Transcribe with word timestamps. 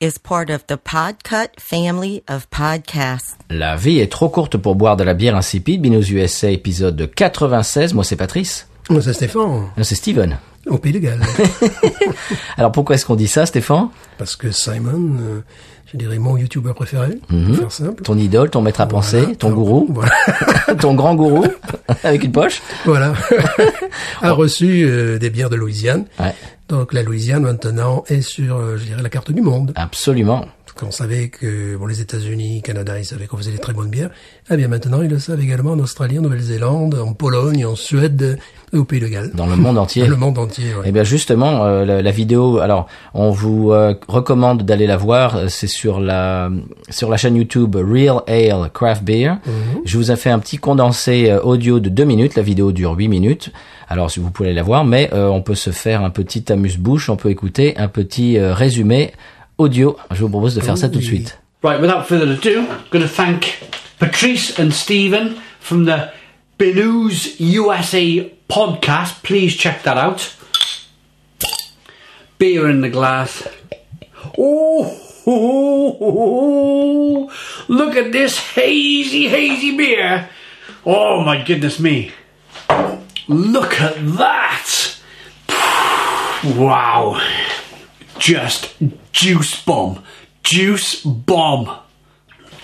is 0.00 0.18
part 0.18 0.50
of 0.50 0.66
the 0.66 0.76
Podcut 0.76 1.48
family 1.58 2.22
of 2.28 2.46
podcasts. 2.50 3.36
La 3.50 3.76
vie 3.76 3.98
est 3.98 4.10
trop 4.10 4.28
courte 4.28 4.56
pour 4.56 4.74
boire 4.74 4.96
de 4.96 5.04
la 5.04 5.14
bière 5.14 5.36
insipide. 5.36 5.82
Binous 5.82 6.10
USA 6.10 6.50
épisode 6.50 7.10
96. 7.14 7.94
Moi 7.94 8.04
c'est 8.04 8.16
Patrice. 8.16 8.68
Moi, 8.90 9.02
c'est 9.02 9.12
Stéphane, 9.12 9.68
c'est 9.82 9.94
Steven. 9.94 10.38
au 10.66 10.78
Pays 10.78 10.92
de 10.92 10.98
Galles. 10.98 11.20
Alors 12.56 12.72
pourquoi 12.72 12.94
est-ce 12.96 13.04
qu'on 13.04 13.16
dit 13.16 13.28
ça, 13.28 13.44
Stéphane? 13.44 13.88
Parce 14.16 14.34
que 14.34 14.50
Simon, 14.50 15.16
euh, 15.20 15.40
je 15.92 15.96
dirais 15.96 16.18
mon 16.18 16.36
youtubeur 16.36 16.74
préféré, 16.74 17.18
pour 17.28 17.56
faire 17.56 17.72
simple. 17.72 18.02
Ton 18.02 18.16
idole, 18.18 18.50
ton 18.50 18.60
maître 18.60 18.80
à 18.80 18.86
penser, 18.86 19.36
ton 19.36 19.50
gourou, 19.50 19.86
Voilà. 19.90 20.12
ton 20.80 20.94
grand 20.94 21.14
gourou 21.14 21.46
avec 22.04 22.24
une 22.24 22.32
poche. 22.32 22.60
voilà. 22.84 23.14
a 24.20 24.32
reçu 24.32 24.84
euh, 24.86 25.18
des 25.18 25.30
bières 25.30 25.50
de 25.50 25.56
Louisiane. 25.56 26.04
Ouais, 26.20 26.34
Donc 26.68 26.92
la 26.92 27.02
Louisiane 27.02 27.42
maintenant 27.42 28.04
est 28.08 28.20
sur, 28.20 28.56
euh, 28.56 28.76
je 28.76 28.84
dirais, 28.84 29.02
la 29.02 29.08
carte 29.08 29.32
du 29.32 29.40
monde. 29.40 29.72
absolument. 29.76 30.44
Quand 30.78 30.86
on 30.86 30.90
savait 30.92 31.28
que 31.28 31.76
bon, 31.76 31.86
les 31.86 32.00
États-Unis, 32.00 32.62
Canada, 32.62 32.96
ils 33.00 33.04
savaient 33.04 33.26
qu'on 33.26 33.36
faisait 33.36 33.50
des 33.50 33.58
très 33.58 33.72
bonnes 33.72 33.90
bières. 33.90 34.10
Eh 34.48 34.56
bien 34.56 34.68
maintenant, 34.68 35.02
ils 35.02 35.10
le 35.10 35.18
savent 35.18 35.40
également 35.40 35.72
en 35.72 35.78
Australie, 35.80 36.20
en 36.20 36.22
Nouvelle-Zélande, 36.22 36.94
en 36.94 37.14
Pologne, 37.14 37.66
en 37.66 37.74
Suède 37.74 38.38
et 38.72 38.76
au 38.76 38.84
Pays 38.84 39.00
de 39.00 39.08
Galles. 39.08 39.32
Dans 39.34 39.46
le 39.48 39.56
monde 39.56 39.76
entier. 39.76 40.06
Le 40.06 40.14
monde 40.14 40.38
entier, 40.38 40.66
ouais. 40.76 40.82
Eh 40.84 40.92
bien 40.92 41.02
justement, 41.02 41.64
euh, 41.64 41.84
la, 41.84 42.00
la 42.00 42.10
vidéo. 42.12 42.58
Alors, 42.60 42.86
on 43.12 43.30
vous 43.30 43.72
euh, 43.72 43.94
recommande 44.06 44.62
d'aller 44.62 44.86
la 44.86 44.96
voir. 44.96 45.34
euh, 45.36 45.48
C'est 45.48 45.66
sur 45.66 45.98
la 45.98 46.48
sur 46.90 47.10
la 47.10 47.16
chaîne 47.16 47.34
YouTube 47.34 47.74
Real 47.74 48.20
Ale 48.28 48.70
Craft 48.72 49.02
Beer. 49.02 49.38
Je 49.84 49.96
vous 49.98 50.12
ai 50.12 50.16
fait 50.16 50.30
un 50.30 50.38
petit 50.38 50.58
condensé 50.58 51.36
audio 51.42 51.80
de 51.80 51.88
deux 51.88 52.04
minutes. 52.04 52.36
La 52.36 52.42
vidéo 52.42 52.70
dure 52.70 52.92
huit 52.96 53.08
minutes. 53.08 53.50
Alors, 53.88 54.12
si 54.12 54.20
vous 54.20 54.30
pouvez 54.30 54.52
la 54.52 54.62
voir, 54.62 54.84
mais 54.84 55.10
euh, 55.12 55.26
on 55.26 55.42
peut 55.42 55.54
se 55.56 55.70
faire 55.70 56.04
un 56.04 56.10
petit 56.10 56.52
amuse-bouche. 56.52 57.08
On 57.10 57.16
peut 57.16 57.30
écouter 57.30 57.76
un 57.78 57.88
petit 57.88 58.38
résumé 58.38 59.12
audio. 59.58 59.96
Je 60.12 60.20
vous 60.22 60.30
propose 60.30 60.54
de 60.54 60.60
faire 60.60 60.78
ça 60.78 60.88
tout 60.88 60.98
de 60.98 61.04
suite. 61.04 61.38
Right, 61.62 61.80
without 61.80 62.06
further 62.06 62.32
ado, 62.32 62.60
I'm 62.60 62.84
going 62.90 63.02
to 63.02 63.08
thank 63.08 63.58
Patrice 63.98 64.58
and 64.58 64.72
Stephen 64.72 65.40
from 65.60 65.84
the 65.86 66.12
Binous 66.56 67.40
USA 67.40 68.32
podcast. 68.48 69.22
Please 69.24 69.56
check 69.56 69.82
that 69.82 69.96
out. 69.96 70.34
Beer 72.38 72.70
in 72.70 72.80
the 72.80 72.88
glass. 72.88 73.48
Oh, 74.38 74.96
look 77.68 77.96
at 77.96 78.12
this 78.12 78.38
hazy, 78.38 79.28
hazy 79.28 79.76
beer. 79.76 80.28
Oh 80.86 81.24
my 81.24 81.42
goodness 81.44 81.80
me. 81.80 82.12
Look 83.26 83.80
at 83.80 83.96
that. 84.16 84.96
Wow. 86.56 87.20
Just 88.20 88.74
juice 89.12 89.62
bomb. 89.62 90.02
Juice 90.42 91.02
bomb. 91.02 91.78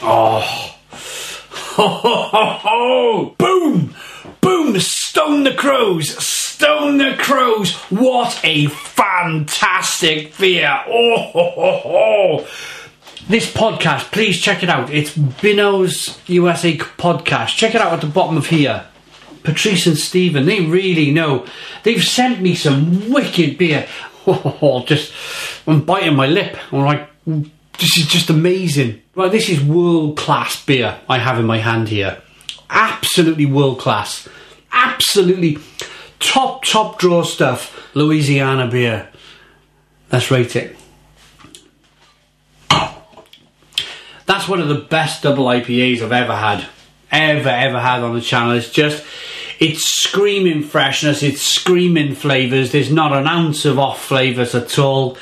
Oh. 0.03 0.75
Ho, 0.91 1.88
ho, 1.88 2.59
ho. 2.62 3.34
Boom! 3.38 3.94
Boom! 4.41 4.78
Stone 4.81 5.44
the 5.44 5.55
crows! 5.55 6.10
Stone 6.25 6.99
the 6.99 7.16
crows! 7.19 7.75
What 7.91 8.41
a 8.44 8.66
fantastic 8.66 10.37
beer! 10.38 10.82
Oh, 10.87 11.16
ho, 11.32 11.50
ho. 11.82 12.47
This 13.28 13.50
podcast, 13.50 14.12
please 14.12 14.41
check 14.41 14.62
it 14.62 14.69
out. 14.69 14.91
It's 14.93 15.16
Bino's 15.16 16.21
USA 16.26 16.76
podcast. 16.76 17.56
Check 17.56 17.75
it 17.75 17.81
out 17.81 17.94
at 17.94 18.00
the 18.03 18.06
bottom 18.06 18.37
of 18.37 18.47
here. 18.49 18.87
Patrice 19.43 19.87
and 19.87 19.97
Stephen, 19.97 20.47
they 20.47 20.61
really 20.61 21.11
know. 21.11 21.47
They've 21.84 22.05
sent 22.05 22.41
me 22.41 22.55
some 22.55 23.11
wicked 23.11 23.59
beer. 23.59 23.87
Oh, 24.26 24.82
just, 24.87 25.12
I'm 25.66 25.84
biting 25.84 26.16
my 26.16 26.26
lip. 26.26 26.56
I'm 26.72 26.84
like, 26.84 27.08
this 27.26 27.98
is 27.98 28.06
just 28.06 28.30
amazing. 28.30 29.02
Right, 29.14 29.30
this 29.30 29.48
is 29.48 29.62
world 29.62 30.16
class 30.16 30.62
beer 30.64 30.98
I 31.08 31.19
have 31.19 31.38
in 31.38 31.47
my 31.47 31.58
hand 31.58 31.88
here. 31.88 32.20
Absolutely 32.69 33.47
world 33.47 33.78
class. 33.78 34.28
Absolutely 34.72 35.58
top, 36.19 36.64
top 36.64 36.98
draw 36.98 37.22
stuff. 37.22 37.91
Louisiana 37.94 38.66
beer. 38.66 39.08
Let's 40.10 40.30
rate 40.30 40.56
it. 40.56 40.76
That's 44.26 44.48
one 44.48 44.60
of 44.60 44.69
the 44.69 44.75
best 44.75 45.22
double 45.22 45.44
IPAs 45.46 46.00
I've 46.00 46.12
ever 46.12 46.34
had. 46.34 46.66
Ever, 47.10 47.48
ever 47.48 47.81
had 47.81 48.02
on 48.02 48.14
the 48.14 48.20
channel. 48.20 48.52
It's 48.52 48.70
just, 48.70 49.04
it's 49.60 49.84
screaming 49.84 50.62
freshness, 50.62 51.22
it's 51.22 51.42
screaming 51.42 52.14
flavours. 52.14 52.72
There's 52.72 52.91
not 52.91 53.12
an 53.12 53.26
ounce 53.26 53.64
of 53.64 53.78
off 53.78 54.02
flavours 54.02 54.54
at 54.54 54.78
all. 54.78 55.16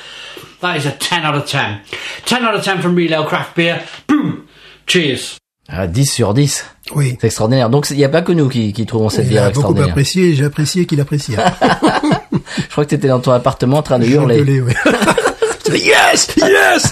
That 0.63 0.77
is 0.77 0.87
a 0.87 0.91
10 0.91 1.25
out 1.25 1.35
of 1.35 1.45
10. 1.45 1.81
10 2.25 2.45
out 2.45 2.55
of 2.55 2.63
10 2.63 2.79
from 2.81 2.95
Real 2.95 3.25
Craft 3.25 3.53
Beer. 3.53 3.81
Boom! 4.07 4.45
Cheers. 4.87 5.37
Ah, 5.67 5.87
10 5.87 6.05
sur 6.05 6.33
10. 6.33 6.65
Oui. 6.95 7.17
C'est 7.19 7.27
extraordinaire. 7.27 7.69
Donc, 7.69 7.87
il 7.89 7.97
n'y 7.97 8.05
a 8.05 8.09
pas 8.09 8.21
que 8.21 8.31
nous 8.31 8.47
qui, 8.47 8.71
qui 8.71 8.85
trouvons 8.85 9.09
cette 9.09 9.27
bière 9.27 9.43
a 9.43 9.47
beaucoup 9.47 9.59
extraordinaire. 9.59 9.89
apprécié 9.89 10.29
et 10.29 10.35
j'ai 10.35 10.45
apprécié 10.45 10.85
qu'il 10.85 11.01
appréciait. 11.01 11.35
Je 12.57 12.67
crois 12.69 12.85
que 12.85 12.89
tu 12.91 12.95
étais 12.95 13.09
dans 13.09 13.19
ton 13.19 13.33
appartement 13.33 13.79
en 13.79 13.81
train 13.81 13.99
de 13.99 14.05
hurler. 14.05 14.39
J'engueulais, 14.39 14.61
oui. 14.61 14.73
Yes, 15.73 16.27
yes. 16.37 16.91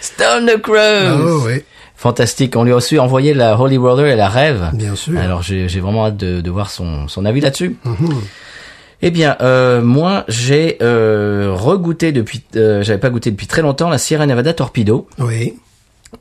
Stone 0.00 0.46
the 0.46 0.60
Crows 0.60 1.20
oh, 1.22 1.42
oui. 1.46 1.62
Fantastique. 1.96 2.54
On 2.56 2.64
lui 2.64 2.72
a 2.72 2.76
aussi 2.76 2.98
envoyé 2.98 3.32
la 3.34 3.58
Holy 3.58 3.78
Roller 3.78 4.12
et 4.12 4.16
la 4.16 4.28
Rêve. 4.28 4.70
Bien 4.74 4.94
sûr. 4.94 5.18
Alors 5.18 5.42
j'ai 5.42 5.68
j'ai 5.68 5.80
vraiment 5.80 6.06
hâte 6.06 6.16
de, 6.16 6.40
de 6.40 6.50
voir 6.50 6.70
son, 6.70 7.08
son 7.08 7.24
avis 7.24 7.40
là-dessus. 7.40 7.76
Mhm. 7.84 8.20
Eh 9.02 9.10
bien, 9.10 9.36
euh, 9.40 9.80
moi 9.80 10.24
j'ai 10.28 10.78
euh, 10.82 11.52
regoûté 11.54 12.10
depuis, 12.12 12.42
euh, 12.56 12.82
j'avais 12.82 12.98
pas 12.98 13.10
goûté 13.10 13.30
depuis 13.30 13.46
très 13.46 13.62
longtemps 13.62 13.88
la 13.88 13.98
Sierra 13.98 14.26
Nevada 14.26 14.52
Torpedo. 14.52 15.06
Oui. 15.18 15.54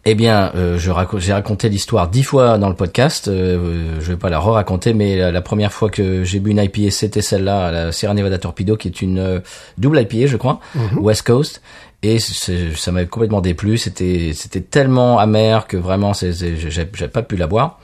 Eh 0.06 0.16
bien, 0.16 0.52
euh, 0.56 0.78
je 0.78 0.92
raco- 0.92 1.18
j'ai 1.20 1.32
raconté 1.32 1.70
l'histoire 1.70 2.10
dix 2.10 2.24
fois 2.24 2.58
dans 2.58 2.68
le 2.70 2.76
podcast. 2.76 3.30
Euh, 3.30 3.96
je 4.02 4.12
vais 4.12 4.18
pas 4.18 4.30
la 4.30 4.38
re-raconter, 4.38 4.94
mais 4.94 5.16
la, 5.16 5.32
la 5.32 5.42
première 5.42 5.72
fois 5.72 5.90
que 5.90 6.24
j'ai 6.26 6.40
bu 6.40 6.52
une 6.52 6.58
IPA, 6.62 6.92
c'était 6.92 7.22
celle-là, 7.22 7.72
la 7.72 7.92
Sierra 7.94 8.14
Nevada 8.14 8.38
Torpedo, 8.38 8.76
qui 8.76 8.90
est 8.90 9.02
une 9.02 9.18
euh, 9.20 9.40
double 9.78 10.02
IPA, 10.02 10.28
je 10.28 10.36
crois, 10.38 10.60
West 10.98 11.22
Coast. 11.24 11.62
Et 12.04 12.20
ça 12.20 12.92
m'avait 12.92 13.08
complètement 13.08 13.42
déplu. 13.42 13.78
C'était 13.80 14.32
c'était 14.36 14.62
tellement 14.62 15.18
amer 15.20 15.66
que 15.68 15.78
vraiment, 15.78 16.12
j'ai 16.14 17.08
pas 17.08 17.24
pu 17.24 17.38
la 17.38 17.48
boire. 17.48 17.80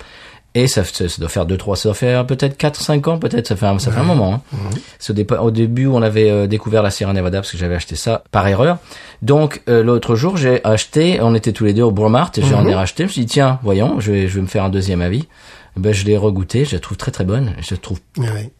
Et 0.55 0.67
ça, 0.67 0.83
ça, 0.83 1.09
ça 1.09 1.19
doit 1.19 1.29
faire 1.29 1.45
deux, 1.45 1.57
trois, 1.57 1.75
ça 1.75 1.89
doit 1.89 1.95
faire 1.95 2.25
peut-être 2.27 2.57
quatre, 2.57 2.79
cinq 2.79 3.07
ans, 3.07 3.17
peut-être. 3.17 3.47
Ça 3.47 3.55
fait 3.55 3.65
un, 3.65 3.79
ça 3.79 3.91
fait 3.91 3.99
un 3.99 4.03
moment. 4.03 4.41
Hein. 4.53 5.35
Au, 5.39 5.51
début, 5.51 5.87
on 5.87 6.01
avait 6.01 6.29
euh, 6.29 6.45
découvert 6.45 6.83
la 6.83 6.91
Sierra 6.91 7.11
Nevada 7.13 7.39
parce 7.39 7.51
que 7.51 7.57
j'avais 7.57 7.75
acheté 7.75 7.95
ça 7.95 8.23
par 8.31 8.47
erreur. 8.47 8.77
Donc 9.23 9.63
euh, 9.67 9.83
l'autre 9.83 10.15
jour, 10.15 10.37
j'ai 10.37 10.63
acheté. 10.63 11.19
On 11.21 11.33
était 11.33 11.53
tous 11.53 11.65
les 11.65 11.73
deux 11.73 11.81
au 11.81 11.91
Bromart 11.91 12.31
et 12.37 12.43
j'en 12.43 12.67
ai 12.67 12.75
racheté. 12.75 13.03
Je 13.03 13.07
me 13.07 13.11
suis 13.11 13.21
dit 13.21 13.33
tiens, 13.33 13.59
voyons, 13.63 13.99
je 13.99 14.11
vais, 14.11 14.27
je 14.27 14.35
vais 14.35 14.41
me 14.41 14.47
faire 14.47 14.63
un 14.63 14.69
deuxième 14.69 15.01
avis. 15.01 15.27
Ben 15.75 15.91
je 15.91 16.05
l'ai 16.05 16.17
regoûté. 16.17 16.65
Je 16.65 16.75
la 16.75 16.79
trouve 16.79 16.97
très 16.97 17.09
très 17.09 17.23
bonne. 17.23 17.55
Je 17.59 17.73
la 17.73 17.77
trouve 17.77 17.99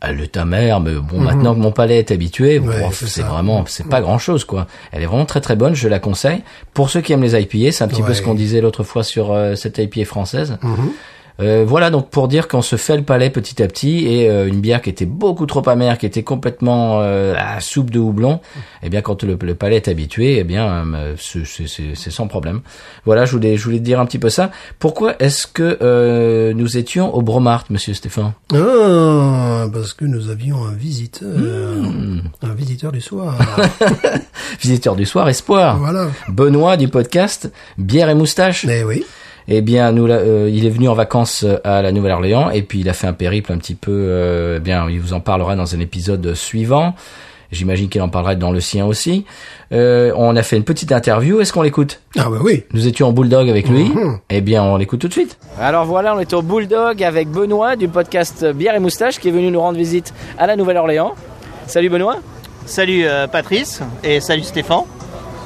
elle 0.02 0.20
est 0.20 0.36
amère, 0.36 0.80
mais 0.80 0.96
bon, 0.96 1.20
maintenant 1.20 1.54
que 1.54 1.60
mon 1.60 1.72
palais 1.72 2.00
est 2.00 2.10
habitué, 2.10 2.60
bon, 2.60 2.90
c'est 2.92 3.22
vraiment, 3.22 3.66
c'est 3.68 3.88
pas 3.88 4.02
grand 4.02 4.18
chose, 4.18 4.46
quoi. 4.46 4.66
Elle 4.92 5.04
est 5.04 5.06
vraiment 5.06 5.26
très 5.26 5.42
très 5.42 5.56
bonne, 5.56 5.76
je 5.76 5.88
la 5.88 6.00
conseille. 6.00 6.42
Pour 6.74 6.90
ceux 6.90 7.02
qui 7.02 7.14
aiment 7.14 7.22
les 7.22 7.40
IPA, 7.40 7.72
c'est 7.72 7.84
un 7.84 7.88
petit 7.88 8.02
peu 8.02 8.16
ce 8.16 8.24
qu'on 8.24 8.34
disait 8.34 8.62
l'autre 8.62 8.84
fois 8.84 9.04
sur 9.04 9.32
euh, 9.32 9.54
cette 9.54 9.78
IPA 9.78 10.06
française. 10.06 10.58
Mhm. 10.64 10.92
Euh, 11.40 11.66
voilà 11.68 11.90
donc 11.90 12.10
pour 12.12 12.28
dire 12.28 12.48
qu'on 12.48 12.62
se 12.62 12.76
fait 12.76 12.96
le 12.96 13.02
palais 13.04 13.32
petit 13.32 13.64
à 13.64 13.68
petit 13.68 14.06
et 14.08 14.30
euh, 14.30 14.48
une 14.48 14.62
bière 14.62 14.82
qui 14.84 14.92
était 14.92 15.08
beaucoup 15.08 15.48
trop 15.48 15.68
amère, 15.68 15.98
qui 15.98 16.06
était 16.06 16.22
complètement 16.22 17.00
euh, 17.02 17.34
à 17.38 17.60
soupe 17.60 17.90
de 17.90 17.98
houblon, 18.00 18.40
eh 18.84 18.90
bien 18.90 19.02
quand 19.02 19.24
le, 19.24 19.36
le 19.42 19.56
palais 19.56 19.78
est 19.78 19.88
habitué, 19.88 20.38
eh 20.38 20.44
bien 20.44 20.86
euh, 20.94 21.16
c'est- 21.18 22.12
sans 22.12 22.28
problème. 22.28 22.62
Voilà, 23.06 23.26
je 23.26 23.32
voulais 23.32 23.58
je 23.58 23.64
voulais 23.64 23.80
te 23.80 23.84
dire 23.84 24.00
un 24.00 24.06
petit 24.06 24.20
peu 24.20 24.30
ça. 24.30 24.52
Pourquoi 24.78 25.16
est-ce 25.20 25.48
que 25.48 25.80
euh, 25.82 26.54
nous 26.54 26.78
étions 26.78 27.14
au 27.16 27.22
Bromart, 27.24 27.66
Monsieur 27.72 27.96
Stéphane? 27.96 28.34
Ah, 28.54 29.66
parce 29.74 29.94
que 29.94 30.06
nous 30.06 30.30
avions 30.30 30.64
un 30.66 30.74
visiteur. 30.74 31.30
Hmm. 31.36 32.22
Un 32.44 32.54
visiteur 32.54 32.92
du 32.92 33.02
soir. 33.02 33.36
Visiteur 34.62 34.96
du 34.96 35.06
soir, 35.06 35.28
espoir. 35.30 35.78
voilà. 35.78 36.08
Benoît 36.30 36.78
du 36.78 36.88
podcast 36.88 37.52
Bière 37.78 38.10
et 38.10 38.16
moustache. 38.16 38.66
Eh 38.70 38.84
oui. 38.84 39.04
Eh 39.48 39.62
bien, 39.62 39.92
nous, 39.92 40.06
là, 40.08 40.16
euh, 40.16 40.50
il 40.52 40.66
est 40.66 40.70
venu 40.70 40.88
en 40.88 40.94
vacances 40.94 41.44
euh, 41.44 41.58
à 41.64 41.82
la 41.82 41.92
Nouvelle-Orléans 41.92 42.50
et 42.50 42.62
puis 42.62 42.80
il 42.80 42.90
a 42.90 42.94
fait 42.94 43.08
un 43.08 43.14
périple 43.14 43.52
un 43.52 43.58
petit 43.58 43.76
peu. 43.76 43.92
euh, 43.92 44.56
eh 44.58 44.60
bien, 44.60 44.90
il 44.90 45.00
vous 45.00 45.14
en 45.14 45.20
parlera 45.20 45.56
dans 45.56 45.76
un 45.76 45.80
épisode 45.80 46.34
suivant. 46.34 46.96
J'imagine 47.52 47.88
qu'il 47.88 48.02
en 48.02 48.10
parlera 48.10 48.34
dans 48.34 48.52
le 48.52 48.60
sien 48.60 48.84
aussi. 48.86 49.26
Euh, 49.74 50.12
on 50.16 50.36
a 50.36 50.42
fait 50.42 50.58
une 50.58 50.64
petite 50.64 50.92
interview. 50.92 51.40
Est-ce 51.40 51.54
qu'on 51.54 51.62
l'écoute? 51.62 52.00
Ah 52.18 52.28
bah 52.30 52.38
oui. 52.42 52.64
Nous 52.74 52.88
étions 52.88 53.08
en 53.10 53.12
Bulldog 53.14 53.48
avec 53.48 53.70
lui. 53.70 53.84
Mhm. 53.84 54.18
Eh 54.32 54.42
bien, 54.42 54.64
on 54.64 54.78
l'écoute 54.78 55.02
tout 55.02 55.08
de 55.08 55.14
suite. 55.14 55.38
Alors 55.60 55.86
voilà, 55.86 56.16
on 56.16 56.20
est 56.20 56.34
au 56.34 56.42
Bulldog 56.42 57.04
avec 57.04 57.28
Benoît 57.30 57.76
du 57.76 57.88
podcast 57.88 58.44
Bière 58.54 58.74
et 58.74 58.80
Moustache 58.80 59.20
qui 59.20 59.28
est 59.28 59.32
venu 59.32 59.52
nous 59.52 59.60
rendre 59.62 59.78
visite 59.78 60.14
à 60.40 60.48
la 60.48 60.56
Nouvelle-Orléans. 60.56 61.14
Salut 61.68 61.90
Benoît. 61.90 62.18
Salut 62.66 63.04
euh, 63.06 63.28
Patrice 63.28 63.82
et 64.04 64.20
salut 64.20 64.42
Stéphane. 64.44 64.84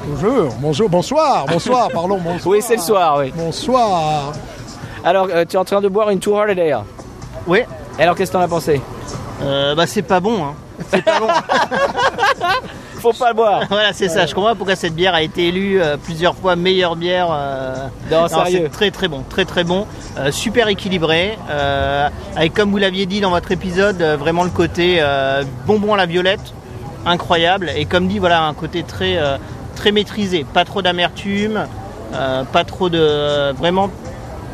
Bonjour, 0.06 0.48
bonjour, 0.60 0.88
bonsoir, 0.88 1.46
bonsoir, 1.46 1.88
pardon, 1.92 2.18
bonsoir. 2.18 2.46
Oui, 2.54 2.62
c'est 2.62 2.76
le 2.76 2.82
soir, 2.82 3.16
oui. 3.18 3.32
Bonsoir. 3.36 4.32
Alors, 5.04 5.28
euh, 5.30 5.44
tu 5.48 5.56
es 5.56 5.58
en 5.58 5.64
train 5.64 5.80
de 5.80 5.88
boire 5.88 6.10
une 6.10 6.18
Too 6.18 6.36
Hard 6.36 6.50
Ale. 6.50 6.78
Oui, 7.46 7.60
Et 7.98 8.02
alors, 8.02 8.14
qu'est-ce 8.14 8.30
que 8.32 8.36
t'en 8.36 8.42
as 8.42 8.48
pensé 8.48 8.80
euh, 9.40 9.76
bah 9.76 9.86
c'est 9.86 10.02
pas 10.02 10.18
bon. 10.18 10.42
Hein. 10.46 10.54
C'est 10.90 11.00
pas 11.04 11.20
bon. 11.20 11.28
Faut 13.00 13.12
pas 13.12 13.28
le 13.28 13.34
boire. 13.36 13.62
voilà, 13.70 13.92
c'est 13.92 14.08
ça. 14.08 14.26
Je 14.26 14.34
comprends 14.34 14.50
pas 14.50 14.54
pourquoi 14.56 14.74
cette 14.74 14.96
bière 14.96 15.14
a 15.14 15.22
été 15.22 15.46
élue 15.46 15.80
euh, 15.80 15.96
plusieurs 15.96 16.34
fois 16.34 16.56
meilleure 16.56 16.96
bière. 16.96 17.28
euh, 17.30 17.86
Non, 18.10 18.26
sérieux. 18.26 18.62
c'est 18.64 18.68
très 18.72 18.90
très 18.90 19.06
bon, 19.06 19.22
très 19.30 19.44
très 19.44 19.62
bon, 19.62 19.86
Euh, 20.18 20.32
super 20.32 20.66
équilibré, 20.66 21.38
euh, 21.50 22.08
avec 22.34 22.52
comme 22.52 22.72
vous 22.72 22.78
l'aviez 22.78 23.06
dit 23.06 23.20
dans 23.20 23.30
votre 23.30 23.52
épisode, 23.52 24.02
euh, 24.02 24.16
vraiment 24.16 24.42
le 24.42 24.50
côté 24.50 24.96
euh, 24.98 25.44
bonbon 25.68 25.94
à 25.94 25.96
la 25.96 26.06
violette, 26.06 26.52
incroyable, 27.06 27.70
et 27.76 27.84
comme 27.84 28.08
dit 28.08 28.18
voilà 28.18 28.42
un 28.42 28.54
côté 28.54 28.82
très 28.82 29.18
euh, 29.18 29.36
très 29.78 29.92
maîtrisé, 29.92 30.44
pas 30.52 30.64
trop 30.64 30.82
d'amertume, 30.82 31.66
euh, 32.14 32.42
pas 32.44 32.64
trop 32.64 32.88
de 32.90 33.52
vraiment 33.52 33.88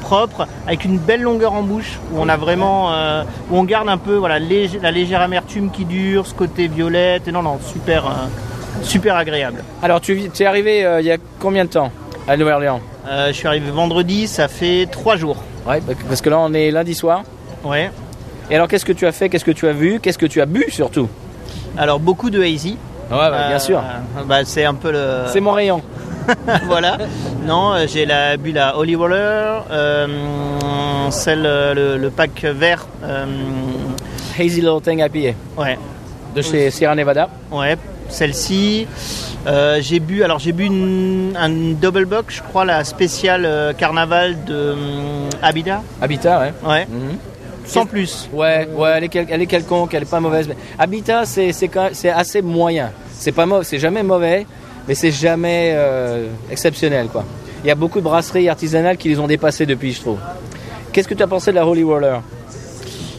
propre, 0.03 0.47
avec 0.67 0.85
une 0.85 0.99
belle 0.99 1.23
longueur 1.23 1.55
en 1.55 1.63
bouche, 1.63 1.99
où 2.13 2.19
on 2.21 2.29
a 2.29 2.37
vraiment, 2.37 2.93
euh, 2.93 3.23
où 3.51 3.57
on 3.57 3.65
garde 3.65 3.89
un 3.89 3.97
peu 3.97 4.17
voilà 4.17 4.39
léger- 4.39 4.79
la 4.83 4.91
légère 4.91 5.23
amertume 5.23 5.71
qui 5.71 5.87
dure, 5.87 6.27
ce 6.27 6.35
côté 6.35 6.69
violette, 6.69 7.27
et 7.27 7.33
non 7.33 7.43
non 7.43 7.59
super 7.73 8.07
euh, 8.07 8.83
super 8.83 9.17
agréable. 9.17 9.65
Alors, 9.83 10.01
tu 10.03 10.31
es 10.39 10.45
arrivé 10.47 10.87
il 11.01 11.07
y 11.07 11.11
a 11.11 11.17
combien 11.41 11.65
de 11.65 11.71
temps 11.71 11.91
à 12.29 12.37
Nouvelle-Orléans? 12.37 12.81
Je 13.29 13.33
suis 13.33 13.47
arrivé 13.47 13.71
vendredi, 13.71 14.27
ça 14.29 14.49
fait 14.49 14.87
trois 14.91 15.17
jours. 15.17 15.37
Ouais, 15.67 15.81
parce 16.09 16.21
que 16.21 16.29
là, 16.29 16.39
on 16.39 16.53
est 16.53 16.71
lundi 16.71 16.95
soir. 16.95 17.23
Ouais. 17.65 17.91
Et 18.51 18.57
alors, 18.57 18.69
qu'est-ce 18.69 18.85
que 18.85 18.93
tu 18.93 19.07
as 19.07 19.13
fait? 19.13 19.29
Qu'est-ce 19.31 19.45
que 19.45 19.53
tu 19.53 19.67
as 19.69 19.73
vu? 19.73 20.01
Qu'est-ce 20.01 20.19
que 20.19 20.27
tu 20.27 20.41
as 20.43 20.47
bu 20.47 20.67
surtout? 20.69 21.09
Alors 21.79 21.99
beaucoup 21.99 22.31
de 22.31 22.43
hazy. 22.43 22.77
Ouais, 23.11 23.31
bah, 23.31 23.47
bien 23.49 23.57
Euh, 23.57 23.59
sûr. 23.59 23.83
bah, 24.27 24.45
c'est 24.45 24.65
un 24.65 24.75
peu 24.75 24.91
le. 24.93 25.25
C'est 25.29 25.41
mon 25.41 25.53
rayon. 25.53 25.83
voilà. 26.67 26.97
Non, 27.47 27.75
euh, 27.75 27.87
j'ai 27.87 28.07
la, 28.07 28.37
bu 28.39 28.53
la 28.53 28.77
Holy 28.79 28.97
Roller, 28.97 29.65
euh, 29.71 30.07
celle, 31.11 31.45
euh, 31.45 31.75
le, 31.75 31.99
le 31.99 32.11
pack 32.11 32.43
vert. 32.45 32.87
euh, 33.03 33.27
Hazy 34.39 34.61
Little 34.63 34.81
Thing 34.83 34.99
IPA 35.01 35.37
ouais, 35.59 35.79
de 36.35 36.43
chez 36.43 36.71
Sierra 36.71 36.95
Nevada. 36.97 37.29
ouais, 37.53 37.77
celle-ci. 38.09 38.87
Euh, 39.47 39.79
j'ai 39.83 40.01
bu, 40.01 40.25
alors 40.25 40.39
j'ai 40.39 40.53
bu 40.53 40.65
une, 40.65 41.37
un 41.39 41.51
double 41.51 42.07
bock, 42.07 42.25
je 42.29 42.43
crois, 42.43 42.65
la 42.65 42.83
spéciale 42.83 43.45
euh, 43.45 43.73
carnaval 43.75 44.43
de 44.45 44.75
Abida. 45.43 45.83
Habitat, 46.01 46.41
ouais. 46.41 46.53
Ouais, 46.67 46.87
Mhm. 46.91 47.19
Sans 47.65 47.87
plus. 47.87 48.29
Ouais, 48.33 48.69
ouais, 48.77 48.91
elle 48.97 49.05
est, 49.05 49.09
quel- 49.09 49.27
elle 49.31 49.43
est 49.43 49.47
quelconque, 49.47 49.95
elle 49.95 50.03
est 50.03 50.11
pas 50.11 50.21
mauvaise. 50.21 50.49
Mais 50.49 50.57
Habitat, 50.79 51.25
c'est 51.25 51.53
assez 52.11 52.43
moyen. 52.43 52.91
C'est 53.13 53.33
pas 53.33 53.47
mauvais, 53.47 53.65
c'est 53.65 53.79
jamais 53.79 54.03
mauvais, 54.03 54.47
mais 54.87 54.95
c'est 54.95 55.11
jamais 55.13 55.73
euh, 55.75 56.27
exceptionnel, 56.51 57.07
quoi. 57.09 57.25
Il 57.65 57.69
y 57.69 57.71
a 57.71 57.75
beaucoup 57.75 57.99
de 58.01 58.05
brasseries 58.05 58.49
artisanales 58.49 58.97
qui 58.99 59.09
les 59.09 59.19
ont 59.19 59.27
dépassées 59.27 59.65
depuis, 59.67 59.93
je 59.93 60.01
trouve. 60.01 60.19
Qu'est-ce 60.93 61.09
que 61.09 61.15
tu 61.15 61.23
as 61.23 61.27
pensé 61.27 61.51
de 61.51 61.57
la 61.57 61.67
Holy 61.67 61.83
Roller 61.83 62.21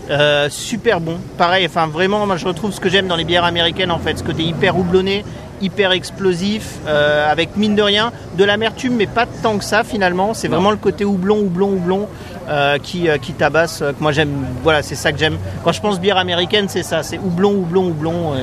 Euh, 0.10 0.48
super 0.52 1.00
bon. 1.02 1.18
Pareil, 1.38 1.66
enfin 1.66 1.88
vraiment, 1.88 2.26
moi 2.28 2.38
je 2.38 2.46
retrouve 2.46 2.72
ce 2.72 2.80
que 2.80 2.90
j'aime 2.90 3.08
dans 3.08 3.16
les 3.16 3.24
bières 3.24 3.44
américaines 3.44 3.90
en 3.92 3.98
fait, 3.98 4.20
ce 4.20 4.24
côté 4.24 4.44
hyper 4.44 4.78
houblonné, 4.78 5.26
hyper 5.62 5.92
explosif, 5.94 6.76
euh, 6.88 7.28
avec 7.32 7.58
mine 7.58 7.76
de 7.76 7.82
rien 7.82 8.12
de 8.38 8.44
l'amertume, 8.44 8.96
mais 8.98 9.08
pas 9.08 9.26
tant 9.42 9.58
que 9.58 9.64
ça 9.64 9.84
finalement. 9.84 10.36
C'est 10.36 10.48
vraiment 10.48 10.70
le 10.70 10.78
côté 10.78 11.06
houblon, 11.06 11.40
houblon, 11.40 11.70
houblon 11.70 12.08
euh, 12.50 12.78
qui, 12.78 13.10
euh, 13.10 13.18
qui 13.18 13.34
tabasse. 13.34 13.82
euh, 13.82 13.92
que 13.92 14.02
moi 14.02 14.12
j'aime. 14.12 14.46
Voilà, 14.64 14.82
c'est 14.84 14.96
ça 14.96 15.12
que 15.12 15.18
j'aime. 15.18 15.38
Quand 15.64 15.72
je 15.72 15.82
pense 15.82 16.00
bière 16.00 16.18
américaine, 16.18 16.66
c'est 16.70 16.84
ça, 16.84 17.04
c'est 17.04 17.18
houblon, 17.18 17.52
houblon, 17.52 17.88
houblon. 17.90 18.34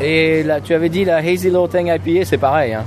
et- 0.00 0.38
Et 0.40 0.42
là, 0.42 0.60
tu 0.60 0.74
avais 0.74 0.88
dit 0.88 1.04
la 1.04 1.16
Hazy 1.16 1.48
Little 1.50 1.68
Thing 1.68 1.88
IPA, 1.88 2.24
c'est 2.24 2.38
pareil. 2.38 2.74
Hein. 2.74 2.84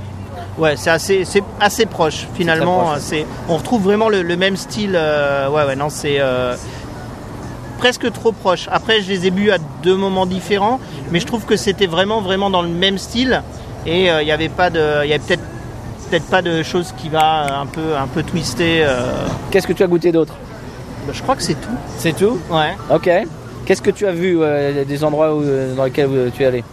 Ouais, 0.58 0.74
c'est 0.76 0.90
assez, 0.90 1.24
c'est 1.24 1.42
assez 1.60 1.86
proche 1.86 2.26
finalement. 2.34 2.84
proche. 2.84 2.98
C'est, 3.00 3.24
on 3.48 3.56
retrouve 3.56 3.82
vraiment 3.84 4.08
le, 4.08 4.22
le 4.22 4.36
même 4.36 4.56
style. 4.56 4.92
ouais, 4.94 5.64
ouais, 5.64 5.76
non, 5.76 5.88
c'est 5.90 6.20
presque 7.78 8.10
trop 8.12 8.32
proche. 8.32 8.68
Après, 8.70 9.00
je 9.02 9.08
les 9.08 9.26
ai 9.26 9.30
bu 9.30 9.50
à 9.50 9.58
deux 9.82 9.96
moments 9.96 10.26
différents, 10.26 10.78
mais 11.10 11.20
je 11.20 11.26
trouve 11.26 11.44
que 11.44 11.56
c'était 11.56 11.86
vraiment, 11.86 12.20
vraiment 12.20 12.48
dans 12.50 12.62
le 12.62 12.68
même 12.68 12.98
style. 12.98 13.42
Et 13.86 14.06
il 14.06 14.26
y 14.26 14.30
avait 14.30 14.48
pas 14.48 14.70
de, 14.70 15.04
il 15.04 15.10
y 15.10 15.12
avait 15.14 15.18
peut-être, 15.18 15.42
peut-être 16.12 16.28
pas 16.30 16.42
de 16.42 16.62
choses 16.62 16.92
qui 16.98 17.08
va 17.08 17.46
euh, 17.46 17.62
un 17.62 17.66
peu, 17.66 17.96
un 17.98 18.06
peu 18.06 18.22
twister. 18.22 18.84
euh. 18.84 19.00
Qu'est-ce 19.50 19.66
que 19.66 19.72
tu 19.72 19.82
as 19.82 19.86
goûté 19.86 20.12
d'autre 20.12 20.34
Bah, 21.06 21.12
je 21.14 21.22
crois 21.22 21.36
que 21.36 21.42
c'est 21.42 21.54
tout. 21.54 21.70
C'est 21.96 22.14
tout 22.14 22.38
Ouais. 22.50 22.74
Ok. 22.94 23.08
Qu'est-ce 23.64 23.80
que 23.80 23.90
tu 23.90 24.06
as 24.06 24.12
vu 24.12 24.36
euh, 24.42 24.84
des 24.84 25.04
endroits 25.04 25.34
où, 25.34 25.40
euh, 25.42 25.74
dans 25.74 25.84
lesquels 25.84 26.10
euh, 26.12 26.28
tu 26.34 26.42
es 26.42 26.46
allé 26.46 26.64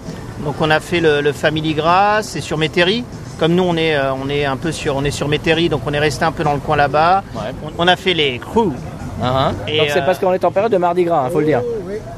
Donc 0.44 0.56
on 0.59 0.69
a 0.69 0.81
fait 0.81 1.00
le, 1.00 1.21
le 1.21 1.31
Family 1.31 1.74
Gras, 1.74 2.21
c'est 2.24 2.41
sur 2.41 2.57
Métairie. 2.57 3.06
Comme 3.39 3.53
nous 3.53 3.63
on 3.63 3.77
est, 3.77 3.95
euh, 3.95 4.12
on 4.21 4.27
est 4.30 4.44
un 4.44 4.57
peu 4.57 4.74
sur, 4.74 4.97
on 4.97 5.06
est 5.06 5.12
sur 5.12 5.30
Métairie, 5.30 5.69
donc 5.69 5.83
on 5.85 5.94
est 5.94 6.00
resté 6.00 6.25
un 6.25 6.33
peu 6.33 6.44
dans 6.44 6.53
le 6.53 6.59
coin 6.59 6.75
là-bas. 6.75 7.24
Ouais. 7.35 7.42
On, 7.63 7.85
on 7.85 7.88
a 7.88 7.95
fait 7.95 8.13
les 8.13 8.39
crews. 8.39 8.74
Ah, 9.21 9.47
hein. 9.50 9.53
Et, 9.69 9.77
Donc 9.77 9.88
c'est 9.92 10.01
euh, 10.01 10.06
parce 10.06 10.19
qu'on 10.19 10.33
est 10.33 10.44
en 10.44 10.51
période 10.51 10.71
de 10.71 10.77
Mardi 10.77 11.06
Gras, 11.06 11.27
il 11.30 11.31
faut 11.31 11.39
le 11.39 11.45
dire. 11.45 11.62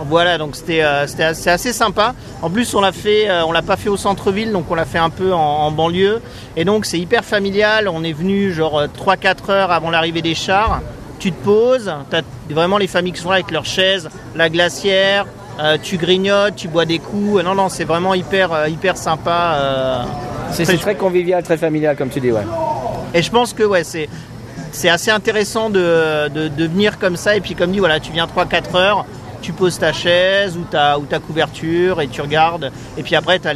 Voilà, 0.08 0.38
donc 0.38 0.56
c'était 0.56 0.82
euh, 0.84 1.04
assez, 1.04 1.50
assez 1.50 1.74
sympa. 1.74 2.14
En 2.42 2.50
plus, 2.50 2.74
on 2.74 2.82
l'a 2.82 2.92
fait, 2.92 3.30
euh, 3.30 3.46
on 3.46 3.52
l'a 3.52 3.62
pas 3.62 3.78
fait 3.78 3.90
au 3.90 3.98
centre-ville, 3.98 4.52
donc 4.52 4.66
on 4.70 4.76
l'a 4.76 4.86
fait 4.86 4.98
un 4.98 5.10
peu 5.10 5.34
en, 5.34 5.40
en 5.40 5.72
banlieue. 5.72 6.22
Et 6.56 6.66
donc 6.66 6.86
c'est 6.86 7.00
hyper 7.00 7.24
familial. 7.24 7.88
On 7.88 8.04
est 8.04 8.14
venu 8.14 8.52
genre 8.52 8.84
3-4 8.86 9.52
heures 9.52 9.72
avant 9.72 9.90
l'arrivée 9.92 10.22
des 10.22 10.36
chars. 10.36 10.82
Tu 11.20 11.32
te 11.32 11.44
poses, 11.44 11.94
t'as 12.10 12.22
vraiment 12.50 12.78
les 12.80 12.88
familles 12.88 13.14
qui 13.14 13.22
sont 13.22 13.30
là 13.30 13.36
avec 13.36 13.52
leurs 13.52 13.66
chaises, 13.66 14.10
la 14.36 14.50
glacière. 14.50 15.26
euh, 15.60 15.78
tu 15.82 15.98
grignotes, 15.98 16.56
tu 16.56 16.68
bois 16.68 16.86
des 16.86 16.98
coups. 16.98 17.44
Non, 17.44 17.54
non, 17.54 17.70
c'est 17.70 17.84
vraiment 17.84 18.16
hyper, 18.16 18.52
euh, 18.52 18.68
hyper 18.70 18.98
sympa. 18.98 19.54
euh. 19.56 20.04
C'est 20.52 20.66
très 20.78 20.96
convivial, 20.96 21.44
très 21.44 21.58
familial, 21.58 21.96
comme 21.96 22.10
tu 22.10 22.20
dis, 22.20 22.32
ouais. 22.32 22.42
Et 23.14 23.22
je 23.22 23.30
pense 23.30 23.54
que 23.54 23.62
ouais, 23.64 23.84
c'est 23.84 24.10
c'est 24.72 24.90
assez 24.90 25.12
intéressant 25.12 25.70
de, 25.70 26.30
de, 26.30 26.48
de 26.48 26.66
venir 26.66 26.98
comme 26.98 27.18
ça. 27.18 27.36
Et 27.36 27.42
puis 27.42 27.54
comme 27.54 27.72
dit, 27.72 27.80
voilà, 27.80 28.00
tu 28.00 28.12
viens 28.12 28.26
3-4 28.26 28.76
heures, 28.78 29.06
tu 29.42 29.54
poses 29.54 29.80
ta 29.80 29.92
chaise 29.92 30.58
ou 30.58 30.64
ta, 30.64 30.98
ou 31.00 31.06
ta 31.06 31.20
couverture 31.20 32.02
et 32.02 32.08
tu 32.08 32.22
regardes. 32.22 32.72
Et 32.98 33.04
puis 33.04 33.16
après, 33.16 33.40
tu 33.40 33.48
as, 33.48 33.54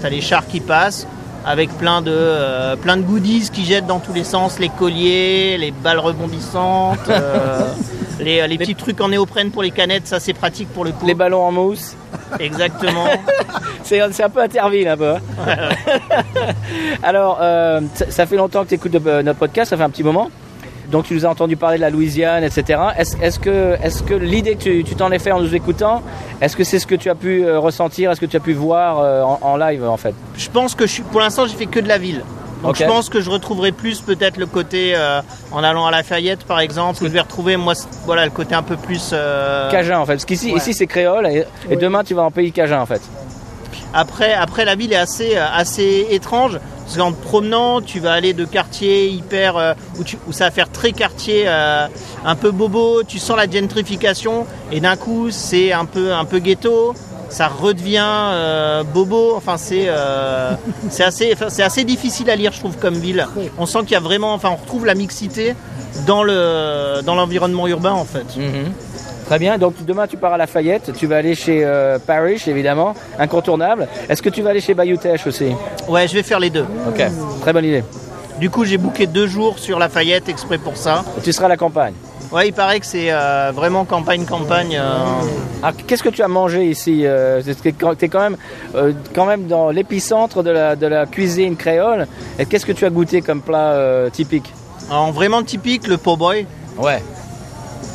t'as 0.00 0.08
les 0.08 0.20
chars 0.20 0.46
qui 0.46 0.60
passent 0.60 1.06
avec 1.44 1.70
plein 1.78 2.02
de, 2.02 2.12
euh, 2.12 2.76
plein 2.76 2.96
de 2.96 3.02
goodies 3.02 3.50
qui 3.52 3.64
jettent 3.64 3.86
dans 3.86 4.00
tous 4.00 4.12
les 4.12 4.24
sens, 4.24 4.58
les 4.58 4.68
colliers, 4.68 5.56
les 5.58 5.70
balles 5.70 5.98
rebondissantes, 5.98 6.98
euh, 7.08 7.72
les, 8.20 8.46
les 8.46 8.58
petits 8.58 8.74
trucs 8.74 9.00
en 9.00 9.08
néoprène 9.08 9.50
pour 9.50 9.62
les 9.62 9.70
canettes, 9.70 10.06
ça 10.06 10.20
c'est 10.20 10.34
pratique 10.34 10.68
pour 10.68 10.84
le 10.84 10.92
coup. 10.92 11.06
Les 11.06 11.14
ballons 11.14 11.42
en 11.42 11.52
mousse. 11.52 11.96
Exactement. 12.38 13.06
C'est 13.82 14.00
un 14.22 14.28
peu 14.28 14.40
Interville, 14.40 14.86
un 14.86 14.96
peu. 14.96 15.14
Alors, 17.02 17.38
euh, 17.40 17.80
ça, 17.94 18.08
ça 18.08 18.26
fait 18.26 18.36
longtemps 18.36 18.62
que 18.62 18.68
tu 18.68 18.74
écoutes 18.74 18.94
notre 18.94 19.38
podcast, 19.38 19.70
ça 19.70 19.76
fait 19.76 19.82
un 19.82 19.90
petit 19.90 20.04
moment. 20.04 20.30
Donc 20.90 21.04
tu 21.04 21.14
nous 21.14 21.24
as 21.24 21.28
entendu 21.28 21.56
parler 21.56 21.76
de 21.76 21.82
la 21.82 21.90
Louisiane, 21.90 22.42
etc. 22.42 22.80
Est-ce 22.98 23.38
que, 23.38 23.76
est 23.82 24.04
que 24.04 24.14
l'idée 24.14 24.56
que 24.56 24.82
tu 24.82 24.94
t'en 24.96 25.12
es 25.12 25.18
fait 25.20 25.30
en 25.32 25.40
nous 25.40 25.54
écoutant, 25.54 26.02
est-ce 26.40 26.56
que 26.56 26.64
c'est 26.64 26.78
ce 26.80 26.86
que 26.86 26.96
tu 26.96 27.08
as 27.10 27.14
pu 27.14 27.44
euh, 27.44 27.58
ressentir, 27.60 28.10
est-ce 28.10 28.20
que 28.20 28.26
tu 28.26 28.36
as 28.36 28.40
pu 28.40 28.52
voir 28.52 28.98
euh, 28.98 29.22
en, 29.22 29.38
en 29.42 29.56
live 29.56 29.84
en 29.86 29.96
fait? 29.96 30.14
Je 30.36 30.48
pense 30.50 30.74
que 30.74 30.86
je 30.86 30.92
suis, 30.92 31.02
pour 31.02 31.20
l'instant, 31.20 31.46
j'ai 31.46 31.54
fait 31.56 31.66
que 31.66 31.78
de 31.80 31.86
la 31.88 31.98
ville. 31.98 32.22
Donc 32.64 32.76
je 32.76 32.84
pense 32.84 33.08
que 33.08 33.22
je 33.22 33.30
retrouverai 33.30 33.72
plus 33.72 34.02
peut-être 34.02 34.36
le 34.36 34.44
côté 34.44 34.92
euh, 34.94 35.22
en 35.50 35.62
allant 35.64 35.86
à 35.86 35.90
Lafayette 35.90 36.44
par 36.44 36.60
exemple. 36.60 36.98
que 36.98 37.06
Je 37.06 37.10
vais 37.12 37.20
retrouver 37.20 37.56
moi, 37.56 37.72
voilà, 38.04 38.24
le 38.26 38.30
côté 38.30 38.54
un 38.54 38.62
peu 38.62 38.76
plus. 38.76 39.10
euh, 39.14 39.70
Cajun 39.70 39.98
en 40.00 40.04
fait, 40.04 40.12
parce 40.14 40.26
qu'ici 40.26 40.50
Ouais. 40.52 40.58
ici 40.58 40.74
c'est 40.74 40.86
créole 40.86 41.26
et, 41.26 41.44
et 41.70 41.76
demain 41.76 42.04
tu 42.04 42.12
vas 42.12 42.22
en 42.22 42.30
pays 42.30 42.52
Cajun 42.52 42.80
en 42.80 42.84
fait. 42.86 43.00
Après, 43.94 44.34
après 44.34 44.64
la 44.64 44.74
ville 44.74 44.92
est 44.92 44.96
assez, 44.96 45.36
assez 45.36 46.06
étrange. 46.10 46.58
Parce 46.92 46.98
qu'en 46.98 47.12
te 47.12 47.22
promenant, 47.24 47.80
tu 47.80 48.00
vas 48.00 48.12
aller 48.14 48.32
de 48.32 48.44
quartier 48.44 49.06
hyper. 49.08 49.56
euh, 49.56 49.74
où, 49.96 50.02
tu- 50.02 50.18
où 50.26 50.32
ça 50.32 50.46
va 50.46 50.50
faire 50.50 50.68
très 50.72 50.90
quartier 50.90 51.44
euh, 51.46 51.86
un 52.24 52.34
peu 52.34 52.50
bobo. 52.50 53.04
Tu 53.04 53.20
sens 53.20 53.36
la 53.36 53.48
gentrification. 53.48 54.44
Et 54.72 54.80
d'un 54.80 54.96
coup, 54.96 55.30
c'est 55.30 55.70
un 55.72 55.84
peu, 55.84 56.12
un 56.12 56.24
peu 56.24 56.40
ghetto. 56.40 56.94
Ça 57.28 57.46
redevient 57.46 58.02
euh, 58.04 58.82
bobo. 58.82 59.34
Enfin, 59.36 59.56
c'est 59.56 59.88
c'est 60.90 61.04
assez, 61.04 61.30
enfin, 61.32 61.46
c'est 61.48 61.62
assez 61.62 61.84
difficile 61.84 62.28
à 62.28 62.34
lire, 62.34 62.50
je 62.52 62.58
trouve, 62.58 62.76
comme 62.76 62.94
ville. 62.94 63.24
On 63.56 63.66
sent 63.66 63.80
qu'il 63.82 63.92
y 63.92 63.94
a 63.94 64.00
vraiment. 64.00 64.34
Enfin, 64.34 64.50
on 64.50 64.56
retrouve 64.56 64.84
la 64.84 64.94
mixité 64.96 65.54
dans 66.08 66.24
le 66.24 67.02
dans 67.04 67.14
l'environnement 67.14 67.68
urbain, 67.68 67.92
en 67.92 68.04
fait. 68.04 68.36
Mhm. 68.36 68.72
Très 69.30 69.38
bien, 69.38 69.58
donc 69.58 69.74
demain 69.86 70.08
tu 70.08 70.16
pars 70.16 70.32
à 70.32 70.36
Lafayette, 70.36 70.90
tu 70.92 71.06
vas 71.06 71.18
aller 71.18 71.36
chez 71.36 71.64
euh, 71.64 72.00
Parrish 72.04 72.48
évidemment, 72.48 72.94
incontournable. 73.16 73.86
Est-ce 74.08 74.22
que 74.22 74.28
tu 74.28 74.42
vas 74.42 74.50
aller 74.50 74.60
chez 74.60 74.74
Bayou 74.74 74.96
Teche 74.96 75.24
aussi? 75.24 75.52
Ouais, 75.88 76.08
je 76.08 76.14
vais 76.14 76.24
faire 76.24 76.40
les 76.40 76.50
deux. 76.50 76.66
Ok, 76.88 77.00
très 77.40 77.52
bonne 77.52 77.64
idée. 77.64 77.84
Du 78.40 78.50
coup, 78.50 78.64
j'ai 78.64 78.76
booké 78.76 79.06
deux 79.06 79.28
jours 79.28 79.60
sur 79.60 79.78
Lafayette 79.78 80.28
exprès 80.28 80.58
pour 80.58 80.76
ça. 80.76 81.04
Et 81.16 81.20
tu 81.20 81.32
seras 81.32 81.46
à 81.46 81.48
la 81.50 81.56
campagne? 81.56 81.92
Ouais, 82.32 82.48
il 82.48 82.52
paraît 82.52 82.80
que 82.80 82.86
c'est 82.86 83.12
euh, 83.12 83.52
vraiment 83.54 83.84
campagne-campagne. 83.84 84.76
euh, 84.76 85.04
Ah, 85.62 85.70
Qu'est-ce 85.86 86.02
que 86.02 86.08
tu 86.08 86.22
as 86.24 86.28
mangé 86.28 86.64
ici 86.64 87.02
euh, 87.04 87.40
Tu 87.62 87.68
es 87.68 88.08
quand 88.08 88.20
même, 88.20 88.36
euh, 88.74 88.92
quand 89.14 89.26
même 89.26 89.46
dans 89.46 89.70
l'épicentre 89.70 90.42
de 90.42 90.50
la, 90.50 90.74
de 90.74 90.88
la 90.88 91.06
cuisine 91.06 91.54
créole? 91.54 92.08
Et 92.40 92.46
qu'est-ce 92.46 92.66
que 92.66 92.72
tu 92.72 92.84
as 92.84 92.90
goûté 92.90 93.22
comme 93.22 93.42
plat 93.42 93.74
euh, 93.74 94.10
typique? 94.10 94.52
Alors, 94.90 95.12
vraiment 95.12 95.44
typique, 95.44 95.86
le 95.86 95.98
po' 95.98 96.16
boy. 96.16 96.46
Ouais. 96.76 97.00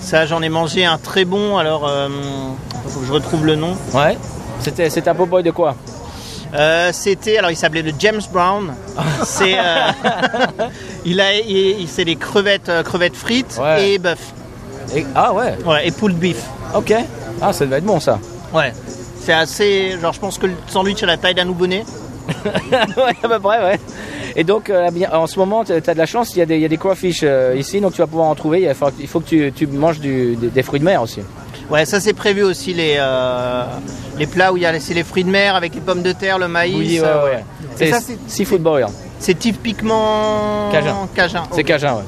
Ça, 0.05 0.25
j'en 0.27 0.41
ai 0.43 0.49
mangé 0.49 0.85
un 0.85 0.97
très 0.99 1.25
bon. 1.25 1.57
Alors, 1.57 1.87
euh, 1.87 2.07
faut 2.87 2.99
que 2.99 3.05
je 3.07 3.11
retrouve 3.11 3.45
le 3.45 3.55
nom. 3.55 3.75
Ouais. 3.93 4.17
C'était 4.59 4.89
c'est 4.91 5.07
un 5.07 5.15
po' 5.15 5.41
de 5.41 5.51
quoi? 5.51 5.75
Euh, 6.53 6.91
C'était, 6.93 7.37
alors 7.39 7.49
il 7.51 7.57
s'appelait 7.57 7.81
le 7.81 7.91
James 7.99 8.21
Brown. 8.31 8.73
C'est, 9.23 9.57
euh, 9.57 9.91
il 11.05 11.19
a, 11.19 11.33
il- 11.33 11.81
il- 11.81 11.87
c'est 11.89 12.05
des 12.05 12.15
crevettes, 12.15 12.69
euh, 12.69 12.83
crevettes 12.83 13.15
frites 13.15 13.59
Ouais. 13.61 13.89
et 13.89 13.97
bœuf. 13.97 14.19
Et- 14.95 15.05
Ah 15.15 15.33
ouais. 15.33 15.57
Ouais, 15.65 15.87
et 15.87 15.91
pulled 15.91 16.17
beef. 16.17 16.37
Ok. 16.75 16.93
Ah, 17.41 17.51
ça 17.51 17.65
devait 17.65 17.77
être 17.77 17.83
bon 17.85 17.99
ça. 17.99 18.19
Ouais. 18.53 18.71
C'est 19.19 19.33
assez, 19.33 19.97
genre, 19.99 20.13
je 20.13 20.19
pense 20.19 20.37
que 20.37 20.45
le 20.45 20.53
sandwich 20.67 21.01
à 21.01 21.07
la 21.07 21.17
taille 21.17 21.33
d'un 21.35 21.45
nouveau-né. 21.45 21.83
ouais, 22.45 23.15
à 23.23 23.27
peu 23.27 23.39
près, 23.39 23.59
ouais. 23.63 23.79
Et 24.37 24.43
donc, 24.43 24.69
euh, 24.69 24.89
en 25.13 25.27
ce 25.27 25.39
moment, 25.39 25.63
tu 25.63 25.71
as 25.71 25.79
de 25.79 25.97
la 25.97 26.05
chance, 26.05 26.35
il 26.35 26.39
y 26.39 26.41
a 26.41 26.45
des, 26.45 26.55
il 26.55 26.61
y 26.61 26.65
a 26.65 26.67
des 26.67 26.77
crawfish 26.77 27.21
euh, 27.23 27.55
ici, 27.57 27.79
donc 27.79 27.93
tu 27.93 27.99
vas 27.99 28.07
pouvoir 28.07 28.27
en 28.27 28.35
trouver. 28.35 28.61
Il 28.63 28.73
faut, 28.73 28.87
il 28.99 29.07
faut 29.07 29.19
que 29.21 29.27
tu, 29.29 29.51
tu 29.55 29.65
manges 29.67 29.99
du- 29.99 30.35
des, 30.35 30.47
des 30.47 30.63
fruits 30.63 30.79
de 30.81 30.85
mer 30.85 31.01
aussi. 31.01 31.21
Ouais, 31.69 31.85
ça 31.85 31.99
c'est 31.99 32.13
prévu 32.13 32.43
aussi 32.43 32.73
les, 32.73 32.95
euh, 32.99 33.63
les 34.19 34.27
plats 34.27 34.51
où 34.53 34.57
il 34.57 34.63
y 34.63 34.65
a 34.65 34.79
c'est 34.79 34.93
les 34.93 35.03
fruits 35.03 35.23
de 35.23 35.31
mer 35.31 35.55
avec 35.55 35.73
les 35.73 35.81
pommes 35.81 36.03
de 36.03 36.11
terre, 36.11 36.37
le 36.37 36.47
maïs. 36.47 36.75
Oui, 36.77 36.99
ouais, 36.99 37.05
ouais. 37.05 37.43
Et 37.73 37.77
C'est 37.77 37.91
ça, 37.91 37.99
c'est- 38.01 38.17
seafood 38.27 38.61
boil. 38.61 38.85
C'est 39.19 39.39
typiquement 39.39 40.69
Cajun. 40.71 40.95
Cajun. 41.15 41.43
C'est 41.51 41.63
cajun, 41.63 41.95
ouais. 41.95 42.03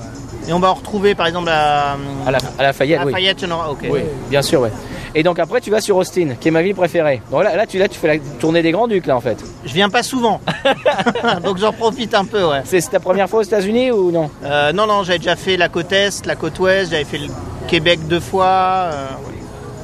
Et 0.49 0.53
on 0.53 0.59
va 0.59 0.69
en 0.71 0.75
retrouver 0.75 1.15
par 1.15 1.27
exemple 1.27 1.49
à, 1.49 1.93
À 2.25 2.31
la, 2.31 2.37
à 2.59 2.63
la 2.63 2.73
Fayette, 2.73 3.01
à 3.01 3.05
oui. 3.05 3.13
Fayette, 3.13 3.43
aura- 3.51 3.71
ok. 3.71 3.85
Oui, 3.89 4.01
bien 4.29 4.41
sûr, 4.41 4.61
ouais. 4.61 4.71
Et 5.19 5.23
donc 5.23 5.39
après, 5.39 5.61
tu 5.61 5.71
vas 5.71 5.81
sur 5.81 5.97
Austin, 5.97 6.35
qui 6.39 6.49
est 6.49 6.51
ma 6.51 6.61
ville 6.61 6.75
préférée. 6.75 7.23
Donc 7.31 7.43
là, 7.43 7.55
là, 7.55 7.65
tu, 7.65 7.79
là, 7.79 7.87
tu 7.87 7.97
fais 7.97 8.07
la 8.07 8.19
tournée 8.39 8.61
des 8.61 8.69
Grands 8.71 8.87
Ducs, 8.87 9.07
là, 9.07 9.17
en 9.17 9.19
fait. 9.21 9.43
Je 9.65 9.73
viens 9.73 9.89
pas 9.89 10.03
souvent, 10.03 10.39
donc 11.43 11.57
j'en 11.57 11.73
profite 11.73 12.13
un 12.13 12.23
peu, 12.25 12.45
ouais. 12.47 12.61
C'est 12.65 12.87
ta 12.91 12.99
première 12.99 13.27
fois 13.27 13.39
aux 13.39 13.43
États-Unis 13.43 13.89
ou 13.91 14.11
non? 14.11 14.29
Euh, 14.45 14.71
non, 14.73 14.85
non, 14.85 15.01
j'avais 15.03 15.17
déjà 15.17 15.35
fait 15.35 15.57
la 15.57 15.69
côte 15.69 15.91
est, 15.91 16.23
la 16.27 16.35
côte 16.35 16.59
ouest, 16.59 16.91
j'avais 16.91 17.03
fait 17.03 17.17
le 17.17 17.27
Québec 17.67 17.99
deux 18.07 18.19
fois. 18.19 18.45
euh, 18.45 19.05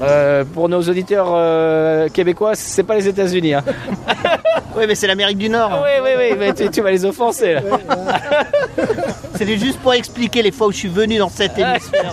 Euh, 0.01 0.43
Pour 0.53 0.67
nos 0.69 0.81
auditeurs 0.81 2.09
québécois, 2.11 2.51
c'est 2.55 2.83
pas 2.83 2.95
les 2.95 3.07
États-Unis. 3.07 3.55
Hein. 3.55 3.63
Oui, 4.75 4.85
mais 4.87 4.95
c'est 4.95 5.05
l'Amérique 5.05 5.37
du 5.37 5.49
Nord. 5.49 5.83
oui, 5.83 5.91
oui, 6.03 6.09
oui, 6.17 6.35
mais 6.39 6.51
tu, 6.51 6.67
tu 6.71 6.81
vas 6.81 6.89
les 6.89 7.05
offenser. 7.05 7.53
Là. 7.53 7.61
C'était 9.35 9.57
juste 9.59 9.77
pour 9.79 9.93
expliquer 9.93 10.41
les 10.41 10.51
fois 10.51 10.65
où 10.65 10.71
je 10.71 10.77
suis 10.77 10.87
venu 10.89 11.19
dans 11.19 11.29
cette 11.29 11.55
hémisphère. 11.59 12.11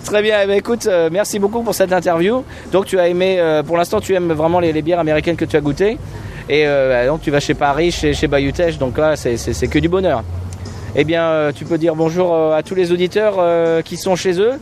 Très 0.04 0.22
bien, 0.22 0.38
eh 0.42 0.46
ben, 0.46 0.56
écoute, 0.56 0.86
euh, 0.86 1.08
merci 1.12 1.38
beaucoup 1.38 1.62
pour 1.62 1.74
cette 1.74 1.92
interview. 1.92 2.42
Donc 2.72 2.86
tu 2.86 2.98
as 2.98 3.08
aimé, 3.08 3.36
euh, 3.38 3.62
pour 3.62 3.76
l'instant 3.76 4.00
tu 4.00 4.14
aimes 4.14 4.32
vraiment 4.32 4.60
les, 4.60 4.72
les 4.72 4.82
bières 4.82 4.98
américaines 4.98 5.36
que 5.36 5.44
tu 5.44 5.56
as 5.56 5.60
goûtées. 5.60 5.98
Et 6.48 6.66
euh, 6.66 7.06
donc 7.06 7.20
tu 7.20 7.30
vas 7.30 7.38
chez 7.40 7.54
Paris, 7.54 7.92
chez, 7.92 8.12
chez 8.14 8.26
Bayutech, 8.26 8.78
donc 8.78 8.98
là 8.98 9.14
c'est- 9.16 9.68
que 9.68 9.78
du 9.78 9.88
bonheur. 9.88 10.22
Eh 10.96 11.04
bien, 11.04 11.50
tu 11.54 11.64
peux 11.64 11.78
dire 11.78 11.94
bonjour 11.94 12.34
à 12.52 12.62
tous 12.64 12.74
les 12.74 12.90
auditeurs 12.90 13.36
qui 13.84 13.96
sont 13.96 14.16
chez 14.16 14.40
eux 14.40 14.54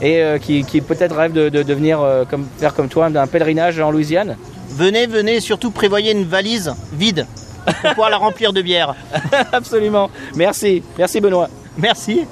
et 0.00 0.22
qui, 0.40 0.64
qui 0.64 0.80
peut-être 0.80 1.14
rêvent 1.14 1.34
de, 1.34 1.50
de, 1.50 1.62
de 1.62 1.74
venir 1.74 1.98
comme, 2.30 2.46
faire 2.58 2.72
comme 2.74 2.88
toi 2.88 3.10
d'un 3.10 3.26
pèlerinage 3.26 3.78
en 3.80 3.90
Louisiane. 3.90 4.36
venez, 4.70 5.06
venez, 5.06 5.40
surtout 5.40 5.70
prévoyez 5.70 6.12
une 6.12 6.24
valise 6.24 6.72
vide 6.94 7.26
pour 7.66 7.90
pouvoir 7.90 8.08
la 8.08 8.16
remplir 8.26 8.54
de 8.54 8.62
bière. 8.62 8.94
Absolument. 9.52 10.08
Merci, 10.36 10.82
merci 10.96 11.20
Benoît. 11.20 11.50
Merci. 11.76 12.22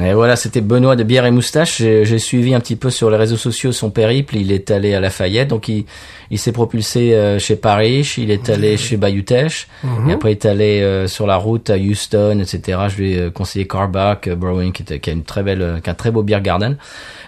Et 0.00 0.12
voilà, 0.12 0.36
c'était 0.36 0.60
Benoît 0.60 0.96
de 0.96 1.02
Bière 1.02 1.24
et 1.26 1.30
Moustache. 1.30 1.78
J'ai 1.78 2.04
j'ai 2.04 2.18
suivi 2.18 2.54
un 2.54 2.60
petit 2.60 2.76
peu 2.76 2.90
sur 2.90 3.10
les 3.10 3.16
réseaux 3.16 3.36
sociaux 3.38 3.72
son 3.72 3.90
périple. 3.90 4.36
Il 4.36 4.52
est 4.52 4.70
allé 4.70 4.94
à 4.94 5.00
Lafayette, 5.00 5.48
donc 5.48 5.66
il, 5.68 5.86
il 6.30 6.38
s'est 6.38 6.52
propulsé 6.52 7.14
euh, 7.14 7.38
chez 7.38 7.56
Paris, 7.56 8.08
il 8.18 8.30
est 8.30 8.48
allé 8.50 8.76
chez 8.76 8.96
Bayutech, 8.96 9.66
et 10.08 10.12
après 10.12 10.30
il 10.30 10.32
est 10.32 10.46
allé 10.46 10.82
euh, 10.82 11.06
sur 11.08 11.26
la 11.26 11.36
route 11.36 11.70
à 11.70 11.76
Houston, 11.76 12.38
etc. 12.40 12.78
Je 12.88 12.96
lui 12.96 13.12
ai 13.14 13.18
euh, 13.22 13.30
conseillé 13.30 13.66
Carback, 13.66 14.28
Brewing, 14.28 14.72
qui, 14.72 14.82
était- 14.82 15.00
qui 15.00 15.10
a 15.10 15.12
une 15.14 15.24
très 15.24 15.42
belle, 15.42 15.80
qui 15.82 15.88
a 15.88 15.92
un 15.92 15.96
très 15.96 16.10
beau 16.10 16.22
beer 16.22 16.42
garden. 16.42 16.76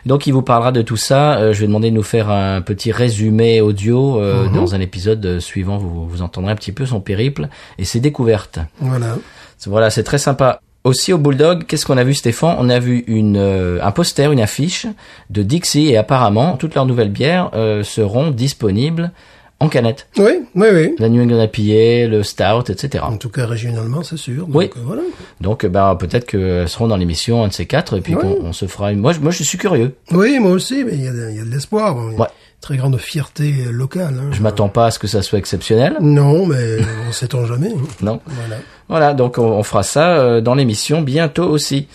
Donc 0.06 0.26
il 0.26 0.32
vous 0.32 0.42
parlera 0.42 0.70
de 0.70 0.82
tout 0.82 0.96
ça. 0.98 1.38
Euh, 1.38 1.52
je 1.52 1.60
vais 1.62 1.66
demander 1.66 1.90
de 1.90 1.96
nous 1.96 2.02
faire 2.04 2.30
un 2.30 2.60
petit 2.60 2.92
résumé 2.92 3.60
audio 3.62 4.20
euh, 4.20 4.48
dans 4.54 4.74
un 4.74 4.80
épisode 4.80 5.40
suivant. 5.40 5.78
Vous, 5.78 6.06
vous 6.06 6.22
entendrez 6.22 6.52
un 6.52 6.56
petit 6.56 6.72
peu 6.72 6.84
son 6.86 7.00
périple 7.00 7.48
et 7.78 7.84
ses 7.84 8.00
découvertes. 8.00 8.58
Voilà. 8.80 9.16
Voilà, 9.66 9.90
c'est 9.90 10.04
très 10.04 10.18
sympa. 10.18 10.60
Aussi 10.82 11.12
au 11.12 11.18
Bulldog, 11.18 11.64
qu'est-ce 11.66 11.84
qu'on 11.84 11.98
a 11.98 12.04
vu 12.04 12.14
Stéphane? 12.14 12.56
On 12.58 12.70
a 12.70 12.78
vu 12.78 13.04
une, 13.06 13.36
euh, 13.36 13.78
un 13.82 13.90
poster, 13.90 14.32
une 14.32 14.40
affiche 14.40 14.86
de 15.28 15.42
Dixie 15.42 15.88
et 15.88 15.98
apparemment 15.98 16.56
toutes 16.56 16.74
leurs 16.74 16.86
nouvelles 16.86 17.10
bières 17.10 17.50
euh, 17.54 17.82
seront 17.84 18.30
disponibles 18.30 19.10
en 19.62 19.68
canette. 19.68 20.06
Oui, 20.16 20.30
oui, 20.54 20.68
oui. 20.72 20.94
La 20.98 21.10
New 21.10 21.22
England 21.22 21.42
IPA, 21.52 22.08
le 22.08 22.22
Stout, 22.22 22.70
etc. 22.70 23.04
En 23.06 23.18
tout 23.18 23.28
cas, 23.28 23.44
régionalement, 23.44 24.02
c'est 24.02 24.16
sûr. 24.16 24.46
Donc, 24.46 24.56
Oui. 24.56 24.70
euh, 24.74 24.80
voilà. 24.86 25.02
Donc 25.42 25.64
euh, 25.64 25.68
bah, 25.68 25.94
peut-être 26.00 26.24
qu'elles 26.24 26.66
seront 26.70 26.88
dans 26.88 26.96
l'émission, 26.96 27.44
un 27.44 27.48
de 27.48 27.52
ces 27.52 27.66
quatre, 27.66 27.98
et 27.98 28.00
puis 28.00 28.14
Ouais. 28.14 28.22
qu'on 28.22 28.38
on 28.46 28.52
se 28.54 28.64
fera 28.64 28.90
une... 28.90 29.00
Moi, 29.00 29.12
je, 29.12 29.20
moi, 29.20 29.32
je 29.32 29.42
suis 29.42 29.58
curieux. 29.58 29.94
Oui, 30.12 30.38
moi 30.38 30.52
aussi, 30.52 30.82
mais 30.82 30.92
il 30.94 31.04
y 31.04 31.08
a 31.08 31.12
de, 31.12 31.28
il 31.30 31.36
y 31.36 31.40
a 31.40 31.44
de 31.44 31.50
l'espoir. 31.50 31.94
Ouais. 31.94 32.26
Très 32.60 32.76
grande 32.76 32.98
fierté 32.98 33.64
locale. 33.70 34.20
hein. 34.20 34.28
Je 34.32 34.42
m'attends 34.42 34.68
pas 34.68 34.86
à 34.86 34.90
ce 34.90 34.98
que 34.98 35.06
ça 35.06 35.22
soit 35.22 35.38
exceptionnel. 35.38 35.96
Non, 36.00 36.46
mais 36.46 36.78
on 37.08 37.12
sait-on 37.12 37.46
jamais. 37.46 37.72
Non. 38.02 38.20
Voilà. 38.26 38.56
Voilà, 38.88 39.14
donc 39.14 39.38
on, 39.38 39.44
on 39.52 39.62
fera 39.62 39.82
ça 39.82 40.18
euh, 40.18 40.40
dans 40.42 40.54
l'émission 40.54 41.00
bientôt 41.00 41.44
aussi. 41.48 41.88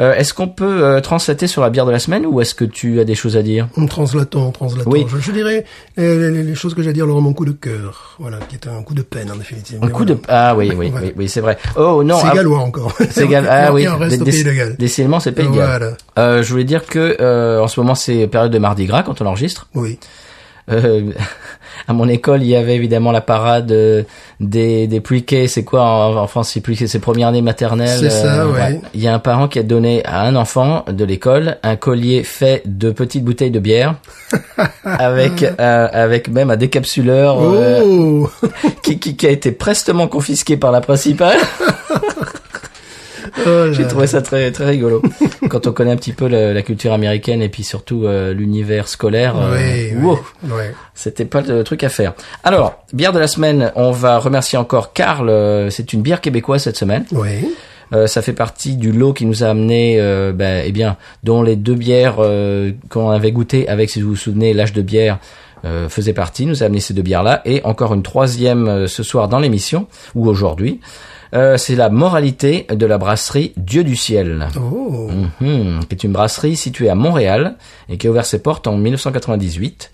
Euh, 0.00 0.12
est-ce 0.14 0.34
qu'on 0.34 0.48
peut 0.48 0.82
euh, 0.84 1.00
translater 1.00 1.46
sur 1.46 1.62
la 1.62 1.70
bière 1.70 1.86
de 1.86 1.92
la 1.92 1.98
semaine 2.00 2.26
ou 2.26 2.40
est-ce 2.40 2.54
que 2.54 2.64
tu 2.64 2.98
as 3.00 3.04
des 3.04 3.14
choses 3.14 3.36
à 3.36 3.42
dire? 3.42 3.68
Translatons, 3.88 4.50
translatons. 4.50 4.90
Oui. 4.90 5.06
Je, 5.08 5.18
je 5.18 5.30
dirais 5.32 5.64
les, 5.96 6.30
les- 6.30 6.42
les 6.42 6.54
choses 6.56 6.74
que 6.74 6.82
j'ai 6.82 6.90
à 6.90 6.92
dire 6.92 7.06
leur 7.06 7.20
mon 7.20 7.32
coup 7.32 7.44
de 7.44 7.52
cœur. 7.52 8.16
Voilà, 8.18 8.38
qui 8.48 8.56
est 8.56 8.66
un 8.66 8.82
coup 8.82 8.94
de 8.94 9.02
peine 9.02 9.30
en 9.30 9.36
définitive. 9.36 9.78
Un 9.82 9.86
Mais 9.86 9.92
coup 9.92 9.98
voilà. 10.04 10.14
de... 10.14 10.20
Ah 10.28 10.54
oui, 10.56 10.72
oui, 10.76 10.90
Voilà. 10.90 11.06
oui, 11.06 11.12
oui 11.16 11.28
c'est 11.28 11.40
vrai. 11.40 11.58
Oh 11.76 12.02
non, 12.02 12.18
C'est 12.18 12.26
ah, 12.30 12.34
gallois 12.34 12.58
encore. 12.58 12.92
C'est 13.10 13.28
Galles. 13.28 13.46
Ah 13.48 13.72
oui, 13.72 13.86
décidément 14.78 15.20
c'est 15.20 15.32
Pays 15.32 15.46
de 15.48 15.54
Galles. 15.56 15.96
Euh, 16.18 16.42
je 16.42 16.50
voulais 16.50 16.64
dire 16.64 16.86
que 16.86 17.16
euh, 17.20 17.60
en 17.62 17.68
ce 17.68 17.78
moment 17.80 17.94
c'est 17.94 18.26
période 18.26 18.52
de 18.52 18.58
Mardi 18.58 18.86
Gras 18.86 19.02
quand 19.04 19.20
on 19.20 19.26
enregistre. 19.26 19.68
Oui. 19.74 19.98
Euh, 20.70 21.10
à 21.88 21.92
mon 21.92 22.08
école, 22.08 22.42
il 22.42 22.48
y 22.48 22.56
avait 22.56 22.74
évidemment 22.74 23.12
la 23.12 23.20
parade 23.20 23.70
euh, 23.72 24.02
des 24.40 24.86
des 24.86 25.00
pre-K. 25.00 25.46
C'est 25.48 25.64
quoi 25.64 25.82
en, 25.82 26.16
en 26.16 26.26
France, 26.26 26.50
c'est 26.52 26.60
pre-K, 26.60 26.86
c'est 26.86 26.98
première 26.98 27.28
année 27.28 27.42
maternelle. 27.42 27.98
C'est 27.98 28.10
ça, 28.10 28.46
ouais. 28.48 28.80
Il 28.94 29.02
y 29.02 29.08
a 29.08 29.14
un 29.14 29.18
parent 29.18 29.48
qui 29.48 29.58
a 29.58 29.62
donné 29.62 30.04
à 30.04 30.22
un 30.22 30.36
enfant 30.36 30.84
de 30.88 31.04
l'école 31.04 31.58
un 31.62 31.76
collier 31.76 32.22
fait 32.22 32.62
de 32.66 32.90
petites 32.90 33.24
bouteilles 33.24 33.50
de 33.50 33.60
bière 33.60 33.94
avec 34.84 35.42
euh, 35.42 35.88
avec 35.92 36.28
même 36.28 36.50
un 36.50 36.56
décapsuleur 36.56 37.36
euh, 37.40 37.80
Oh 37.84 38.30
qui, 38.82 38.98
qui 38.98 39.16
qui 39.16 39.26
a 39.26 39.30
été 39.30 39.52
prestement 39.52 40.08
confisqué 40.08 40.56
par 40.56 40.72
la 40.72 40.80
principale. 40.80 41.38
Oh 43.46 43.72
J'ai 43.72 43.86
trouvé 43.86 44.06
ça 44.06 44.22
très 44.22 44.52
très 44.52 44.66
rigolo. 44.66 45.02
Quand 45.48 45.66
on 45.66 45.72
connaît 45.72 45.90
un 45.92 45.96
petit 45.96 46.12
peu 46.12 46.28
la 46.28 46.62
culture 46.62 46.92
américaine 46.92 47.42
et 47.42 47.48
puis 47.48 47.62
surtout 47.64 48.04
euh, 48.06 48.32
l'univers 48.32 48.88
scolaire, 48.88 49.34
euh, 49.36 49.90
wow. 50.00 50.18
Ouais. 50.44 50.72
c'était 50.94 51.24
pas 51.24 51.40
le 51.40 51.64
truc 51.64 51.82
à 51.84 51.88
faire. 51.88 52.14
Alors, 52.44 52.84
bière 52.92 53.12
de 53.12 53.18
la 53.18 53.26
semaine, 53.26 53.72
on 53.74 53.90
va 53.90 54.18
remercier 54.18 54.58
encore 54.58 54.92
Karl. 54.92 55.28
euh, 55.28 55.70
C'est 55.70 55.92
une 55.92 56.02
bière 56.02 56.20
québécoise 56.20 56.62
cette 56.62 56.76
semaine. 56.76 57.04
Oui. 57.12 57.54
Euh, 57.92 58.06
ça 58.06 58.22
fait 58.22 58.32
partie 58.32 58.76
du 58.76 58.92
lot 58.92 59.12
qui 59.12 59.26
nous 59.26 59.44
a 59.44 59.48
amené, 59.48 60.00
euh, 60.00 60.32
ben, 60.32 60.62
eh 60.64 60.72
bien, 60.72 60.96
dont 61.22 61.42
les 61.42 61.54
deux 61.56 61.74
bières 61.74 62.16
euh, 62.18 62.72
qu'on 62.88 63.10
avait 63.10 63.30
goûté 63.30 63.68
avec, 63.68 63.90
si 63.90 64.00
vous 64.00 64.10
vous 64.10 64.16
souvenez, 64.16 64.54
l'âge 64.54 64.72
de 64.72 64.82
bière. 64.82 65.18
Euh, 65.64 65.88
faisait 65.88 66.12
partie, 66.12 66.46
nous 66.46 66.62
a 66.62 66.66
amené 66.66 66.80
ces 66.80 66.94
deux 66.94 67.02
bières-là, 67.02 67.40
et 67.44 67.62
encore 67.64 67.94
une 67.94 68.02
troisième 68.02 68.68
euh, 68.68 68.86
ce 68.86 69.02
soir 69.02 69.28
dans 69.28 69.38
l'émission, 69.38 69.86
ou 70.14 70.28
aujourd'hui. 70.28 70.80
Euh, 71.34 71.56
c'est 71.56 71.74
la 71.74 71.90
moralité 71.90 72.66
de 72.70 72.86
la 72.86 72.96
brasserie 72.96 73.52
Dieu 73.56 73.82
du 73.82 73.96
ciel. 73.96 74.48
Oh. 74.56 75.10
Mhm, 75.40 75.80
qui 75.88 75.94
est 75.94 76.04
une 76.04 76.12
brasserie 76.12 76.56
située 76.56 76.88
à 76.88 76.94
Montréal 76.94 77.56
et 77.88 77.98
qui 77.98 78.06
a 78.06 78.10
ouvert 78.10 78.24
ses 78.24 78.40
portes 78.40 78.66
en 78.66 78.76
1998. 78.76 79.90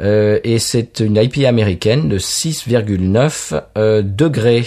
Euh, 0.00 0.38
et 0.44 0.58
c'est 0.58 1.00
une 1.00 1.16
IPA 1.16 1.48
américaine 1.48 2.08
de 2.08 2.18
6,9 2.18 3.60
euh, 3.76 4.02
degrés. 4.02 4.66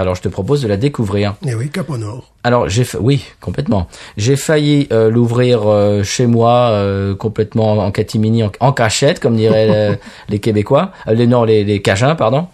Alors 0.00 0.14
je 0.14 0.22
te 0.22 0.28
propose 0.28 0.62
de 0.62 0.68
la 0.68 0.76
découvrir. 0.76 1.34
Et 1.46 1.54
oui, 1.54 1.68
Cap 1.70 1.90
au 1.90 1.96
Nord. 1.98 2.24
Alors 2.44 2.68
j'ai 2.68 2.84
fa- 2.84 2.98
oui 3.00 3.24
complètement. 3.40 3.88
J'ai 4.16 4.36
failli 4.36 4.88
euh, 4.92 5.10
l'ouvrir 5.10 5.62
euh, 5.66 6.02
chez 6.02 6.26
moi 6.26 6.70
euh, 6.70 7.14
complètement 7.14 7.72
en 7.78 7.90
catimini, 7.90 8.42
en, 8.44 8.52
en 8.60 8.72
cachette 8.72 9.20
comme 9.20 9.36
diraient 9.36 9.98
les 10.28 10.38
Québécois, 10.38 10.92
les 11.06 11.26
non 11.26 11.44
les, 11.44 11.64
les 11.64 11.82
Cajuns 11.82 12.14
pardon. 12.14 12.46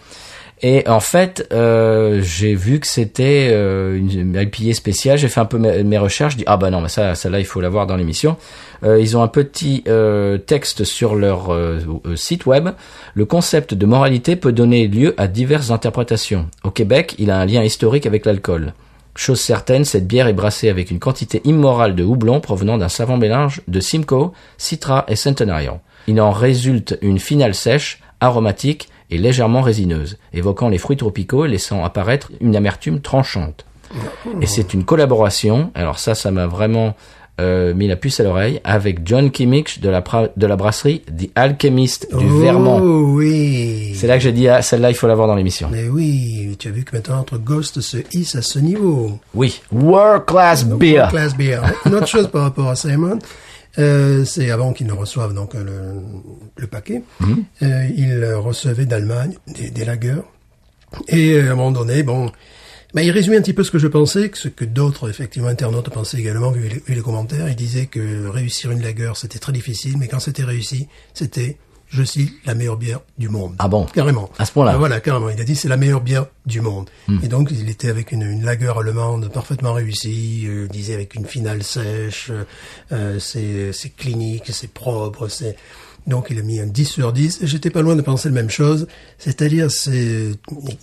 Et 0.62 0.88
en 0.88 1.00
fait, 1.00 1.46
euh, 1.52 2.20
j'ai 2.22 2.54
vu 2.54 2.80
que 2.80 2.86
c'était 2.86 3.48
euh, 3.50 3.96
une 3.96 4.34
IPA 4.34 4.72
spéciale. 4.74 5.18
J'ai 5.18 5.28
fait 5.28 5.40
un 5.40 5.44
peu 5.44 5.58
mes, 5.58 5.98
recherches. 5.98 6.34
Je 6.34 6.38
dis 6.38 6.44
ah 6.46 6.56
bah 6.56 6.70
non, 6.70 6.80
mais 6.80 6.88
ça, 6.88 7.14
celle-là, 7.14 7.40
il 7.40 7.44
faut 7.44 7.60
l'avoir 7.60 7.86
dans 7.86 7.96
l'émission. 7.96 8.36
Euh, 8.84 9.00
ils 9.00 9.16
ont 9.16 9.22
un 9.22 9.28
petit 9.28 9.82
euh, 9.88 10.38
texte 10.38 10.84
sur 10.84 11.16
leur 11.16 11.52
euh, 11.52 11.80
euh, 12.06 12.16
site 12.16 12.46
web. 12.46 12.70
Le 13.14 13.24
concept 13.24 13.74
de 13.74 13.86
moralité 13.86 14.36
peut 14.36 14.52
donner 14.52 14.86
lieu 14.86 15.14
à 15.16 15.26
diverses 15.26 15.70
interprétations. 15.70 16.48
Au 16.62 16.70
Québec, 16.70 17.14
il 17.18 17.30
a 17.30 17.38
un 17.38 17.46
lien 17.46 17.62
historique 17.62 18.06
avec 18.06 18.24
l'alcool. 18.24 18.74
Chose 19.16 19.40
certaine, 19.40 19.84
cette 19.84 20.06
bière 20.06 20.26
est 20.26 20.32
brassée 20.32 20.68
avec 20.68 20.90
une 20.90 20.98
quantité 20.98 21.40
immorale 21.44 21.94
de 21.94 22.02
houblon 22.02 22.40
provenant 22.40 22.78
d'un 22.78 22.88
savant 22.88 23.16
mélange 23.16 23.60
de 23.68 23.80
Simcoe, 23.80 24.32
Citra 24.58 25.04
et 25.08 25.16
Centenario. 25.16 25.74
Il 26.08 26.20
en 26.20 26.32
résulte 26.32 26.98
une 27.00 27.20
finale 27.20 27.54
sèche, 27.54 28.00
aromatique 28.20 28.88
et 29.14 29.18
légèrement 29.18 29.62
résineuse, 29.62 30.18
évoquant 30.32 30.68
les 30.68 30.78
fruits 30.78 30.96
tropicaux 30.96 31.44
et 31.44 31.48
laissant 31.48 31.84
apparaître 31.84 32.32
une 32.40 32.56
amertume 32.56 33.00
tranchante. 33.00 33.64
Et 34.40 34.46
c'est 34.46 34.74
une 34.74 34.84
collaboration, 34.84 35.70
alors 35.76 36.00
ça, 36.00 36.16
ça 36.16 36.32
m'a 36.32 36.48
vraiment 36.48 36.96
euh, 37.40 37.74
mis 37.74 37.86
la 37.86 37.94
puce 37.94 38.18
à 38.18 38.24
l'oreille, 38.24 38.60
avec 38.64 39.06
John 39.06 39.30
Kimmich 39.30 39.80
de 39.80 39.88
la, 39.88 40.02
de 40.36 40.46
la 40.46 40.56
brasserie 40.56 41.00
The 41.00 41.30
Alchemist 41.36 42.08
du 42.10 42.26
oh, 42.28 42.38
Vermont. 42.40 42.80
oui. 42.80 43.92
C'est 43.94 44.08
là 44.08 44.16
que 44.16 44.22
j'ai 44.24 44.32
dit, 44.32 44.48
ah, 44.48 44.62
celle-là, 44.62 44.90
il 44.90 44.96
faut 44.96 45.06
l'avoir 45.06 45.28
dans 45.28 45.36
l'émission. 45.36 45.68
Mais 45.70 45.88
oui, 45.88 46.56
tu 46.58 46.66
as 46.66 46.70
vu 46.72 46.82
que 46.82 46.96
maintenant 46.96 47.18
notre 47.18 47.38
Ghost 47.38 47.80
se 47.80 47.98
hisse 48.12 48.34
à 48.34 48.42
ce 48.42 48.58
niveau. 48.58 49.18
Oui, 49.32 49.62
World 49.70 50.24
Class 50.26 50.64
Beer. 50.64 51.06
Class 51.10 51.36
beer. 51.36 51.60
Une 51.86 51.94
autre 51.94 52.08
chose 52.08 52.26
par 52.26 52.42
rapport 52.42 52.68
à 52.68 52.74
Simon, 52.74 53.20
euh, 53.78 54.24
c'est 54.24 54.50
avant 54.50 54.72
qu'il 54.72 54.86
ne 54.86 54.92
reçoive 54.92 55.34
donc 55.34 55.54
euh, 55.54 55.64
le, 55.64 56.02
le 56.56 56.66
paquet, 56.66 57.02
Mhm. 57.20 57.44
euh, 57.62 57.88
il 57.96 58.24
recevait 58.34 58.86
d'Allemagne 58.86 59.34
des, 59.48 59.70
des 59.70 59.84
lagers. 59.84 60.22
Et 61.08 61.32
euh, 61.32 61.48
à 61.48 61.52
un 61.52 61.54
moment 61.56 61.72
donné, 61.72 62.02
bon, 62.02 62.30
bah, 62.94 63.02
il 63.02 63.10
résumait 63.10 63.36
un 63.38 63.42
petit 63.42 63.52
peu 63.52 63.64
ce 63.64 63.72
que 63.72 63.78
je 63.78 63.88
pensais, 63.88 64.28
que 64.30 64.38
ce 64.38 64.46
que 64.48 64.64
d'autres 64.64 65.10
effectivement 65.10 65.48
internautes 65.48 65.90
pensaient 65.90 66.18
également 66.18 66.52
vu 66.52 66.68
les, 66.68 66.82
vu 66.86 66.94
les 66.94 67.00
commentaires. 67.00 67.48
Il 67.48 67.56
disait 67.56 67.86
que 67.86 68.28
réussir 68.28 68.70
une 68.70 68.80
lager 68.82 69.10
c'était 69.16 69.40
très 69.40 69.52
difficile, 69.52 69.96
mais 69.98 70.06
quand 70.06 70.20
c'était 70.20 70.44
réussi, 70.44 70.86
c'était 71.12 71.56
je 71.94 72.02
cite 72.04 72.32
la 72.44 72.54
meilleure 72.54 72.76
bière 72.76 73.00
du 73.18 73.28
monde. 73.28 73.54
Ah 73.58 73.68
bon 73.68 73.84
Carrément. 73.86 74.28
À 74.38 74.44
ce 74.44 74.52
point-là 74.52 74.72
Hmm. 74.72 74.74
Ah, 74.74 74.78
Voilà, 74.78 75.00
carrément. 75.00 75.28
Il 75.30 75.40
a 75.40 75.44
dit 75.44 75.54
c'est 75.56 75.68
la 75.68 75.76
meilleure 75.76 76.00
bière 76.00 76.26
du 76.44 76.60
monde. 76.60 76.90
Et 77.22 77.28
donc 77.28 77.50
il 77.52 77.68
était 77.70 77.88
avec 77.88 78.10
une, 78.12 78.22
une 78.22 78.44
lager 78.44 78.72
allemande 78.78 79.30
parfaitement 79.32 79.72
réussie. 79.72 80.44
euh, 80.46 80.64
il 80.66 80.70
disait 80.72 80.94
avec 80.94 81.14
une 81.14 81.24
finale 81.26 81.62
sèche. 81.62 82.30
euh, 82.92 83.18
c'est 83.20 83.90
clinique, 83.96 84.44
c'est 84.52 84.72
propre, 84.72 85.28
c'est 85.28 85.56
donc 86.06 86.26
il 86.28 86.38
a 86.38 86.42
mis 86.42 86.60
un 86.60 86.66
10 86.66 86.84
sur 86.84 87.12
10. 87.14 87.40
Et 87.42 87.46
J'étais 87.46 87.70
pas 87.70 87.80
loin 87.80 87.96
de 87.96 88.02
penser 88.02 88.28
la 88.28 88.34
même 88.34 88.50
chose. 88.50 88.86
C'est-à-dire, 89.16 89.70
c'est 89.70 90.32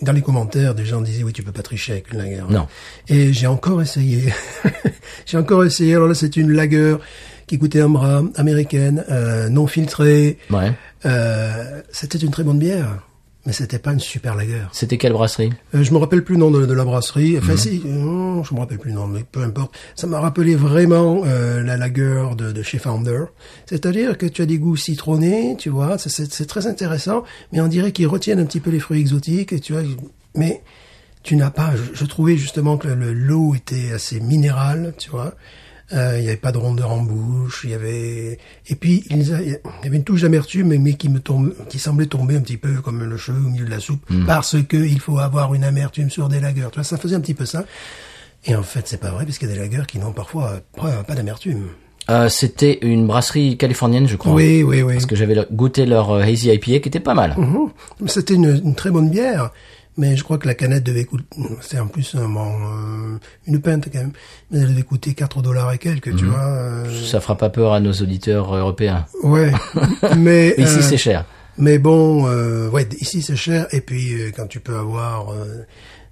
dans 0.02 0.14
les 0.14 0.22
commentaires, 0.24 0.74
des 0.74 0.84
gens 0.86 1.00
disaient 1.02 1.24
oui, 1.24 1.32
tu 1.32 1.44
peux 1.44 1.52
pas 1.52 1.62
tricher 1.62 1.92
avec 1.92 2.12
une 2.12 2.18
lager. 2.20 2.42
Non. 2.50 2.68
Et 3.08 3.32
j'ai 3.32 3.46
encore 3.46 3.82
essayé. 3.84 4.34
j'ai 5.28 5.38
encore 5.38 5.64
essayé. 5.64 5.94
Alors 5.94 6.08
là, 6.08 6.16
c'est 6.16 6.38
une 6.38 6.52
lager 6.52 6.96
qui 7.52 7.60
coûtait 7.60 7.82
un 7.82 7.90
bras, 7.90 8.24
américaine, 8.38 9.04
euh, 9.10 9.50
non 9.50 9.68
filtrée. 9.68 10.38
Ouais. 10.52 10.72
Euh, 11.06 11.82
c'était 11.92 12.18
une 12.18 12.32
très 12.32 12.44
bonne 12.46 12.60
bière, 12.60 13.06
mais 13.46 13.52
c'était 13.52 13.78
pas 13.78 13.92
une 13.92 14.00
super 14.00 14.36
lager. 14.36 14.62
C'était 14.72 14.98
quelle 14.98 15.12
brasserie? 15.12 15.52
Euh, 15.76 15.84
je 15.84 15.92
me 15.92 15.98
rappelle 15.98 16.24
plus 16.24 16.36
le 16.36 16.40
nom 16.40 16.50
de, 16.50 16.66
de 16.66 16.74
la 16.74 16.86
brasserie. 16.86 17.32
Mhm. 17.34 17.38
Enfin, 17.40 17.58
si, 17.58 17.82
euh, 17.86 18.42
je 18.42 18.54
me 18.56 18.60
rappelle 18.62 18.78
plus 18.78 18.92
le 18.92 18.96
nom, 18.96 19.06
mais 19.08 19.26
peu 19.30 19.44
importe. 19.44 19.76
Ça 19.98 20.08
m'a 20.08 20.22
rappelé 20.22 20.56
vraiment 20.56 21.24
euh, 21.26 21.62
la 21.62 21.76
lager 21.76 22.24
de, 22.38 22.54
de 22.54 22.64
chez 22.64 22.78
Founder. 22.78 23.24
C'est-à-dire 23.66 24.18
que 24.18 24.26
tu 24.28 24.42
as 24.42 24.46
des 24.46 24.58
goûts 24.58 24.78
citronnés, 24.78 25.58
tu 25.60 25.68
vois, 25.70 25.98
c'est- 25.98 26.46
très 26.48 26.68
intéressant, 26.68 27.24
mais 27.52 27.60
on 27.60 27.68
dirait 27.68 27.92
qu'ils 27.92 28.08
retiennent 28.08 28.40
un 28.40 28.46
petit 28.46 28.62
peu 28.62 28.70
les 28.70 28.80
fruits 28.80 29.02
exotiques, 29.02 29.52
et 29.52 29.60
tu 29.60 29.74
vois. 29.74 29.82
Mais 30.36 30.62
tu 31.24 31.36
n'as 31.36 31.52
pas. 31.52 31.74
Je, 31.76 31.84
je 32.00 32.06
trouvais 32.06 32.38
justement 32.38 32.78
que 32.78 32.88
le 32.88 33.12
l'eau 33.12 33.56
était 33.56 33.92
assez 33.92 34.22
minérale, 34.22 34.94
tu 34.98 35.10
vois. 35.10 35.34
Euh, 35.94 36.16
Il 36.18 36.22
n'y 36.22 36.28
avait 36.30 36.38
pas 36.38 36.52
de 36.54 36.58
rondeur 36.58 36.90
en 36.92 37.02
bouche, 37.02 37.62
il 37.66 37.72
y 37.72 37.74
avait 37.74 38.38
et 38.70 38.76
puis 38.76 39.04
il 39.10 39.24
y 39.28 39.34
avait 39.34 39.98
une 39.98 40.04
touche 40.06 40.22
d'amertume 40.22 40.78
mais, 40.78 40.94
qui 40.94 41.10
me 41.10 41.20
tombe, 41.20 41.54
qui 41.68 41.80
semblait 41.80 42.06
tomber 42.06 42.38
un 42.38 42.42
petit 42.42 42.56
peu 42.58 42.76
comme 42.82 43.04
le 43.04 43.18
cheveu 43.18 43.40
au 43.46 43.50
milieu 43.50 43.66
de 43.66 43.70
la 43.72 43.80
soupe 43.82 44.02
parce 44.26 44.56
que 44.64 44.78
il 44.78 45.00
faut 45.02 45.20
avoir 45.20 45.54
une 45.54 45.64
amertume 45.66 46.10
sur 46.10 46.30
des 46.30 46.40
lagers. 46.40 46.68
Tu 46.72 46.76
vois, 46.76 46.84
ça 46.86 46.98
faisait 46.98 47.16
un 47.16 47.20
petit 47.20 47.34
peu 47.34 47.46
ça. 47.46 47.66
Et 48.46 48.56
en 48.56 48.64
fait, 48.64 48.88
c'est 48.88 49.00
pas 49.02 49.12
vrai 49.12 49.26
parce 49.26 49.38
qu'il 49.38 49.50
y 49.50 49.52
a 49.52 49.56
des 49.56 49.60
lagers 49.62 49.86
qui 49.88 50.00
n'ont 50.00 50.14
parfois 50.14 50.62
pas, 50.78 51.04
pas 51.04 51.14
d'amertume. 51.14 51.64
euh, 52.10 52.30
C'était 52.30 52.80
une 52.82 53.06
brasserie 53.06 53.58
californienne, 53.58 54.08
je 54.08 54.16
crois. 54.16 54.34
Oui, 54.34 54.64
oui, 54.64 54.82
oui. 54.82 54.94
Parce 54.94 55.06
que 55.06 55.16
j'avais 55.18 55.46
goûté 55.52 55.86
leur 55.86 56.10
euh, 56.12 56.22
Hazy 56.24 56.50
IPA 56.52 56.80
qui 56.80 56.88
était 56.90 57.00
pas 57.02 57.14
mal. 57.14 57.36
Mhm. 57.38 57.70
C'était 58.08 58.34
une, 58.36 58.62
une 58.64 58.76
très 58.76 58.90
bonne 58.92 59.10
bière, 59.10 59.52
mais 59.98 60.16
je 60.16 60.24
crois 60.24 60.38
que 60.38 60.48
la 60.48 60.56
canette 60.56 60.84
devait 60.84 61.04
coûter, 61.06 61.26
c'est 61.62 61.80
en 61.80 61.88
plus 61.88 62.16
un 62.16 62.28
bon, 62.30 62.48
euh, 62.50 63.18
une 63.48 63.62
pinte 63.62 63.90
quand 63.92 64.00
même, 64.00 64.12
mais 64.50 64.60
elle 64.60 64.70
devait 64.70 64.84
coûter 64.84 65.14
4 65.14 65.42
dollars 65.42 65.72
et 65.74 65.78
quelques, 65.78 66.16
tu 66.16 66.26
vois. 66.26 66.40
euh, 66.48 67.06
Ça 67.06 67.20
fera 67.20 67.38
pas 67.38 67.50
peur 67.50 67.74
à 67.74 67.80
nos 67.80 67.92
auditeurs 67.94 68.54
européens. 68.56 69.06
ouais, 69.24 69.52
mais 70.18 70.56
Ici, 70.58 70.78
euh, 70.78 70.82
c'est 70.82 70.98
cher. 70.98 71.26
Mais 71.58 71.78
bon, 71.80 72.28
euh, 72.28 72.70
ouais, 72.70 72.88
ici 73.00 73.22
c'est 73.22 73.36
cher, 73.36 73.68
et 73.72 73.82
puis 73.82 74.14
euh, 74.14 74.32
quand 74.36 74.48
tu 74.48 74.60
peux 74.62 74.76
avoir 74.78 75.32
euh, 75.34 75.66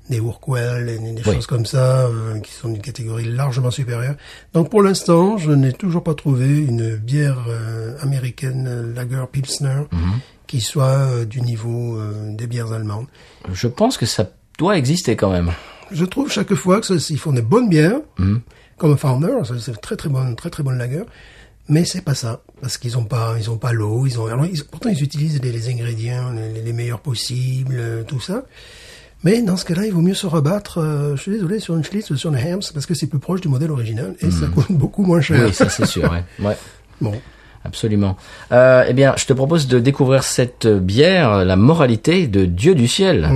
des 0.10 0.20
Workwell 0.20 0.90
et 0.90 0.98
des 0.98 1.22
Oui. 1.26 1.36
choses 1.36 1.48
comme 1.48 1.66
ça, 1.66 2.08
euh, 2.08 2.40
qui 2.40 2.52
sont 2.52 2.68
d'une 2.70 2.82
catégorie 2.82 3.26
largement 3.26 3.72
supérieure. 3.72 4.16
Donc 4.54 4.70
pour 4.70 4.82
l'instant, 4.84 5.38
je 5.38 5.52
n'ai 5.52 5.72
toujours 5.72 6.04
pas 6.04 6.14
trouvé 6.16 6.48
une 6.48 6.96
bière 6.98 7.46
euh, 7.48 7.96
américaine 8.02 8.66
euh, 8.68 8.94
Lager 8.94 9.24
Pilsner 9.32 9.84
Mhm. 9.92 10.20
Qui 10.50 10.62
soit 10.62 10.84
euh, 11.12 11.26
du 11.26 11.42
niveau 11.42 11.96
euh, 11.98 12.36
des 12.36 12.48
bières 12.48 12.72
allemandes. 12.74 13.06
Je 13.54 13.68
pense 13.68 13.98
que 13.98 14.06
ça 14.08 14.32
doit 14.58 14.78
exister 14.78 15.16
quand 15.16 15.32
même. 15.32 15.52
Je 15.92 16.06
trouve 16.06 16.30
chaque 16.32 16.54
fois 16.56 16.82
que 16.82 16.88
ça- 16.88 16.96
ils 17.12 17.20
font 17.20 17.32
des 17.32 17.42
bonnes 17.44 17.70
bières, 17.70 18.02
Mhm. 18.18 18.42
comme 18.78 18.98
Founder, 18.98 19.36
c'est 19.60 19.80
très 19.80 19.96
très 19.96 20.10
bonne, 20.10 20.36
très 20.36 20.50
très 20.50 20.64
bonne 20.64 20.78
lager. 20.78 21.04
Mais 21.72 21.86
c'est 21.86 22.02
pas 22.02 22.16
ça, 22.16 22.42
parce 22.62 22.80
qu'ils 22.80 22.98
ont 22.98 23.04
pas, 23.04 23.36
ils 23.38 23.52
ont 23.52 23.58
pas 23.60 23.74
l'eau, 23.74 24.08
ils 24.08 24.20
ont, 24.20 24.26
alors, 24.26 24.46
ils- 24.48 24.64
pourtant 24.66 24.90
ils 24.90 25.04
utilisent 25.04 25.40
les, 25.44 25.52
les 25.52 25.70
ingrédients 25.70 26.32
les, 26.32 26.62
les 26.64 26.74
meilleurs 26.74 27.00
possibles, 27.02 27.76
euh, 27.78 28.04
tout 28.04 28.20
ça. 28.20 28.44
Mais 29.24 29.42
dans 29.44 29.56
ce 29.58 29.66
cas-là, 29.66 29.86
il 29.86 29.94
vaut 29.94 30.02
mieux 30.02 30.16
se 30.16 30.26
rebattre, 30.26 30.80
euh, 30.80 31.16
je 31.16 31.22
suis 31.22 31.32
désolé, 31.32 31.60
sur 31.60 31.76
une 31.78 31.84
Schlitz 31.84 32.10
ou 32.10 32.16
sur 32.18 32.32
une 32.34 32.38
Hams, 32.38 32.62
parce 32.74 32.88
que 32.88 32.96
c'est 32.96 33.06
plus 33.08 33.20
proche 33.20 33.42
du 33.42 33.50
modèle 33.50 33.70
original 33.70 34.16
et 34.22 34.32
ça 34.32 34.48
coûte 34.48 34.72
beaucoup 34.72 35.04
moins 35.04 35.22
cher. 35.22 35.46
Oui, 35.46 35.54
ça 35.54 35.70
c'est 35.70 35.86
sûr. 35.86 36.12
Ouais. 36.12 36.24
ouais. 36.44 36.58
Bon. 37.02 37.14
Absolument. 37.66 38.16
Euh, 38.52 38.86
eh 38.88 38.94
bien, 38.94 39.14
je 39.18 39.26
te 39.26 39.34
propose 39.34 39.68
de 39.68 39.80
découvrir 39.80 40.24
cette 40.24 40.66
bière, 40.68 41.44
la 41.46 41.56
moralité 41.56 42.28
de 42.28 42.46
Dieu 42.46 42.74
du 42.76 42.88
ciel, 42.88 43.28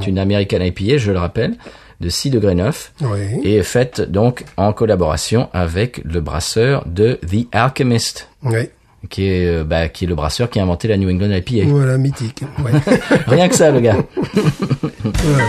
qui 0.00 0.06
est 0.06 0.10
une 0.10 0.18
American 0.18 0.60
IPA, 0.60 0.98
je 0.98 1.12
le 1.12 1.18
rappelle, 1.18 1.54
de 2.00 2.08
6 2.08 2.30
degrés 2.30 2.54
9, 2.54 2.92
Oui. 3.02 3.18
et 3.44 3.56
est 3.56 3.62
faite 3.62 4.00
donc 4.10 4.44
en 4.56 4.72
collaboration 4.72 5.48
avec 5.52 6.00
le 6.04 6.20
brasseur 6.20 6.84
de 6.86 7.18
The 7.30 7.46
Alchemist, 7.52 8.28
Oui. 8.42 8.68
qui 9.08 9.28
est, 9.28 9.46
euh, 9.46 9.64
bah, 9.64 9.88
qui 9.88 10.04
est 10.04 10.08
le 10.08 10.14
brasseur 10.14 10.50
qui 10.50 10.58
a 10.58 10.62
inventé 10.62 10.88
la 10.88 10.96
New 10.96 11.08
England 11.10 11.30
IPA. 11.30 11.68
Voilà, 11.68 11.96
mythique. 11.98 12.42
Ouais. 12.64 12.72
Rien 13.26 13.48
que 13.48 13.54
ça, 13.54 13.70
le 13.70 13.80
gars. 13.80 13.96
Voilà. 15.02 15.44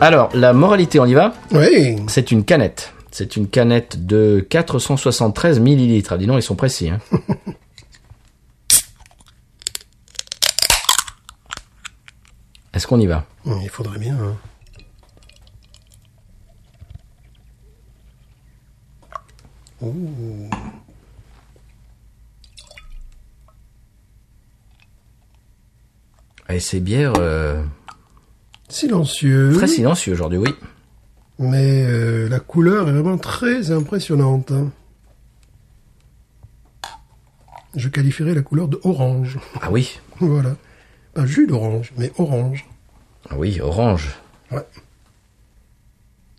Alors, 0.00 0.30
la 0.34 0.52
moralité, 0.52 1.00
on 1.00 1.06
y 1.06 1.14
va 1.14 1.32
Oui. 1.52 1.96
C'est 2.08 2.30
une 2.30 2.44
canette. 2.44 2.92
C'est 3.10 3.36
une 3.36 3.48
canette 3.48 4.04
de 4.06 4.44
473 4.48 5.58
millilitres. 5.60 6.12
Ah, 6.12 6.18
dis 6.18 6.26
donc, 6.26 6.38
ils 6.38 6.42
sont 6.42 6.54
précis. 6.56 6.90
Hein. 6.90 6.98
Est-ce 12.74 12.86
qu'on 12.86 13.00
y 13.00 13.06
va 13.06 13.24
Il 13.62 13.68
faudrait 13.70 13.98
bien. 13.98 14.16
hein. 14.20 14.36
Et 26.48 26.60
ces 26.60 26.80
bières 26.80 27.12
euh, 27.18 27.62
Silencieux. 28.80 29.52
très 29.54 29.68
silencieux 29.68 30.12
aujourd'hui, 30.12 30.38
oui. 30.38 30.54
Mais 31.38 31.82
euh, 31.86 32.28
la 32.28 32.40
couleur 32.40 32.88
est 32.88 32.92
vraiment 32.92 33.16
très 33.16 33.70
impressionnante. 33.70 34.52
hein. 34.52 34.70
Je 37.74 37.88
qualifierais 37.88 38.34
la 38.34 38.42
couleur 38.42 38.68
de 38.68 38.78
orange. 38.84 39.38
Ah 39.62 39.70
oui, 39.70 39.98
voilà. 40.20 40.56
Pas 41.14 41.24
jus 41.24 41.46
d'orange, 41.46 41.92
mais 41.96 42.12
orange. 42.18 42.66
ah 43.30 43.36
oui, 43.38 43.60
orange. 43.62 44.10
Ouais. 44.50 44.66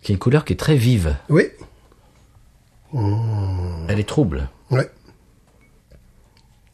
Qui 0.02 0.12
est 0.12 0.14
une 0.14 0.20
couleur 0.20 0.44
qui 0.44 0.52
est 0.52 0.56
très 0.56 0.76
vive. 0.76 1.16
Oui. 1.28 1.42
Elle 3.88 3.98
est 3.98 4.08
trouble. 4.08 4.48
Ouais. 4.70 4.88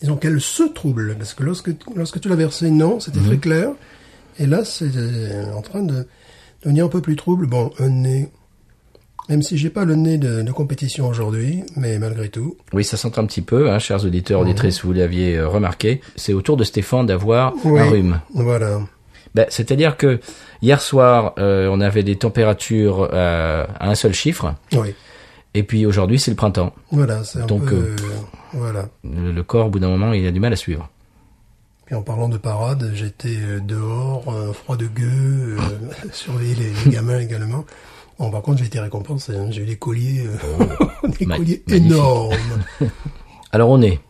Disons 0.00 0.16
qu'elle 0.16 0.40
se 0.42 0.62
trouble, 0.64 1.16
parce 1.16 1.32
que 1.32 1.42
lorsque, 1.42 1.70
lorsque 1.96 2.20
tu 2.20 2.28
l'as 2.28 2.36
versé, 2.36 2.70
non, 2.70 3.00
c'était 3.00 3.20
très 3.20 3.38
clair. 3.38 3.70
Et 4.38 4.46
là, 4.46 4.64
c'est 4.64 4.90
euh, 4.96 5.52
en 5.54 5.62
train 5.62 5.82
de 5.82 6.06
devenir 6.62 6.86
un 6.86 6.88
peu 6.88 7.00
plus 7.00 7.16
trouble. 7.16 7.46
Bon, 7.46 7.70
un 7.78 7.88
nez, 7.88 8.28
même 9.28 9.42
si 9.42 9.56
j'ai 9.56 9.70
pas 9.70 9.84
le 9.84 9.94
nez 9.94 10.18
de, 10.18 10.42
de 10.42 10.52
compétition 10.52 11.06
aujourd'hui, 11.08 11.62
mais 11.76 11.98
malgré 11.98 12.28
tout, 12.28 12.56
Oui, 12.72 12.84
ça 12.84 12.96
sent 12.96 13.18
un 13.18 13.24
petit 13.26 13.42
peu, 13.42 13.70
hein, 13.70 13.78
chers 13.78 14.04
auditeurs, 14.04 14.40
auditrices, 14.40 14.84
vous 14.84 14.92
l'aviez 14.92 15.36
euh, 15.36 15.48
remarqué. 15.48 16.00
C'est 16.16 16.32
au 16.32 16.42
tour 16.42 16.56
de 16.56 16.64
Stéphane 16.64 17.06
d'avoir 17.06 17.54
Oui. 17.64 17.80
un 17.80 17.84
rhume. 17.90 18.20
voilà. 18.34 18.80
Ben, 19.34 19.46
C'est-à-dire 19.48 19.96
que 19.96 20.20
hier 20.62 20.80
soir, 20.80 21.34
euh, 21.38 21.68
on 21.70 21.80
avait 21.80 22.02
des 22.04 22.16
températures 22.16 23.08
euh, 23.12 23.66
à 23.80 23.90
un 23.90 23.94
seul 23.94 24.12
chiffre, 24.14 24.54
Oui. 24.72 24.94
et 25.54 25.62
puis 25.64 25.86
aujourd'hui, 25.86 26.18
c'est 26.20 26.30
le 26.30 26.36
printemps. 26.36 26.72
Voilà, 26.92 27.24
c'est 27.24 27.40
un 27.40 27.46
Donc, 27.46 27.64
peu... 27.66 27.74
euh, 27.74 27.96
voilà. 28.52 28.88
Le, 29.02 29.32
le 29.32 29.42
corps, 29.42 29.66
au 29.66 29.70
bout 29.70 29.80
d'un 29.80 29.88
moment, 29.88 30.12
il 30.12 30.24
a 30.26 30.30
du 30.30 30.38
mal 30.40 30.52
à 30.52 30.56
suivre. 30.56 30.88
Puis 31.86 31.94
en 31.94 32.02
parlant 32.02 32.28
de 32.30 32.38
parade, 32.38 32.92
j'étais 32.94 33.36
euh, 33.36 33.60
dehors, 33.60 34.24
euh, 34.32 34.52
froid 34.52 34.76
de 34.76 34.86
gueux, 34.86 35.56
euh, 35.58 35.58
surveiller 36.12 36.54
les, 36.54 36.72
les 36.84 36.90
gamins 36.90 37.18
également. 37.18 37.64
Bon, 38.18 38.30
par 38.30 38.42
contre, 38.42 38.58
j'ai 38.60 38.66
été 38.66 38.80
récompensé. 38.80 39.36
hein. 39.36 39.48
J'ai 39.50 39.62
eu 39.62 39.66
des 39.66 39.76
colliers, 39.76 40.24
euh, 40.26 41.08
des 41.18 41.26
Ma- 41.26 41.36
colliers 41.36 41.62
énormes. 41.68 42.64
Alors 43.52 43.70
on 43.70 43.82
est 43.82 44.00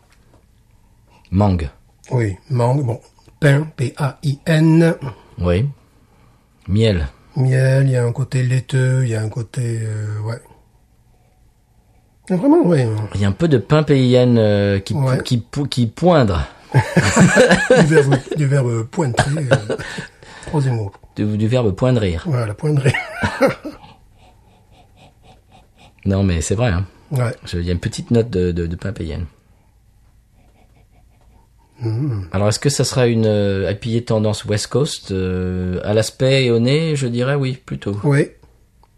mangue, 1.31 1.69
Oui, 2.13 2.37
mangue, 2.51 2.85
bon, 2.85 3.01
pain, 3.41 3.67
P-A-I-N, 3.77 4.95
oui. 5.41 5.67
Miel, 6.69 7.09
miel, 7.37 7.87
il 7.87 7.91
y 7.91 7.97
a 7.97 8.05
un 8.05 8.13
côté 8.13 8.43
laiteux, 8.43 9.03
il 9.05 9.11
y 9.11 9.15
a 9.17 9.21
un 9.23 9.29
côté, 9.29 9.81
ouais. 10.25 10.41
Vraiment, 12.31 12.63
oui. 12.65 12.79
il 13.15 13.21
y 13.21 13.25
a 13.25 13.29
un 13.29 13.33
peu 13.33 13.49
de 13.49 13.59
pain 13.59 13.83
paysanne 13.83 14.39
euh, 14.39 14.79
qui, 14.79 14.95
Ouais. 14.95 15.23
qui, 15.23 15.39
pou- 15.39 15.67
qui 15.67 15.87
poindre, 15.87 16.47
du 16.75 17.87
verbe, 17.87 18.15
du 18.37 18.47
verbe 18.47 18.83
pointer. 18.85 19.23
euh, 19.39 19.77
troisième 20.47 20.77
mot. 20.77 20.93
du, 21.17 21.37
du 21.37 21.47
verbe 21.49 21.73
poindrir. 21.75 22.25
Voilà, 22.27 22.55
poindrer. 22.55 22.93
Non 26.07 26.23
mais 26.23 26.41
c'est 26.41 26.55
vrai, 26.55 26.69
hein. 26.71 26.87
ouais. 27.13 27.35
Je- 27.45 27.59
il 27.59 27.65
y 27.65 27.71
a 27.71 27.73
une 27.73 27.81
petite 27.81 28.11
note 28.11 28.31
de, 28.31 28.53
de, 28.53 28.67
de 28.67 28.77
paysanne. 28.77 29.27
Alors 32.33 32.49
est-ce 32.49 32.59
que 32.61 32.71
ça 32.71 32.83
sera 32.85 33.07
une 33.09 33.27
euh, 33.27 33.71
IPA 33.71 34.07
tendance 34.07 34.45
West 34.47 34.69
Coast 34.69 35.11
euh, 35.11 35.81
À 35.85 35.93
l'aspect 35.93 36.47
et 36.47 36.51
au 36.51 36.59
nez, 36.59 36.97
je 36.97 37.07
dirais 37.07 37.35
oui, 37.35 37.59
plutôt. 37.65 37.97
Oui. 38.05 38.29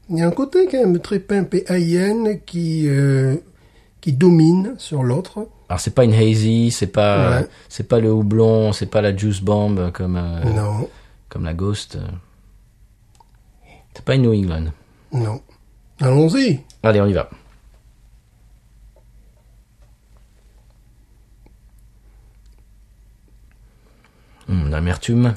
Il 0.08 0.18
y 0.18 0.22
a 0.22 0.26
un 0.26 0.30
côté 0.30 0.68
quand 0.70 0.78
même 0.78 1.00
très 1.00 1.18
P-A-I-N 1.18 2.40
qui, 2.46 2.84
euh, 2.88 3.34
qui 4.00 4.12
domine 4.12 4.74
sur 4.78 5.02
l'autre. 5.02 5.48
Alors 5.68 5.80
c'est 5.80 5.94
pas 5.94 6.04
une 6.04 6.14
hazy, 6.14 6.70
c'est 6.70 6.86
pas 6.86 7.40
Ouais. 7.40 7.48
c'est 7.68 7.88
pas 7.88 7.98
le 8.00 8.12
houblon, 8.12 8.72
c'est 8.72 8.86
pas 8.86 9.00
la 9.00 9.16
juice 9.16 9.40
bomb 9.40 9.90
comme 9.92 10.16
euh, 10.16 10.44
Non, 10.44 10.88
comme 11.28 11.44
la 11.44 11.54
Ghost. 11.54 11.98
C'est 13.94 14.04
pas 14.04 14.14
une 14.14 14.22
New 14.22 14.32
England. 14.34 14.66
non. 15.12 15.40
Allons-y. 16.00 16.60
Allez, 16.82 17.00
on 17.00 17.06
y 17.06 17.14
va. 17.14 17.30
Hum, 24.48 24.70
L'amertume 24.70 25.34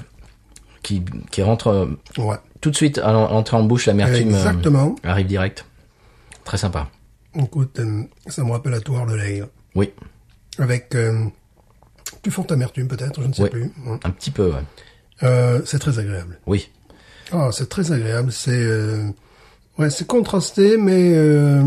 qui, 0.84 1.04
qui 1.32 1.42
rentre 1.42 1.68
euh, 1.68 1.88
Ouais. 2.18 2.36
tout 2.62 2.70
de 2.70 2.76
suite 2.76 2.98
à 3.00 3.12
l'entrée 3.12 3.58
en 3.58 3.64
bouche, 3.64 3.86
l'amertume 3.88 4.34
euh, 4.34 4.90
arrive 5.04 5.28
direct. 5.28 5.66
Très 6.44 6.58
sympa. 6.58 6.90
Écoute, 7.36 7.80
euh, 7.80 8.04
ça 8.28 8.44
me 8.44 8.52
rappelle 8.52 8.72
la 8.72 8.82
toile 8.82 9.08
de 9.10 9.16
l'ail. 9.16 9.44
Oui, 9.76 9.92
Avec 10.58 10.96
euh, 10.96 11.26
plus 12.22 12.32
forte 12.32 12.52
amertume 12.52 12.88
peut-être, 12.88 13.22
je 13.22 13.28
ne 13.28 13.34
sais 13.34 13.50
plus. 13.50 13.72
un 14.04 14.10
petit 14.12 14.32
peu. 14.32 14.50
ouais. 14.52 14.64
Euh, 15.24 15.62
c'est 15.66 15.80
très 15.80 16.00
agréable. 16.00 16.40
Oui, 16.48 16.70
Ah, 17.32 17.50
c'est 17.52 17.70
très 17.70 17.92
agréable. 17.92 18.32
C'est 18.32 18.52
euh, 18.52 19.10
ouais, 19.78 19.90
c'est 19.90 20.08
contrasté, 20.08 20.78
mais 20.78 21.14
euh, 21.14 21.64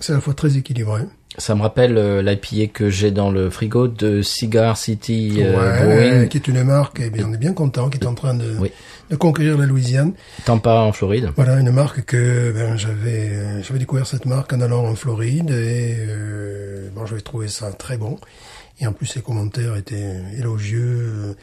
c'est 0.00 0.12
à 0.12 0.16
la 0.16 0.20
fois 0.20 0.34
très 0.34 0.56
équilibré. 0.56 1.02
Ça 1.38 1.54
me 1.54 1.62
rappelle 1.62 1.96
euh, 1.96 2.20
l'IPA 2.22 2.72
que 2.72 2.90
j'ai 2.90 3.10
dans 3.10 3.30
le 3.30 3.48
frigo 3.50 3.88
de 3.88 4.22
Cigar 4.22 4.76
City 4.76 5.36
euh, 5.38 5.56
ouais, 5.56 5.84
Brewing, 6.10 6.28
qui 6.28 6.36
est 6.38 6.48
une 6.48 6.62
marque, 6.64 7.00
eh 7.04 7.10
bien, 7.10 7.26
on 7.28 7.32
est 7.32 7.38
bien 7.38 7.52
content, 7.52 7.88
qui 7.90 7.98
est 7.98 8.06
en 8.06 8.14
train 8.14 8.34
de, 8.34 8.56
Oui. 8.58 8.70
de 9.10 9.16
conquérir 9.16 9.56
la 9.56 9.66
Louisiane. 9.66 10.12
Tampa 10.44 10.74
en 10.80 10.92
Floride. 10.92 11.30
Voilà 11.36 11.58
une 11.60 11.70
marque 11.70 12.04
que 12.04 12.52
ben, 12.52 12.76
j'avais 12.76 13.30
euh, 13.30 13.62
j'avais 13.62 13.78
découvert 13.78 14.06
cette 14.06 14.26
marque 14.26 14.52
en 14.52 14.60
allant 14.60 14.84
en 14.84 14.94
Floride 14.94 15.50
et 15.50 15.96
euh, 15.98 16.88
bon 16.94 17.06
j'avais 17.06 17.20
trouvé 17.22 17.48
ça 17.48 17.70
très 17.72 17.96
bon 17.96 18.18
et 18.80 18.86
en 18.86 18.92
plus 18.92 19.14
les 19.16 19.22
commentaires 19.22 19.76
étaient 19.76 20.16
élogieux 20.38 21.36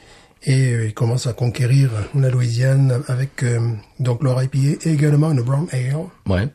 et 0.44 0.72
ils 0.88 0.94
commencent 0.94 1.28
à 1.28 1.34
conquérir 1.34 1.90
la 2.14 2.30
Louisiane 2.30 3.02
avec 3.08 3.44
donc 4.00 4.24
leur 4.24 4.42
IPA 4.44 4.58
et 4.86 4.92
également 4.94 5.32
une 5.32 5.42
brown 5.42 5.68
ale 5.72 5.96
Ouais. 6.30 6.48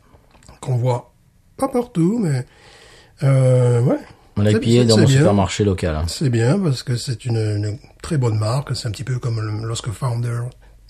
qu'on 0.61 0.77
voit 0.77 1.13
pas 1.57 1.69
partout 1.69 2.19
mais 2.23 2.45
euh, 3.23 3.81
ouais 3.83 3.99
C'est- 4.37 4.53
IPA 4.53 4.61
c'est- 4.65 4.85
dans 4.87 4.97
mon 4.99 5.05
bien. 5.05 5.17
supermarché 5.19 5.65
local. 5.65 5.95
hein. 5.97 6.05
c'est 6.09 6.31
bien 6.31 6.59
parce 6.59 6.83
que 6.83 6.97
c'est 6.97 7.25
une, 7.25 7.37
une 7.37 7.79
très 8.03 8.17
bonne 8.19 8.39
marque. 8.39 8.75
C'est 8.77 8.89
un 8.89 8.91
petit 8.91 9.05
peu 9.05 9.19
comme 9.19 9.41
le- 9.41 9.67
lorsque 9.67 9.91
Founder 9.91 10.41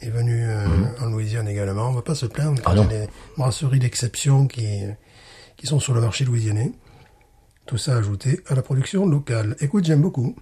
est 0.00 0.10
venu 0.10 0.44
euh, 0.44 0.66
en 1.02 1.06
Louisiane 1.06 1.48
également. 1.48 1.88
On 1.88 1.92
va 1.92 2.02
pas 2.02 2.14
se 2.14 2.26
plaindre 2.26 2.60
quand 2.62 2.72
Mhm. 2.74 2.78
Ah 2.80 2.86
il 2.90 2.94
y 2.94 2.96
a 2.96 3.06
des 3.06 3.10
brasseries 3.36 3.78
d'exception 3.80 4.46
qui, 4.46 4.66
qui 5.56 5.66
sont 5.66 5.80
sur 5.80 5.94
le 5.94 6.00
marché 6.00 6.24
louisianais. 6.24 6.72
Tout 7.66 7.76
ça 7.78 7.96
ajouté 7.96 8.40
à 8.48 8.54
la 8.54 8.62
production 8.62 9.06
locale. 9.06 9.56
Écoute, 9.60 9.84
j'aime 9.84 10.00
beaucoup. 10.00 10.34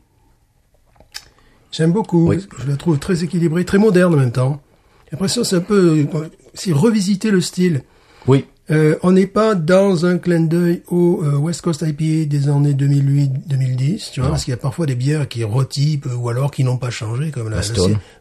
J'aime 1.72 1.92
beaucoup. 1.92 2.29
Oui. 2.29 2.38
Je 2.59 2.66
la 2.70 2.77
trouve 2.77 2.98
très 2.98 3.24
équilibrée, 3.24 3.64
très 3.64 3.79
moderne 3.79 4.14
en 4.14 4.18
même 4.18 4.33
temps. 4.33 4.62
J'ai 5.05 5.11
l'impression 5.12 5.42
que 5.42 5.48
c'est 5.48 5.57
un 5.57 5.61
peu, 5.61 6.07
si 6.55 6.72
revisiter 6.72 7.31
le 7.31 7.40
style. 7.40 7.83
Oui, 8.27 8.46
Euh, 8.70 8.96
on 9.02 9.12
n'est 9.12 9.26
pas 9.26 9.54
dans 9.54 10.04
un 10.04 10.18
clin 10.18 10.40
d'œil 10.40 10.83
au 10.88 11.22
euh, 11.24 11.37
West 11.38 11.62
Coast 11.62 11.83
IPA 11.87 12.26
des 12.28 12.48
années 12.50 12.74
2008-2010, 12.74 14.11
tu 14.12 14.20
vois, 14.20 14.26
Non. 14.28 14.33
parce 14.35 14.44
qu'il 14.44 14.50
y 14.52 14.54
a 14.54 14.59
parfois 14.59 14.85
des 14.85 14.94
bières 14.94 15.26
qui 15.26 15.42
retypent 15.42 16.07
euh, 16.07 16.14
ou 16.14 16.28
alors 16.28 16.50
qui 16.50 16.64
n'ont 16.64 16.76
pas 16.76 16.90
changé, 16.90 17.31
comme 17.31 17.48
la, 17.48 17.57
La 17.57 17.62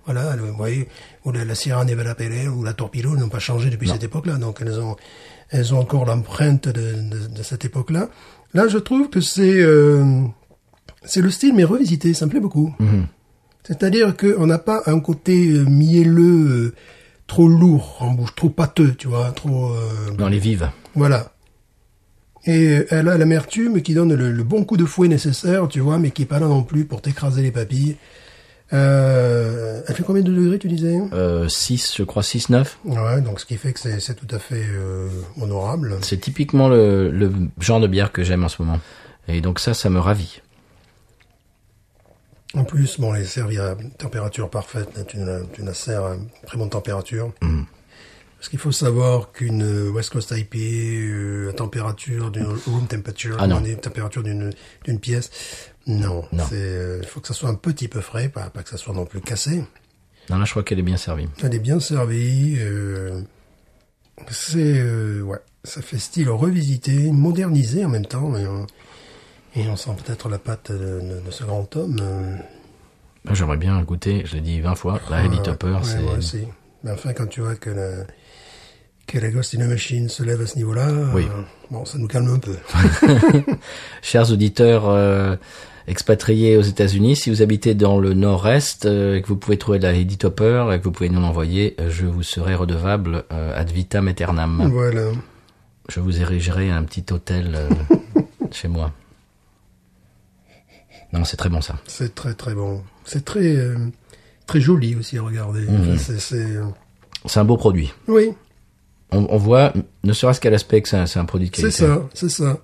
voilà, 0.06 0.36
le- 0.38 0.44
vous 0.44 0.56
voyez, 0.56 0.88
ou 1.26 1.32
la, 1.34 1.44
la 1.44 1.54
Sierra 1.54 1.84
Nevada 1.84 2.16
Ale 2.18 2.50
ou 2.50 2.64
la 2.64 2.74
Torpedo 2.74 3.16
n'ont 3.18 3.28
pas 3.30 3.40
changé 3.40 3.70
depuis 3.70 3.90
cette 3.90 4.04
époque-là, 4.06 4.38
donc 4.38 4.60
elles 4.62 4.80
ont, 4.80 4.96
elles 5.50 5.74
ont 5.74 5.80
encore 5.80 6.06
l'empreinte 6.06 6.70
de, 6.70 6.72
de, 6.74 7.28
de 7.36 7.44
cette 7.44 7.66
époque-là. 7.66 8.10
Là, 8.54 8.70
je 8.70 8.78
trouve 8.78 9.10
que 9.10 9.20
c'est, 9.20 9.60
euh, 9.62 10.22
c'est 11.04 11.22
le 11.22 11.30
style 11.30 11.54
mais 11.56 11.66
revisité, 11.66 12.14
ça 12.14 12.26
me 12.26 12.32
plaît 12.32 12.40
beaucoup. 12.40 12.74
C'est-à-dire 13.64 14.16
qu'on 14.16 14.48
n'a 14.48 14.60
pas 14.60 14.82
un 14.86 15.00
côté 15.02 15.50
euh, 15.50 15.66
mielleux, 15.66 16.48
euh, 16.50 16.74
trop 17.28 17.48
lourd 17.48 17.98
en 18.00 18.12
bouche, 18.14 18.34
trop 18.36 18.50
pâteux, 18.50 18.96
tu 18.98 19.08
vois, 19.08 19.32
trop. 19.32 19.72
euh, 19.74 20.12
dans 20.18 20.30
les 20.30 20.40
vives. 20.40 20.70
voilà. 20.96 21.32
Et 22.46 22.78
euh, 22.78 22.88
elle 22.92 23.10
a 23.10 23.18
l'amertume 23.18 23.82
qui 23.82 23.94
donne 23.94 24.14
le, 24.14 24.32
le 24.32 24.44
bon 24.44 24.64
coup 24.64 24.78
de 24.78 24.86
fouet 24.86 25.10
nécessaire, 25.10 25.68
tu 25.68 25.82
vois, 25.82 25.98
mais 26.00 26.12
qui 26.12 26.22
est 26.22 26.26
pas 26.26 26.40
là 26.40 26.48
non 26.48 26.64
plus 26.64 26.86
pour 26.86 27.02
t'écraser 27.02 27.42
les 27.42 27.52
papilles. 27.52 27.98
Euh, 28.74 29.82
elle 29.88 29.96
fait 29.96 30.04
combien 30.04 30.22
de 30.24 30.32
degrés, 30.34 30.60
tu 30.60 30.68
disais? 30.68 30.98
Euh, 31.14 31.48
6, 31.48 31.94
je 31.98 32.04
crois 32.04 32.24
6, 32.24 32.50
9. 32.50 32.80
Ouais, 32.86 33.22
donc 33.22 33.40
ce 33.40 33.46
qui 33.46 33.56
fait 33.56 33.72
que 33.74 33.80
c'est 33.80 34.00
c'est 34.00 34.16
tout 34.16 34.28
à 34.36 34.40
fait 34.40 34.64
euh, 34.70 35.08
honorable. 35.42 35.96
C'est 36.02 36.18
typiquement 36.20 36.68
le, 36.68 37.10
le 37.10 37.32
genre 37.60 37.80
de 37.80 37.88
bière 37.88 38.12
que 38.12 38.24
j'aime 38.24 38.44
en 38.44 38.50
ce 38.50 38.62
moment. 38.62 38.80
Et 39.30 39.42
donc 39.42 39.60
ça, 39.60 39.74
ça 39.74 39.90
me 39.90 40.00
ravit. 40.00 40.42
En 42.58 42.64
plus, 42.64 43.00
bon, 43.00 43.14
les 43.14 43.26
servir 43.26 43.64
à 43.64 43.76
température 43.98 44.50
parfaite, 44.50 44.90
là, 44.98 45.04
tu, 45.04 45.18
la- 45.18 45.42
tu 45.54 45.62
la 45.64 45.74
sers 45.74 46.04
à 46.04 46.16
très 46.46 46.58
bonne 46.58 46.70
température. 46.70 47.32
Parce 47.40 48.50
qu'il 48.50 48.60
faut 48.60 48.72
savoir 48.72 49.32
qu'une 49.32 49.90
West 49.90 50.12
Coast 50.12 50.32
IPA 50.36 50.58
euh, 50.58 51.50
à 51.50 51.54
température 51.54 52.30
d'une 52.32 52.46
room 52.68 52.86
temperature, 52.88 53.38
Ah 53.40 53.48
non. 53.48 53.62
température 53.82 54.22
d'une 54.24 54.52
d'une 54.86 55.00
pièce, 55.00 55.32
non, 55.88 56.24
euh, 56.54 57.00
il 57.02 57.08
faut 57.08 57.20
que 57.20 57.28
ça 57.28 57.34
soit 57.34 57.50
un 57.50 57.56
petit 57.56 57.88
peu 57.88 58.00
frais, 58.02 58.30
pas, 58.30 58.50
pas 58.52 58.62
que 58.64 58.70
ça 58.70 58.78
soit 58.78 58.94
non 58.94 59.06
plus 59.06 59.22
cassé. 59.22 59.64
Non, 60.30 60.38
là, 60.38 60.46
je 60.46 60.52
crois 60.52 60.64
qu'elle 60.64 60.78
est 60.80 60.84
bien 60.84 60.98
servie. 60.98 61.28
Elle 61.44 61.56
est 61.56 61.60
bien 61.60 61.80
servie. 61.80 62.58
euh, 62.60 63.22
c'est 64.30 64.58
euh, 64.80 65.22
ouais, 65.22 65.40
ça 65.64 65.82
fait 65.82 65.98
style 66.00 66.30
revisité, 66.30 67.12
modernisé 67.12 67.86
en 67.86 67.90
même 67.90 68.06
temps, 68.06 68.32
on, 68.36 68.68
et 69.56 69.68
on 69.68 69.76
sent 69.76 69.92
peut-être 70.04 70.30
la 70.30 70.38
patte 70.40 70.72
de, 70.72 71.02
ce 71.30 71.44
grand 71.44 71.76
homme. 71.76 71.96
Moi, 73.26 73.34
J'aimerais 73.34 73.58
bien 73.58 73.82
goûter, 73.82 74.24
je 74.26 74.36
l'ai 74.36 74.42
dit 74.42 74.62
20 74.62 74.76
fois, 74.76 75.00
la 75.10 75.24
Heady 75.26 75.38
Ouais, 75.38 75.44
Topper, 75.44 75.68
ouais, 75.68 75.80
c'est... 75.84 76.00
moi 76.02 76.14
aussi. 76.18 76.40
Mais 76.84 76.92
enfin, 76.92 77.14
quand 77.14 77.28
tu 77.28 77.42
vois 77.42 77.56
que 77.56 77.70
la, 77.70 77.90
que 79.08 79.18
la 79.18 79.30
Ghost 79.30 79.56
in 79.56 79.62
a 79.62 79.68
Machine 79.68 80.08
se 80.10 80.24
lève 80.24 80.42
à 80.42 80.46
ce 80.48 80.56
niveau-là, 80.58 80.88
Oui. 81.14 81.24
euh, 81.26 81.42
bon, 81.72 81.84
ça 81.86 81.98
nous 81.98 82.08
calme 82.08 82.30
un 82.30 82.40
peu. 82.40 82.56
Chers 84.02 84.32
auditeurs 84.32 84.88
euh, 84.88 85.36
expatriés 85.88 86.56
aux 86.56 86.62
États-Unis, 86.62 87.16
si 87.16 87.30
vous 87.30 87.42
habitez 87.42 87.74
dans 87.74 88.00
le 88.00 88.14
nord-est 88.14 88.86
euh, 88.86 89.16
et 89.16 89.22
que 89.22 89.28
vous 89.28 89.38
pouvez 89.38 89.58
trouver 89.58 89.80
de 89.80 89.84
la 89.84 89.94
Heady 89.94 90.18
Topper 90.18 90.68
et 90.74 90.78
que 90.80 90.84
vous 90.84 90.92
pouvez 90.92 91.10
nous 91.10 91.20
l'envoyer, 91.20 91.76
je 91.90 92.06
vous 92.06 92.24
serai 92.24 92.56
redevable 92.56 93.26
ad 93.30 93.72
vitam 93.72 94.08
aeternam. 94.08 94.70
voilà. 94.72 95.10
Je 95.90 96.00
vous 96.02 96.22
érigerai 96.22 96.70
un 96.70 96.84
petit 96.84 97.06
hôtel 97.12 97.58
chez 98.52 98.68
moi. 98.68 98.92
Non, 101.14 101.24
c'est 101.24 101.38
très 101.38 101.50
bon 101.50 101.62
ça. 101.62 101.76
C'est 101.88 102.14
très 102.16 102.34
très 102.34 102.54
bon. 102.54 102.82
C'est 103.06 103.24
très 103.24 103.56
euh, 103.56 103.76
très 104.46 104.60
joli 104.62 104.96
aussi 104.96 105.18
à 105.18 105.22
regarder. 105.22 105.62
Mhm. 105.62 105.76
Enfin, 105.94 105.98
c'est- 105.98 106.20
c'est 106.20 106.36
euh, 106.58 106.64
C'est 107.26 107.40
un 107.40 107.46
beau 107.46 107.58
produit. 107.58 107.94
oui, 108.08 108.34
On, 109.12 109.26
on 109.30 109.38
voit, 109.38 109.74
ne 110.04 110.14
serait-ce 110.14 110.42
qu'à 110.42 110.50
l'aspect 110.50 110.82
que 110.82 110.90
c'est 110.90 110.98
un, 110.98 111.06
c'est 111.06 111.20
un 111.20 111.26
produit 111.26 111.50
de 111.50 111.56
c'est 111.56 111.62
qualité. 111.62 111.78
ça, 111.86 112.02
c'est 112.14 112.30
ça. 112.30 112.58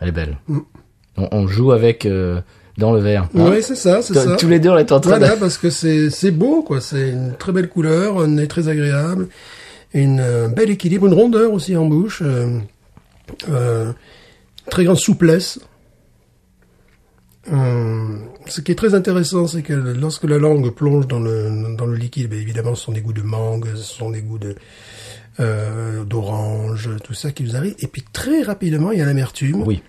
Elle 0.00 0.08
est 0.08 0.12
belle. 0.12 0.38
Mm. 0.46 0.58
On, 1.16 1.28
on 1.32 1.48
joue 1.48 1.72
avec 1.72 2.06
euh, 2.06 2.40
dans 2.76 2.92
le 2.92 3.00
verre. 3.00 3.24
hein. 3.34 3.50
Oui, 3.50 3.60
c'est 3.62 3.74
ça, 3.74 4.00
c'est 4.02 4.14
ça. 4.14 4.36
Tous 4.36 4.46
les 4.48 4.60
deux, 4.60 4.70
on 4.70 4.78
est 4.78 4.92
en 4.92 5.00
train 5.00 5.18
Voilà, 5.18 5.34
de... 5.34 5.40
parce 5.40 5.58
que 5.58 5.68
c'est 5.70 6.10
c'est 6.10 6.30
beau, 6.30 6.62
quoi. 6.62 6.80
C'est 6.80 7.10
une 7.10 7.34
très 7.36 7.50
belle 7.50 7.68
couleur, 7.68 8.20
un 8.20 8.28
nez 8.28 8.46
très 8.46 8.68
agréable, 8.68 9.26
une 9.94 10.20
euh, 10.20 10.46
bel 10.46 10.70
équilibre, 10.70 11.08
une 11.08 11.14
rondeur 11.14 11.52
aussi 11.52 11.76
en 11.76 11.86
bouche, 11.86 12.22
très 14.70 14.84
grande 14.84 14.98
souplesse. 14.98 15.58
Euh, 17.52 18.16
ce 18.46 18.60
qui 18.60 18.72
est 18.72 18.74
très 18.74 18.94
intéressant, 18.94 19.46
c'est 19.46 19.62
que 19.62 19.72
lorsque 19.72 20.24
la 20.24 20.38
langue 20.38 20.70
plonge 20.70 21.06
dans 21.06 21.20
le 21.20 21.74
dans 21.76 21.86
le 21.86 21.96
liquide, 21.96 22.28
ben, 22.30 22.38
évidemment, 22.40 22.74
ce 22.74 22.84
sont 22.84 22.92
des 22.92 23.00
goûts 23.00 23.12
de 23.12 23.22
mangue, 23.22 23.66
ce 23.74 23.82
sont 23.82 24.10
des 24.10 24.22
goûts 24.22 24.38
de 24.38 24.54
euh, 25.40 26.04
d'orange, 26.04 26.90
tout 27.04 27.14
ça 27.14 27.30
qui 27.32 27.44
vous 27.44 27.56
arrive. 27.56 27.74
Et 27.78 27.86
puis 27.86 28.02
très 28.12 28.42
rapidement, 28.42 28.90
il 28.92 28.98
y 28.98 29.02
a 29.02 29.06
l'amertume 29.06 29.62
Oui. 29.66 29.82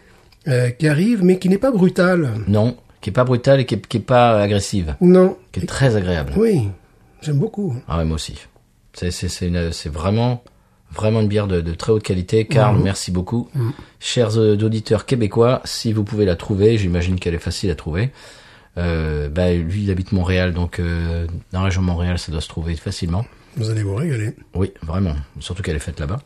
euh, 0.48 0.70
qui 0.70 0.88
arrive, 0.88 1.24
mais 1.24 1.40
qui 1.40 1.50
n'est 1.50 1.58
pas 1.58 1.72
brutale. 1.72 2.32
Non, 2.48 2.78
qui 3.02 3.10
est 3.10 3.14
pas 3.14 3.24
brutale 3.24 3.60
et 3.62 3.66
qui 3.66 3.76
est, 3.76 3.88
qui 3.88 3.98
est 3.98 4.02
pas 4.02 4.40
agressive. 4.42 4.96
Non. 5.02 5.38
Qui 5.52 5.62
est 5.62 5.66
très 5.66 5.96
agréable. 5.96 6.34
Oui, 6.38 6.70
j'aime 7.22 7.40
beaucoup. 7.40 7.76
Ah 7.88 7.98
ouais, 7.98 8.06
moi 8.06 8.16
aussi. 8.16 8.36
C'est 8.94 9.90
vraiment, 9.90 10.44
vraiment 10.94 11.22
une 11.22 11.28
bière 11.28 11.48
de, 11.48 11.62
de 11.62 11.74
très 11.74 11.92
haute 11.92 12.04
qualité. 12.04 12.46
Karl, 12.46 12.78
Mhm. 12.78 12.84
merci 12.84 13.12
beaucoup. 13.12 13.50
Chers 14.00 14.38
euh, 14.38 14.56
auditeurs 14.58 15.06
québécois, 15.06 15.62
si 15.66 15.94
vous 15.94 16.04
pouvez 16.04 16.26
la 16.26 16.36
trouver, 16.36 16.78
j'imagine 16.78 17.20
qu'elle 17.20 17.36
est 17.36 17.40
facile 17.40 17.70
à 17.72 17.76
trouver. 17.76 18.12
Euh, 18.78 19.30
bah, 19.30 19.52
lui, 19.54 19.84
il 19.84 19.92
habite 19.92 20.12
Montréal, 20.12 20.54
donc 20.54 20.80
euh, 20.80 21.28
dans 21.52 21.60
la 21.60 21.66
région 21.66 21.82
Montréal, 21.82 22.18
ça 22.18 22.32
doit 22.32 22.42
se 22.42 22.48
trouver 22.48 22.76
facilement. 22.76 23.26
Vous 23.58 23.70
allez 23.70 23.84
vous 23.84 23.96
régaler. 23.96 24.36
Oui, 24.54 24.72
vraiment. 24.84 25.16
Surtout 25.40 25.64
qu'elle 25.64 25.76
est 25.76 25.80
faite 25.80 26.00
là-bas. 26.00 26.20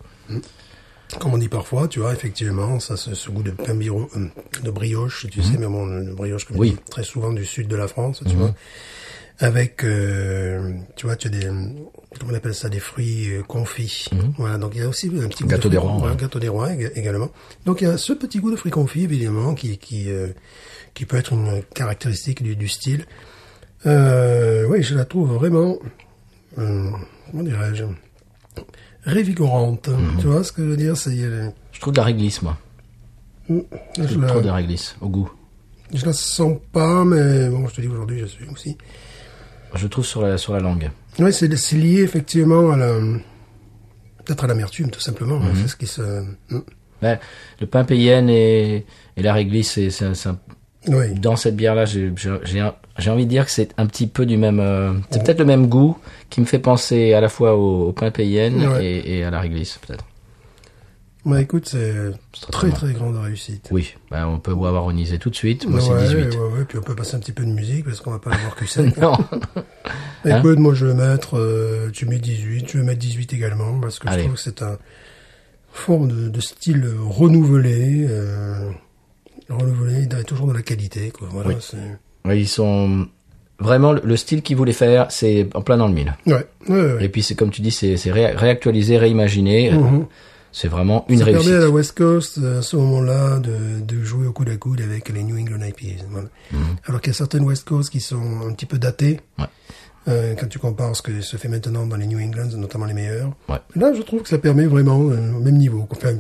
Comme 1.20 1.34
on 1.34 1.38
dit 1.38 1.48
parfois, 1.50 1.88
tu 1.88 2.00
vois, 2.00 2.12
effectivement, 2.14 2.80
ça, 2.80 2.98
ce, 2.98 3.14
ce 3.16 3.30
goût 3.30 3.44
de 3.44 3.52
pain 3.52 3.76
biro- 3.76 4.10
euh, 4.18 4.28
de 4.64 4.72
brioche, 4.72 5.28
tu 5.32 5.42
sais, 5.44 5.58
mais 5.60 5.68
bon, 5.68 5.86
le 5.86 6.14
brioche, 6.14 6.46
comme. 6.46 6.58
Oui. 6.58 6.72
Dit 6.72 6.78
très 6.90 7.04
souvent 7.04 7.32
du 7.32 7.46
sud 7.46 7.68
de 7.68 7.76
la 7.76 7.88
France, 7.88 8.22
tu 8.28 8.36
vois. 8.36 8.54
Avec, 9.40 9.84
euh, 9.84 10.74
tu 10.96 11.06
vois, 11.06 11.16
tu 11.16 11.28
as 11.28 11.32
des, 11.32 11.50
comment 12.20 12.32
on 12.34 12.36
appelle 12.36 12.54
ça, 12.56 12.70
des 12.70 12.80
fruits 12.80 13.30
euh, 13.34 13.44
confits. 13.44 14.06
Voilà, 14.38 14.58
donc 14.58 14.72
il 14.76 14.82
y 14.82 14.84
a 14.84 14.88
aussi 14.90 15.08
un 15.08 15.28
petit 15.28 15.44
goût 15.44 15.50
Mhm. 15.50 15.56
Gâteau 15.56 15.70
de 15.70 15.74
des 15.74 15.78
fruits- 15.80 15.92
rois, 15.92 16.02
ouais, 16.04 16.10
ouais. 16.12 16.18
gâteau 16.18 16.40
des 16.40 16.48
rois 16.50 16.70
ég- 16.72 16.92
également. 16.96 17.30
Donc 17.66 17.82
il 17.82 17.88
y 17.88 17.88
a 17.92 17.98
ce 17.98 18.14
petit 18.14 18.40
goût 18.40 18.52
de 18.52 18.56
fruits 18.56 18.72
confits, 18.72 19.04
évidemment, 19.04 19.54
qui, 19.54 19.78
qui, 19.78 20.10
euh, 20.12 20.28
qui 20.94 21.06
peut 21.06 21.18
être 21.18 21.34
une 21.34 21.62
caractéristique 21.76 22.42
du, 22.44 22.56
du 22.56 22.68
style. 22.68 23.06
Euh, 23.86 24.66
oui, 24.70 24.82
je 24.84 24.96
la 24.96 25.06
trouve 25.06 25.34
vraiment, 25.34 25.78
euh, 26.58 26.90
comment 27.32 27.44
dirais-je, 27.44 27.84
révigorante. 29.04 29.88
Mhm. 29.90 30.18
Tu 30.20 30.28
vois 30.28 30.44
ce 30.44 30.52
que 30.52 30.64
je 30.64 30.68
veux 30.70 30.78
dire? 30.78 30.96
C'est 30.98 31.16
Je 31.16 31.80
trouve 31.80 31.94
de 31.94 31.98
la 31.98 32.04
réglisse, 32.06 32.42
moi. 32.42 32.58
je 33.50 33.56
Je 33.98 34.04
trouve 34.28 34.42
de 34.42 34.48
la, 34.48 34.54
réglisse, 34.54 34.96
au 35.02 35.10
goût. 35.10 35.30
je 35.94 36.06
la 36.06 36.14
sens 36.14 36.58
pas, 36.72 37.04
mais 37.04 37.50
bon, 37.50 37.68
je 37.68 37.76
te 37.76 37.82
dis 37.82 37.88
aujourd'hui, 37.88 38.20
je 38.20 38.26
suis 38.26 38.48
aussi. 38.48 38.78
Je 39.76 39.88
trouve 39.88 40.06
sur 40.06 40.22
la, 40.22 40.38
sur 40.38 40.54
la 40.54 40.60
langue. 40.60 40.92
Oui, 41.20 41.32
c'est 41.34 41.48
lié 41.76 42.02
effectivement 42.02 42.72
à 42.72 42.78
la, 42.78 42.94
peut-être 44.26 44.44
à 44.44 44.48
l'amertume, 44.48 44.90
tout 44.90 45.00
simplement. 45.00 45.40
Mhm. 45.40 45.46
hein, 45.48 45.54
C'est 45.62 45.68
ce 45.68 45.76
qui 45.76 45.88
se. 45.88 46.02
Ben, 47.02 47.20
le 47.60 47.68
pain 47.68 47.84
payenne 47.84 48.30
et, 48.30 48.86
et 49.18 49.22
la 49.22 49.34
réglisse, 49.34 49.80
c'est, 49.90 50.06
un- 50.06 50.38
Oui. 50.88 51.14
dans 51.16 51.36
cette 51.36 51.56
bière-là, 51.56 51.84
j'ai, 51.86 52.10
envie 53.10 53.26
de 53.26 53.30
dire 53.30 53.46
que 53.46 53.52
c'est 53.52 53.70
un 53.78 53.86
petit 53.88 54.08
peu 54.08 54.26
du 54.26 54.38
même. 54.38 54.60
euh, 54.62 54.94
c'est 55.12 55.24
peut-être 55.24 55.40
le 55.40 55.46
même 55.46 55.68
goût 55.68 55.98
qui 56.30 56.40
me 56.42 56.46
fait 56.46 56.60
penser 56.60 57.14
à 57.14 57.20
la 57.22 57.28
fois 57.30 57.56
au, 57.56 57.90
au 57.90 57.92
pain 57.92 58.10
payenne 58.10 58.66
Ouais. 58.68 58.86
et, 58.86 59.18
et 59.20 59.24
à 59.26 59.32
la 59.32 59.40
réglisse, 59.42 59.78
peut-être. 59.86 60.06
Bah 61.26 61.40
écoute, 61.42 61.70
c'est 61.70 61.94
très 62.52 62.70
très 62.72 62.92
grande 62.92 63.16
réussite. 63.16 63.70
Oui, 63.72 63.96
ben, 64.12 64.28
on 64.28 64.40
peut 64.40 64.52
vous 64.52 64.66
avoir 64.66 64.86
onisé 64.86 65.20
tout 65.20 65.30
de 65.30 65.36
suite. 65.36 65.66
Moi, 65.66 65.80
ouais, 65.80 66.06
c'est 66.08 66.16
18. 66.16 66.36
Ouais, 66.38 66.58
ouais, 66.60 66.66
puis 66.68 66.78
on 66.78 66.82
peut 66.82 66.96
passer 66.96 67.16
un 67.16 67.20
petit 67.20 67.32
peu 67.32 67.46
de 67.46 67.52
musique 67.52 67.86
parce 67.86 68.02
qu'on 68.02 68.12
va 68.12 68.20
pas 68.20 68.32
l'avoir 68.32 68.56
que 68.56 68.66
sec. 68.68 68.98
Non. 68.98 69.14
Hein 70.26 70.40
Écoute, 70.40 70.58
moi 70.60 70.74
je 70.74 70.86
vais 70.86 70.94
mettre, 70.94 71.38
euh, 71.38 71.90
tu 71.92 72.06
mets 72.06 72.18
18, 72.18 72.70
je 72.72 72.78
vais 72.78 72.84
mettre 72.86 73.00
18 73.00 73.34
également 73.34 73.78
parce 73.82 74.00
que 74.00 74.08
Allez. 74.08 74.20
je 74.20 74.28
trouve 74.28 74.36
que 74.36 74.42
c'est 74.42 74.62
un 74.62 74.78
forme 75.74 76.08
de, 76.08 76.30
de 76.30 76.40
style 76.40 76.90
renouvelé, 77.10 78.06
euh, 78.10 78.70
renouvelé, 79.50 80.08
toujours 80.26 80.48
dans 80.48 80.54
la 80.54 80.62
qualité, 80.62 81.12
quoi. 81.12 81.28
Voilà, 81.30 81.50
Oui. 82.26 82.40
Ils 82.40 82.48
sont 82.48 83.08
vraiment 83.60 83.92
le- 83.92 84.02
le 84.04 84.16
style 84.16 84.42
qu'ils 84.44 84.56
voulaient 84.56 84.72
faire, 84.72 85.08
c'est 85.12 85.50
en 85.56 85.62
plein 85.62 85.76
dans 85.76 85.88
le 85.90 85.94
mille. 85.94 86.16
Ouais, 86.26 86.48
ouais, 86.70 86.94
ouais. 86.94 87.04
Et 87.06 87.10
puis 87.10 87.22
c'est 87.22 87.36
comme 87.36 87.52
tu 87.52 87.62
dis, 87.62 87.72
c'est, 87.72 87.98
c'est 87.98 88.12
ré- 88.12 88.32
réactualisé, 88.32 88.98
réimaginé. 88.98 89.72
Mhm. 89.72 90.06
C'est 90.56 90.68
vraiment 90.70 91.04
une 91.10 91.18
ça 91.18 91.26
réussite. 91.26 91.44
permet 91.50 91.58
à 91.58 91.66
la 91.66 91.70
West 91.72 91.98
Coast, 91.98 92.38
à 92.38 92.62
ce 92.62 92.76
moment-là, 92.78 93.40
de, 93.40 93.82
de 93.82 94.04
jouer 94.04 94.28
au 94.28 94.32
coude 94.32 94.50
à 94.50 94.56
coude 94.56 94.80
avec 94.82 95.10
les 95.10 95.24
New 95.24 95.36
England 95.38 95.66
IPAs. 95.66 96.04
Voilà. 96.10 96.28
Alors 96.86 97.02
qu'il 97.02 97.12
y 97.12 97.16
a 97.16 97.18
certaines 97.18 97.44
West 97.44 97.68
Coast 97.68 97.90
qui 97.90 98.00
sont 98.00 98.22
un 98.48 98.54
petit 98.54 98.66
peu 98.68 98.78
datées. 98.78 99.20
Mhm. 99.38 99.44
Ouais. 99.46 99.50
euh, 100.10 100.36
quand 100.40 100.48
tu 100.48 100.60
compares 100.60 100.96
ce 100.96 101.02
que 101.02 101.22
se 101.22 101.38
fait 101.38 101.48
maintenant 101.48 101.86
dans 101.88 101.96
les 101.98 102.06
New 102.08 102.20
England, 102.20 102.50
notamment 102.58 102.86
les 102.86 102.94
meilleurs. 102.94 103.32
Ouais. 103.50 103.58
Là, 103.76 103.94
je 103.94 104.02
trouve 104.04 104.22
que 104.22 104.30
ça 104.30 104.38
permet 104.38 104.66
vraiment 104.66 105.00
euh, 105.10 105.34
au 105.34 105.40
même 105.40 105.58
niveau. 105.58 105.88
Enfin, 105.90 106.14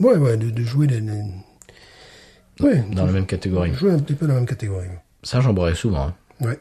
ouais, 0.00 0.16
ouais, 0.16 0.36
de, 0.36 0.50
de 0.50 0.62
jouer 0.62 0.86
les, 0.86 1.00
les- 1.00 1.22
ouais, 2.60 2.84
Dans 2.92 3.06
la 3.06 3.12
même 3.12 3.26
catégorie. 3.26 3.72
jouer 3.72 3.92
un 3.92 3.98
petit 3.98 4.14
peu 4.14 4.26
dans 4.26 4.34
la 4.34 4.40
même 4.40 4.48
catégorie. 4.48 4.88
Ça, 5.22 5.40
j'en 5.40 5.52
boirais 5.54 5.74
souvent. 5.74 6.08
hein. 6.08 6.14
Ouais. 6.40 6.58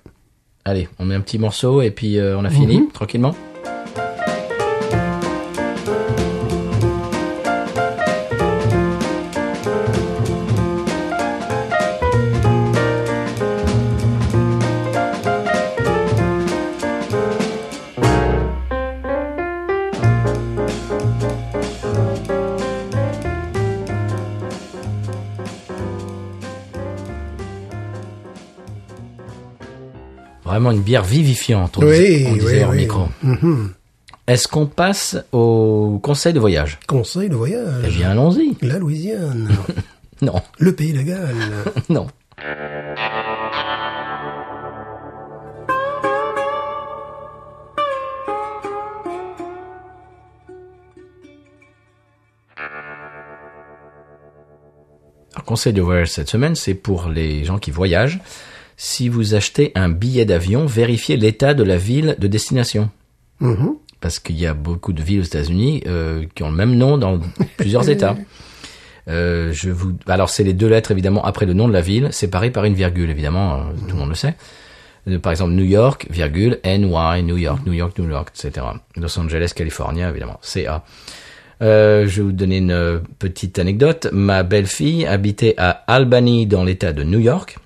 Allez, 0.64 0.88
on 1.00 1.06
met 1.06 1.16
un 1.16 1.22
petit 1.22 1.38
morceau 1.40 1.82
et 1.82 1.92
puis 1.92 2.18
euh, 2.18 2.38
on 2.38 2.46
a 2.46 2.50
fini, 2.50 2.80
Mhm. 2.80 2.92
tranquillement. 2.92 3.36
Une 30.74 30.82
bière 30.82 31.04
vivifiante, 31.04 31.78
on 31.78 31.82
Oui, 31.86 32.00
disait, 32.00 32.28
on 32.30 32.34
disait 32.34 32.64
oui, 32.66 32.70
oui. 32.72 32.78
micro. 32.78 33.08
Mhm. 33.24 33.72
Est-ce 34.28 34.48
qu'on 34.48 34.66
passe 34.68 35.18
au 35.34 36.00
conseil 36.02 36.32
de 36.34 36.40
voyage 36.40 36.80
Conseil 36.88 37.28
de 37.30 37.36
voyage. 37.36 37.84
Eh 37.86 37.92
bien, 37.92 38.12
allons-y. 38.12 38.56
La 38.62 38.78
Louisiane. 38.80 39.50
Non, 40.22 40.42
le 40.58 40.74
pays 40.74 40.94
légal. 40.94 41.36
non. 41.90 42.08
Alors, 55.34 55.46
conseil 55.46 55.74
de 55.74 55.82
voyage 55.82 56.12
cette 56.12 56.30
semaine, 56.30 56.56
c'est 56.56 56.74
pour 56.76 57.10
les 57.10 57.44
gens 57.44 57.58
qui 57.58 57.72
voyagent. 57.72 58.20
Si 58.78 59.10
vous 59.10 59.36
achetez 59.36 59.72
un 59.76 59.90
billet 59.90 60.26
d'avion, 60.26 60.66
vérifiez 60.66 61.18
l'état 61.18 61.54
de 61.54 61.64
la 61.64 61.78
ville 61.78 62.16
de 62.20 62.28
destination. 62.28 62.90
Mhm. 63.40 63.76
Parce 64.02 64.20
qu'il 64.20 64.38
y 64.38 64.46
a 64.46 64.54
beaucoup 64.54 64.94
de 64.94 65.02
villes 65.02 65.22
aux 65.22 65.26
États-Unis 65.26 65.84
euh, 65.88 66.26
qui 66.36 66.44
ont 66.44 66.50
le 66.50 66.56
même 66.56 66.76
nom 66.76 66.98
dans 66.98 67.20
plusieurs 67.58 67.90
États. 67.90 68.16
Euh, 69.10 69.52
je 69.52 69.70
vous, 69.70 69.94
alors 70.08 70.30
c'est 70.30 70.44
les 70.44 70.54
deux 70.54 70.68
lettres 70.70 70.92
évidemment 70.92 71.24
après 71.26 71.46
le 71.46 71.54
nom 71.54 71.68
de 71.68 71.74
la 71.74 71.82
ville, 71.82 72.10
séparées 72.12 72.52
par 72.52 72.64
une 72.64 72.74
virgule 72.74 73.10
évidemment, 73.10 73.56
euh, 73.56 73.58
tout 73.88 73.96
le 73.96 74.00
monde 74.00 74.10
le 74.10 74.16
sait. 74.16 74.36
Par 75.22 75.34
exemple 75.34 75.52
New 75.52 75.66
York, 75.66 76.08
virgule 76.10 76.60
NY, 76.64 77.24
New 77.24 77.38
York, 77.38 77.62
New 77.66 77.74
York, 77.74 78.00
New 78.00 78.10
York, 78.10 78.32
etc. 78.34 78.66
Los 78.96 79.20
Angeles, 79.20 79.52
California 79.54 80.10
évidemment, 80.10 80.40
CA. 80.42 80.86
Euh, 81.62 82.08
je 82.08 82.18
vais 82.18 82.24
vous 82.24 82.32
donner 82.32 82.58
une 82.58 83.02
petite 83.20 83.60
anecdote. 83.60 84.08
Ma 84.14 84.44
belle-fille 84.44 85.06
habitait 85.06 85.56
à 85.58 85.70
Albany 85.88 86.48
dans 86.48 86.64
l'État 86.64 86.94
de 86.94 87.04
New 87.04 87.20
York 87.20 87.58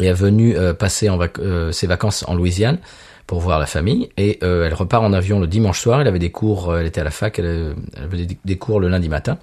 est 0.00 0.12
venue 0.12 0.56
euh, 0.56 0.74
passer 0.74 1.08
en 1.08 1.16
vac- 1.18 1.38
euh, 1.38 1.72
ses 1.72 1.86
vacances 1.86 2.24
en 2.26 2.34
Louisiane 2.34 2.78
pour 3.26 3.40
voir 3.40 3.58
la 3.58 3.66
famille 3.66 4.10
et 4.16 4.38
euh, 4.42 4.66
elle 4.66 4.74
repart 4.74 5.02
en 5.02 5.12
avion 5.12 5.40
le 5.40 5.46
dimanche 5.46 5.80
soir. 5.80 6.00
Elle 6.00 6.08
avait 6.08 6.18
des 6.18 6.30
cours, 6.30 6.70
euh, 6.70 6.80
elle 6.80 6.86
était 6.86 7.00
à 7.00 7.04
la 7.04 7.10
fac, 7.10 7.38
elle, 7.38 7.74
avait 8.02 8.26
des, 8.44 8.56
cours 8.56 8.80
le 8.80 8.88
lundi 8.88 9.08
matin. 9.08 9.38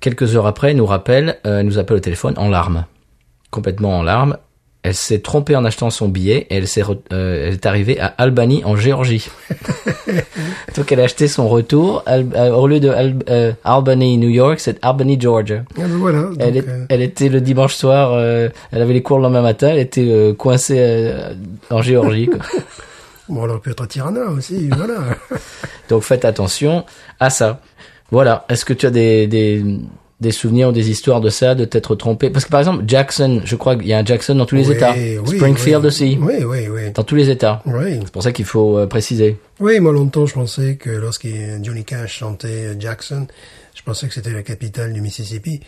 Quelques 0.00 0.36
heures 0.36 0.46
après, 0.46 0.70
elle 0.70 0.76
nous 0.76 0.86
rappelle, 0.86 1.38
elle 1.44 1.66
nous 1.66 1.78
appelle 1.78 1.96
au 1.96 2.00
téléphone 2.00 2.34
en 2.36 2.48
larmes, 2.48 2.86
complètement 3.50 3.98
en 3.98 4.02
larmes. 4.02 4.36
Elle 4.88 4.94
s'est 4.94 5.18
trompée 5.18 5.54
en 5.54 5.66
achetant 5.66 5.90
son 5.90 6.08
billet 6.08 6.46
et 6.48 6.56
elle 6.56 6.66
s'est 6.66 6.80
re- 6.80 6.98
euh, 7.12 7.48
elle 7.48 7.52
est 7.54 7.66
arrivée 7.66 8.00
à 8.00 8.06
Albany 8.06 8.62
en 8.64 8.74
Géorgie. 8.74 9.28
Donc 10.76 10.90
elle 10.92 11.00
a 11.00 11.04
acheté 11.04 11.28
son 11.28 11.46
retour 11.48 12.02
Al- 12.06 12.26
euh, 12.34 12.50
au 12.52 12.66
lieu 12.66 12.80
de 12.80 12.88
Al- 12.88 13.18
euh, 13.28 13.52
Albany, 13.64 14.16
New 14.16 14.30
York, 14.30 14.60
c'est 14.60 14.78
Albany, 14.82 15.20
Georgia. 15.20 15.64
Ah 15.76 15.80
ben 15.82 15.88
voilà. 15.98 16.22
donc, 16.22 16.36
Elle, 16.40 16.56
est- 16.56 16.64
elle 16.88 17.02
était 17.02 17.28
le 17.28 17.40
dimanche 17.42 17.74
soir, 17.74 18.18
elle 18.18 18.52
avait 18.72 18.94
les 18.94 19.02
cours 19.02 19.18
le 19.18 19.24
lendemain 19.24 19.42
matin, 19.42 19.68
elle 19.68 19.78
était 19.78 20.34
coincée 20.38 21.12
en 21.70 21.82
Géorgie. 21.82 22.26
quoi. 22.28 22.38
bon, 23.28 23.44
elle 23.44 23.50
aurait 23.50 23.60
pu 23.60 23.70
être 23.70 23.82
à 23.82 23.86
Tirana 23.86 24.22
aussi, 24.30 24.68
voilà. 24.74 24.94
Donc 25.90 26.02
faites 26.02 26.24
attention 26.24 26.84
à 27.20 27.28
ça. 27.30 27.60
Voilà. 28.10 28.46
Est-ce 28.48 28.64
que 28.64 28.72
tu 28.72 28.86
as 28.86 28.90
des, 28.90 29.26
des, 29.26 29.62
des 30.20 30.32
souvenirs 30.32 30.70
ou 30.70 30.72
des 30.72 30.90
histoires 30.90 31.20
de 31.20 31.28
ça, 31.30 31.54
de 31.54 31.64
t'être 31.64 31.94
trompé 31.94 32.28
Parce 32.30 32.44
que 32.44 32.50
par 32.50 32.58
exemple, 32.60 32.84
Jackson, 32.86 33.40
je 33.44 33.54
crois 33.54 33.76
qu'il 33.76 33.86
y 33.86 33.92
a 33.92 33.98
un 33.98 34.04
Jackson 34.04 34.34
dans 34.34 34.46
tous 34.46 34.56
les 34.56 34.68
Oui, 34.68 34.74
États. 34.76 34.92
oui, 34.94 35.36
Springfield 35.36 35.82
oui. 35.82 35.86
aussi, 35.86 36.18
Oui, 36.20 36.34
oui, 36.44 36.68
oui. 36.68 36.90
dans 36.92 37.04
tous 37.04 37.14
les 37.14 37.30
États. 37.30 37.62
Oui. 37.66 38.00
C'est 38.02 38.10
pour 38.12 38.22
ça 38.24 38.32
qu'il 38.32 38.44
faut 38.44 38.78
euh, 38.78 38.86
préciser. 38.86 39.38
Oui, 39.60 39.78
moi 39.80 39.92
longtemps 39.92 40.26
je 40.26 40.34
pensais 40.34 40.76
que 40.76 40.90
lorsque 40.90 41.28
Johnny 41.62 41.84
Cash 41.84 42.18
chantait 42.18 42.74
Jackson, 42.80 43.26
je 43.74 43.82
pensais 43.82 44.08
que 44.08 44.14
c'était 44.14 44.32
la 44.32 44.42
capitale 44.42 44.92
du 44.92 45.00
Mississippi. 45.00 45.60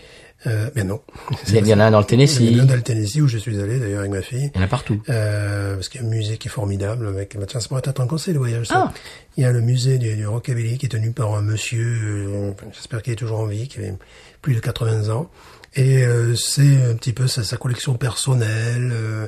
Euh, 0.46 0.70
mais 0.74 0.84
non. 0.84 1.00
Il 1.48 1.66
y, 1.68 1.74
en 1.74 1.80
a 1.80 1.84
un 1.84 1.90
dans 1.90 2.00
le 2.00 2.06
Il 2.08 2.14
y 2.14 2.24
en 2.24 2.26
Tennessee. 2.26 2.60
a 2.60 2.64
dans 2.64 2.74
le 2.74 2.80
Tennessee 2.82 3.20
où 3.20 3.28
je 3.28 3.36
suis 3.36 3.60
allé 3.60 3.78
d'ailleurs 3.78 4.00
avec 4.00 4.10
ma 4.10 4.22
fille. 4.22 4.50
Il 4.54 4.58
y 4.58 4.62
en 4.62 4.64
a 4.64 4.68
partout. 4.68 5.00
Euh, 5.10 5.74
parce 5.74 5.90
qu'il 5.90 6.00
y 6.00 6.04
a 6.04 6.06
un 6.06 6.10
musée 6.10 6.38
qui 6.38 6.48
est 6.48 6.50
formidable. 6.50 7.06
Avec, 7.06 7.36
bah, 7.38 7.44
tiens, 7.46 7.60
ça 7.60 7.68
pourrait 7.68 7.82
être 7.84 8.00
un 8.00 8.06
conseil 8.06 8.32
de 8.32 8.38
voyage. 8.38 8.66
Ça. 8.68 8.86
Ah. 8.88 8.92
Il 9.36 9.42
y 9.42 9.46
a 9.46 9.52
le 9.52 9.60
musée 9.60 9.98
du, 9.98 10.16
du 10.16 10.26
rockabilly 10.26 10.78
qui 10.78 10.86
est 10.86 10.88
tenu 10.88 11.10
par 11.12 11.34
un 11.34 11.42
monsieur, 11.42 11.84
euh, 12.02 12.50
j'espère 12.72 13.02
qu'il 13.02 13.12
est 13.12 13.16
toujours 13.16 13.40
en 13.40 13.46
vie, 13.46 13.68
qui 13.68 13.78
avait 13.80 13.92
plus 14.42 14.54
de 14.54 14.60
80 14.60 15.08
ans. 15.14 15.30
Et 15.76 16.04
euh, 16.04 16.34
c'est 16.34 16.82
un 16.90 16.94
petit 16.94 17.12
peu 17.12 17.26
sa, 17.28 17.44
sa 17.44 17.56
collection 17.56 17.94
personnelle. 17.94 18.90
euh, 18.92 19.26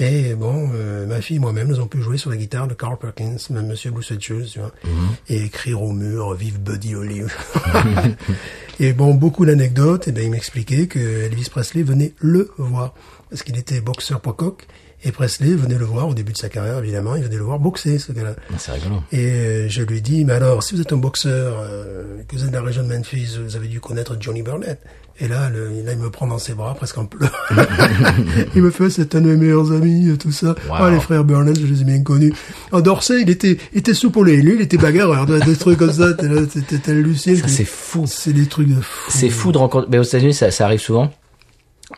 et 0.00 0.34
bon, 0.34 0.70
euh, 0.74 1.06
ma 1.06 1.20
fille 1.20 1.36
et 1.36 1.40
moi-même, 1.40 1.66
nous 1.66 1.76
avons 1.76 1.88
pu 1.88 2.00
jouer 2.00 2.18
sur 2.18 2.30
la 2.30 2.36
guitare 2.36 2.68
de 2.68 2.74
Carl 2.74 2.96
Perkins, 2.98 3.36
même 3.50 3.66
Monsieur 3.66 3.90
Blue 3.90 4.02
Shoes, 4.02 4.44
tu 4.52 4.60
vois, 4.60 4.70
et 5.28 5.42
écrire 5.42 5.82
au 5.82 5.90
mur 5.92 6.34
"Vive 6.34 6.60
Buddy 6.60 6.94
Olive". 6.94 7.34
et 8.80 8.92
bon, 8.92 9.14
beaucoup 9.14 9.44
d'anecdotes. 9.44 10.06
Et 10.06 10.12
ben, 10.12 10.22
il 10.22 10.30
m'expliquait 10.30 10.86
que 10.86 11.00
Elvis 11.00 11.48
Presley 11.50 11.82
venait 11.82 12.14
le 12.20 12.52
voir 12.58 12.94
parce 13.28 13.42
qu'il 13.42 13.58
était 13.58 13.80
boxeur 13.80 14.20
coq. 14.20 14.68
Et 15.04 15.12
Presley 15.12 15.54
venait 15.54 15.78
le 15.78 15.84
voir 15.84 16.08
au 16.08 16.14
début 16.14 16.32
de 16.32 16.38
sa 16.38 16.48
carrière, 16.48 16.78
évidemment. 16.78 17.14
Il 17.14 17.22
venait 17.22 17.36
le 17.36 17.44
voir 17.44 17.60
boxer, 17.60 17.98
ce 18.00 18.10
gars-là. 18.10 18.34
Ah, 18.50 18.54
C'est 18.58 18.72
rigolo. 18.72 18.96
Et 19.12 19.26
euh, 19.26 19.68
je 19.68 19.82
lui 19.82 20.02
dis, 20.02 20.24
mais 20.24 20.32
alors, 20.32 20.62
si 20.64 20.74
vous 20.74 20.80
êtes 20.80 20.92
un 20.92 20.96
boxeur, 20.96 21.56
euh, 21.60 22.18
que 22.26 22.34
vous 22.34 22.42
êtes 22.42 22.50
de 22.50 22.54
la 22.56 22.62
région 22.62 22.82
de 22.82 22.88
Memphis, 22.92 23.38
vous 23.44 23.54
avez 23.54 23.68
dû 23.68 23.78
connaître 23.80 24.16
Johnny 24.18 24.42
Burnett. 24.42 24.80
Et 25.20 25.28
là, 25.28 25.50
le, 25.50 25.68
là, 25.84 25.92
il 25.92 25.98
me 25.98 26.10
prend 26.10 26.26
dans 26.26 26.38
ses 26.38 26.54
bras, 26.54 26.74
presque 26.74 26.98
en 26.98 27.06
pleurs. 27.06 27.32
il 28.54 28.62
me 28.62 28.70
fait, 28.70 28.90
c'est 28.90 29.14
un 29.14 29.20
de 29.20 29.28
mes 29.30 29.36
meilleurs 29.36 29.72
amis, 29.72 30.16
tout 30.18 30.32
ça. 30.32 30.48
Wow. 30.68 30.74
Ah, 30.74 30.90
les 30.90 31.00
frères 31.00 31.24
Burnett, 31.24 31.58
je 31.58 31.66
les 31.66 31.80
ai 31.82 31.84
bien 31.84 32.02
connus. 32.02 32.32
En 32.72 32.80
Dorsey, 32.80 33.22
il 33.22 33.30
était, 33.30 33.56
il 33.72 33.78
était 33.78 33.94
soupolé. 33.94 34.36
Lui, 34.42 34.54
il 34.54 34.60
était 34.60 34.78
bagarreur, 34.78 35.26
des 35.26 35.56
trucs 35.56 35.78
comme 35.78 35.92
ça. 35.92 36.12
T'es 36.14 36.28
là, 36.28 36.42
t'es- 36.46 36.78
t'es 36.78 36.90
halluciné. 36.90 37.36
Ça, 37.36 37.48
c'est 37.48 37.64
fou. 37.64 38.04
C'est 38.06 38.32
des 38.32 38.46
trucs 38.46 38.68
de 38.68 38.80
fou. 38.80 39.10
C'est 39.10 39.30
fou 39.30 39.52
de 39.52 39.58
rencontrer. 39.58 39.88
Mais 39.90 39.98
aux 39.98 40.02
États-Unis, 40.04 40.34
ça, 40.34 40.50
ça 40.50 40.64
arrive 40.66 40.80
souvent 40.80 41.10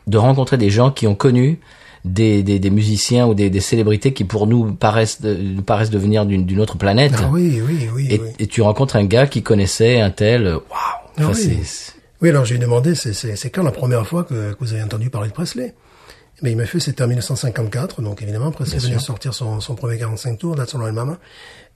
de 0.06 0.18
rencontrer 0.18 0.56
des 0.58 0.70
gens 0.70 0.90
qui 0.90 1.06
ont 1.06 1.14
connu 1.14 1.58
des, 2.04 2.42
des, 2.42 2.58
des 2.58 2.70
musiciens 2.70 3.26
ou 3.26 3.34
des, 3.34 3.50
des 3.50 3.60
célébrités 3.60 4.12
qui 4.12 4.24
pour 4.24 4.46
nous 4.46 4.72
paraissent 4.72 5.20
nous 5.22 5.62
paraissent 5.62 5.90
devenir 5.90 6.24
d'une 6.26 6.46
d'une 6.46 6.60
autre 6.60 6.78
planète. 6.78 7.12
Ah 7.16 7.28
oui, 7.30 7.60
oui, 7.66 7.88
oui, 7.94 8.06
et, 8.10 8.18
oui. 8.20 8.28
et 8.38 8.46
tu 8.46 8.62
rencontres 8.62 8.96
un 8.96 9.04
gars 9.04 9.26
qui 9.26 9.42
connaissait 9.42 10.00
un 10.00 10.10
tel. 10.10 10.46
Waouh. 10.46 10.60
Enfin, 11.18 11.32
Ah 11.32 11.32
oui. 12.22 12.28
alors 12.28 12.44
j'ai 12.44 12.58
demandé, 12.58 12.94
c'est, 12.94 13.50
quand 13.50 13.62
la 13.62 13.72
première 13.72 14.06
fois 14.06 14.24
que, 14.24 14.52
que 14.52 14.56
vous 14.60 14.72
avez 14.72 14.82
entendu 14.82 15.10
parler 15.10 15.28
de 15.28 15.34
Presley? 15.34 15.74
Mais 16.42 16.52
il 16.52 16.56
m'a 16.56 16.64
fait, 16.64 16.80
c'était 16.80 17.02
en 17.02 17.08
1954, 17.08 18.00
donc 18.00 18.22
évidemment, 18.22 18.50
Presley 18.50 18.78
venait 18.78 18.98
sortir 18.98 19.34
son, 19.34 19.60
son 19.60 19.74
premier 19.74 19.98
45 19.98 20.38
tours, 20.38 20.54
That's 20.56 20.74
All 20.74 20.90
Mama. 20.92 21.18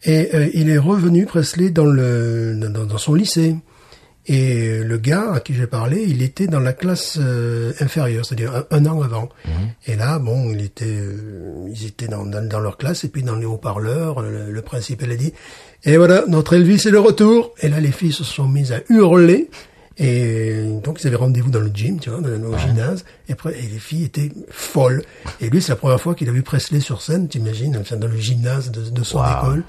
Et 0.05 0.31
euh, 0.35 0.49
il 0.55 0.71
est 0.71 0.79
revenu, 0.79 1.27
Presley, 1.27 1.69
dans, 1.69 1.85
le, 1.85 2.55
dans, 2.57 2.85
dans 2.87 2.99
son 2.99 3.13
lycée. 3.13 3.57
Et 4.27 4.79
le 4.83 4.97
gars 4.97 5.33
à 5.35 5.41
qui 5.41 5.53
j'ai 5.55 5.67
parlé, 5.67 6.03
il 6.09 6.23
était 6.23 6.47
dans 6.47 6.61
la 6.61 6.73
classe 6.73 7.19
euh, 7.21 7.73
inférieure, 7.81 8.25
c'est-à-dire 8.25 8.55
un, 8.57 8.65
un 8.71 8.87
an 8.87 9.03
avant. 9.03 9.29
Et 9.87 9.97
là, 9.97 10.19
bon, 10.19 10.51
il 10.51 10.63
était, 10.63 10.87
euh, 10.87 11.69
ils 11.71 11.87
étaient 11.87 12.09
dans, 12.09 12.25
dans, 12.25 12.47
dans 12.49 12.61
leur 12.61 12.79
classe, 12.79 13.05
et 13.05 13.09
puis 13.09 13.23
dans 13.23 13.37
les 13.37 13.45
haut-parleurs, 13.45 14.23
le, 14.23 14.51
le 14.51 14.63
principal 14.63 15.11
a 15.11 15.17
dit, 15.17 15.33
et 15.85 15.99
voilà, 15.99 16.25
notre 16.27 16.55
Elvis 16.55 16.87
est 16.87 16.91
de 16.91 16.97
retour. 16.97 17.53
Et 17.61 17.69
là, 17.69 17.81
les 17.81 17.93
filles 17.93 18.13
se 18.13 18.25
sont 18.25 18.49
mises 18.49 18.73
à 18.73 18.81
hurler. 18.89 19.51
Et 19.97 20.65
donc, 20.83 21.01
ils 21.03 21.07
avaient 21.07 21.15
rendez-vous 21.17 21.51
dans 21.51 21.61
le 21.61 21.71
gym, 21.73 22.01
tu 22.01 22.11
vois, 22.11 22.21
dans 22.21 22.29
le 22.29 22.45
au 22.49 22.59
gymnase. 22.59 23.05
Et, 23.29 23.33
après, 23.33 23.53
et 23.57 23.63
les 23.63 23.79
filles 23.79 24.05
étaient 24.05 24.33
folles. 24.51 25.03
Et 25.41 25.51
lui, 25.51 25.63
c'est 25.63 25.69
la 25.73 25.77
première 25.77 26.01
fois 26.01 26.15
qu'il 26.17 26.29
a 26.29 26.33
vu 26.33 26.43
Presley 26.43 26.81
sur 26.81 27.01
scène, 27.01 27.29
t'imagines, 27.29 27.77
enfin, 27.77 27.97
dans 27.97 28.09
le 28.09 28.17
gymnase 28.17 28.71
de, 28.73 28.91
de 28.91 29.03
son 29.05 29.19
Wow. 29.19 29.25
école. 29.39 29.65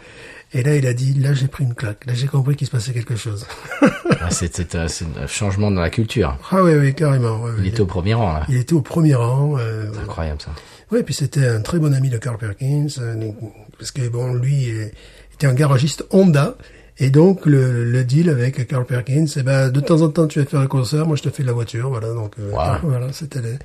Et 0.58 0.64
là, 0.64 0.76
il 0.76 0.88
a 0.88 0.94
dit, 0.94 1.14
là, 1.16 1.34
j'ai 1.34 1.48
pris 1.48 1.64
une 1.66 1.76
claque. 1.76 2.06
Là, 2.06 2.14
j'ai 2.16 2.28
compris 2.28 2.56
qu'il 2.56 2.66
se 2.66 2.72
passait 2.72 2.94
quelque 2.94 3.16
chose. 3.18 3.46
ah, 4.22 4.30
c'est 4.32 4.56
c'est 4.56 4.74
un, 4.76 4.88
c'est 4.88 5.06
un 5.22 5.28
changement 5.28 5.70
dans 5.70 5.82
la 5.82 5.90
culture. 5.90 6.38
ah 6.50 6.64
oui, 6.64 6.74
oui, 6.76 6.96
carrément. 6.96 7.44
ouais, 7.44 7.52
Il 7.60 7.68
était 7.68 7.82
au 7.82 7.86
premier 7.86 8.14
rang 8.14 8.34
là. 8.34 8.46
Il 8.50 8.56
était 8.56 8.74
au 8.74 8.82
premier 8.82 9.16
rang. 9.16 9.58
Euh, 9.60 9.88
C'est 9.94 10.00
incroyable 10.00 10.42
ça. 10.42 10.52
Oui, 10.92 11.04
puis 11.04 11.14
c'était 11.14 11.46
un 11.48 11.62
très 11.62 11.78
bon 11.78 11.94
ami 11.94 12.10
de 12.10 12.18
Carl 12.18 12.38
Perkins, 12.38 12.88
euh, 13.00 13.32
parce 13.78 13.92
que 13.92 14.08
bon, 14.08 14.34
lui 14.36 14.72
euh, 14.72 14.86
était 15.34 15.48
un 15.48 15.54
garagiste 15.54 16.06
Honda, 16.12 16.56
et 17.00 17.10
donc 17.10 17.46
le, 17.46 17.84
le 17.84 18.04
deal 18.06 18.30
avec 18.30 18.66
Carl 18.68 18.86
Perkins, 18.86 19.26
eh 19.36 19.44
ben 19.44 19.70
de 19.70 19.80
temps 19.82 20.02
en 20.04 20.10
temps 20.10 20.28
tu 20.28 20.40
vas 20.40 20.46
faire 20.46 20.62
un 20.62 20.68
concert, 20.68 21.06
moi 21.06 21.18
je 21.18 21.24
te 21.24 21.30
fais 21.30 21.44
la 21.44 21.52
voiture, 21.54 21.90
voilà. 21.90 22.10
Donc 22.14 22.34
euh, 22.40 22.52
Wow. 22.52 22.78
voilà, 22.90 23.12
c'était 23.12 23.42
les- 23.42 23.58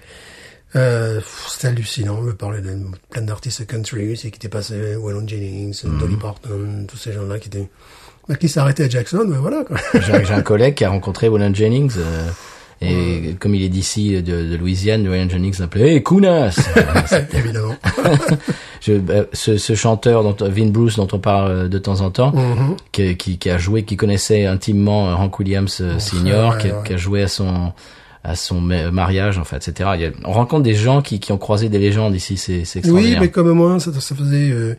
euh, 0.76 1.20
c'était 1.48 1.68
hallucinant. 1.68 2.16
On 2.18 2.22
me 2.22 2.32
parlait 2.34 2.60
de 2.60 2.76
plein 3.10 3.22
d'artistes 3.22 3.66
country 3.66 4.12
aussi 4.12 4.30
qui 4.30 4.36
étaient 4.36 4.48
passés, 4.48 4.96
Waylon 4.96 5.26
Jennings, 5.26 5.82
Dolly 5.98 6.16
Parton, 6.16 6.86
tous 6.86 6.96
ces 6.96 7.12
gens-là 7.12 7.38
qui 7.38 7.48
étaient 7.48 7.68
bah, 8.28 8.36
qui 8.36 8.48
s'arrêtaient 8.48 8.84
à 8.84 8.88
Jackson, 8.88 9.24
mais 9.26 9.36
voilà 9.38 9.64
quoi. 9.64 9.76
J'ai 10.00 10.32
un 10.34 10.42
collègue 10.42 10.74
qui 10.74 10.84
a 10.84 10.90
rencontré 10.90 11.28
Waylon 11.28 11.54
Jennings. 11.54 11.92
euh, 11.98 12.28
et 12.82 13.34
comme 13.38 13.54
il 13.54 13.62
est 13.62 13.68
d'ici, 13.68 14.22
de, 14.22 14.46
de 14.48 14.56
Louisiane, 14.56 15.06
Waylon 15.06 15.28
Jennings 15.28 15.58
l'appelait 15.60 15.96
Hey, 15.96 16.02
Kunas 16.02 16.56
Évidemment. 17.34 17.76
Je, 18.80 18.92
euh, 18.92 19.24
ce, 19.34 19.58
ce 19.58 19.74
chanteur, 19.74 20.22
dont, 20.22 20.36
Vin 20.48 20.68
Bruce, 20.70 20.96
dont 20.96 21.08
on 21.12 21.18
parle 21.18 21.50
euh, 21.50 21.68
de 21.68 21.78
temps 21.78 22.00
en 22.00 22.10
temps, 22.10 22.32
Mhm. 22.32 22.76
qui, 22.92 23.16
qui, 23.16 23.36
qui 23.38 23.50
a 23.50 23.58
joué, 23.58 23.82
qui 23.82 23.96
connaissait 23.96 24.46
intimement 24.46 25.10
euh, 25.10 25.14
Hank 25.14 25.38
Williams 25.38 25.78
euh, 25.82 25.98
Senior, 25.98 26.54
ouais, 26.54 26.60
qui, 26.62 26.70
a- 26.70 26.78
ouais. 26.78 26.86
qui 26.86 26.92
a 26.94 26.96
joué 26.96 27.22
à 27.22 27.28
son 27.28 27.72
à 28.24 28.36
son 28.36 28.60
ma- 28.60 28.90
mariage, 28.90 29.38
en 29.38 29.44
fait, 29.44 29.66
etc. 29.68 29.90
Il 29.94 30.00
y 30.02 30.04
a- 30.06 30.10
on 30.24 30.32
rencontre 30.32 30.62
des 30.62 30.74
gens 30.74 31.00
qui, 31.02 31.20
qui 31.20 31.32
ont 31.32 31.38
croisé 31.38 31.68
des 31.68 31.78
légendes 31.78 32.14
ici, 32.14 32.36
c'est 32.36 32.64
c'est 32.64 32.78
Oui, 32.80 32.80
extraordinaire. 32.80 33.20
mais 33.22 33.30
comme 33.30 33.50
moi, 33.52 33.80
ça, 33.80 33.92
ça 33.98 34.14
faisait, 34.14 34.50
euh, 34.50 34.74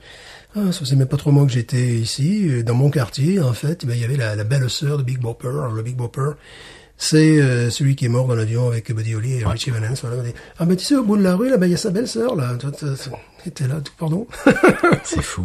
ah, 0.56 0.72
ça 0.72 0.80
faisait 0.80 0.96
même 0.96 1.08
pas 1.08 1.18
trop 1.18 1.32
mois 1.32 1.46
que 1.46 1.52
j'étais 1.52 1.88
ici, 1.96 2.48
euh, 2.50 2.64
dans 2.64 2.76
mon 2.76 2.90
quartier, 2.92 3.40
en 3.40 3.54
fait, 3.54 3.86
ben, 3.86 3.94
il 3.96 4.02
y 4.02 4.06
avait 4.06 4.18
la, 4.18 4.36
la 4.36 4.44
belle 4.44 4.70
sœur 4.70 4.98
de 4.98 5.04
Big 5.04 5.20
Bopper. 5.20 5.48
Alors, 5.48 5.72
le 5.72 5.82
Big 5.82 5.96
Bopper, 5.96 6.32
c'est 6.98 7.42
euh, 7.42 7.72
celui 7.72 7.96
qui 7.96 8.06
est 8.06 8.10
mort 8.10 8.28
dans 8.28 8.36
l'avion 8.36 8.68
avec 8.68 8.94
Buddy 8.94 9.16
Holly 9.16 9.40
et 9.40 9.44
Richie 9.46 9.72
Valens. 9.72 9.96
Voilà, 10.04 10.22
ah 10.60 10.66
ben 10.66 10.76
tu 10.76 10.86
sais, 10.86 10.96
au 10.96 11.04
bout 11.04 11.18
de 11.18 11.24
la 11.24 11.36
rue, 11.36 11.50
là, 11.50 11.58
ben 11.58 11.66
il 11.66 11.72
y 11.72 11.74
a 11.74 11.78
sa 11.78 11.90
belle 11.90 12.08
sœur, 12.08 12.36
là. 12.36 12.54
Était 13.46 13.68
là, 13.68 13.82
tout, 13.84 13.94
pardon. 13.98 14.28
C'est 15.04 15.24
fou. 15.24 15.44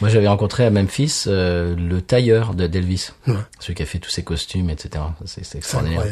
Moi, 0.00 0.10
j'avais 0.10 0.28
rencontré 0.28 0.64
à 0.64 0.70
Memphis 0.70 1.24
euh, 1.26 1.74
le 1.76 2.00
tailleur 2.00 2.54
de 2.54 2.66
d'Elvis, 2.66 3.10
Ouais. 3.26 3.34
celui 3.58 3.74
qui 3.74 3.82
a 3.82 3.86
fait 3.86 3.98
tous 3.98 4.10
ses 4.10 4.22
costumes, 4.22 4.70
etc. 4.70 5.04
C'est 5.24 5.56
extraordinaire. 5.56 6.02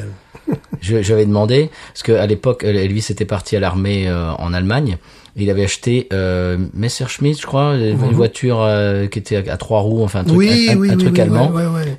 J'avais 0.80 1.26
demandé 1.26 1.70
parce 1.92 2.02
que 2.02 2.12
à 2.12 2.26
l'époque 2.26 2.62
euh, 2.62 2.72
Elvis 2.72 3.06
était 3.10 3.24
parti 3.24 3.56
à 3.56 3.60
l'armée 3.60 4.08
euh, 4.08 4.32
en 4.34 4.52
Allemagne. 4.52 4.98
Et 5.38 5.42
il 5.42 5.50
avait 5.50 5.64
acheté 5.64 6.06
euh, 6.14 6.56
Messerschmitt, 6.72 7.38
je 7.40 7.46
crois, 7.46 7.74
une 7.76 7.94
voiture 8.12 8.62
euh, 8.62 9.06
qui 9.06 9.18
était 9.18 9.48
à, 9.50 9.56
trois 9.58 9.80
roues, 9.80 10.02
enfin 10.02 10.20
un 10.20 10.24
truc, 10.24 10.36
Mhm. 10.36 10.38
Oui, 10.38 10.68
un, 10.70 10.76
oui, 10.78 10.90
un 10.90 10.96
oui, 10.96 10.98
truc 10.98 11.14
oui, 11.14 11.20
allemand. 11.20 11.52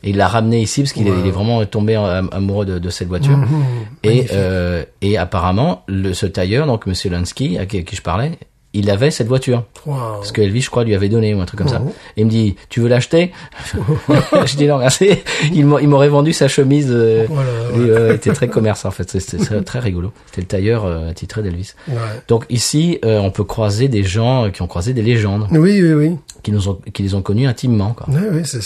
Et 0.04 0.10
il 0.10 0.18
l'a 0.18 0.28
ramené 0.28 0.60
ici 0.62 0.82
parce 0.82 0.94
qu'il 0.94 1.08
est, 1.08 1.12
Wow. 1.12 1.20
il 1.22 1.28
est 1.28 1.32
vraiment 1.32 1.66
tombé 1.66 1.96
am- 1.96 2.30
amoureux 2.32 2.66
de, 2.66 2.80
de 2.80 2.90
cette 2.90 3.08
voiture. 3.10 3.38
Mhm. 3.38 3.64
Et, 4.04 4.26
euh, 4.32 4.84
et 5.02 5.18
apparemment, 5.18 5.84
le, 5.88 6.14
ce 6.14 6.26
tailleur, 6.26 6.66
donc 6.66 6.86
Monsieur 6.88 7.10
Lansky, 7.12 7.58
à 7.60 7.66
qui, 7.68 7.78
à 7.80 7.82
qui 7.84 7.96
je 7.96 8.02
parlais, 8.02 8.32
il 8.74 8.90
avait 8.92 9.10
cette 9.12 9.28
voiture. 9.28 9.64
Wow. 9.86 9.96
Parce 10.18 10.32
que 10.32 10.42
Elvis, 10.42 10.62
je 10.62 10.70
crois, 10.70 10.84
lui 10.84 10.94
avait 10.94 11.10
donné 11.10 11.34
ou 11.34 11.42
un 11.42 11.46
truc 11.46 11.58
comme 11.60 11.68
ça. 11.70 11.82
Et 12.16 12.22
il 12.22 12.26
me 12.26 12.30
dit, 12.30 12.56
tu 12.70 12.80
veux 12.82 12.88
l'acheter? 12.90 13.32
Je 14.46 14.56
dis 14.56 14.68
non, 14.68 14.78
merci. 14.78 15.10
Il 15.54 15.66
m'a- 15.66 15.82
il 15.82 15.88
m'aurait 15.88 16.10
vendu 16.10 16.34
sa 16.34 16.48
chemise. 16.48 16.88
euh, 16.92 17.26
Voilà, 17.30 17.50
euh, 17.78 18.14
était 18.16 18.32
très 18.34 18.48
commerçant 18.48 18.90
en 18.90 18.92
fait. 18.92 19.10
C'était 19.20 19.62
très, 19.64 19.80
rigolo. 19.80 20.12
C'était 20.28 20.42
le 20.42 20.48
tailleur 20.48 20.86
euh, 20.86 21.10
attitré 21.10 21.42
d'Elvis. 21.42 21.74
Ouais. 21.88 21.96
Donc 22.28 22.46
ici, 22.50 23.00
euh, 23.06 23.20
on 23.20 23.32
peut 23.32 23.44
croiser 23.44 23.88
des 23.88 24.04
gens 24.04 24.52
qui 24.52 24.62
ont 24.62 24.68
croisé 24.68 24.94
des 24.94 25.02
légendes, 25.02 25.48
Oui, 25.52 25.82
oui, 25.82 25.94
oui. 25.94 26.18
qui 26.44 26.52
nous 26.52 26.68
ont, 26.70 26.80
qui 26.94 27.04
les 27.04 27.16
ont 27.16 27.22
connus 27.22 27.48
intimement. 27.48 27.94
Quoi. 27.94 28.08
Oui, 28.10 28.22
oui, 28.32 28.42
c'est 28.44 28.60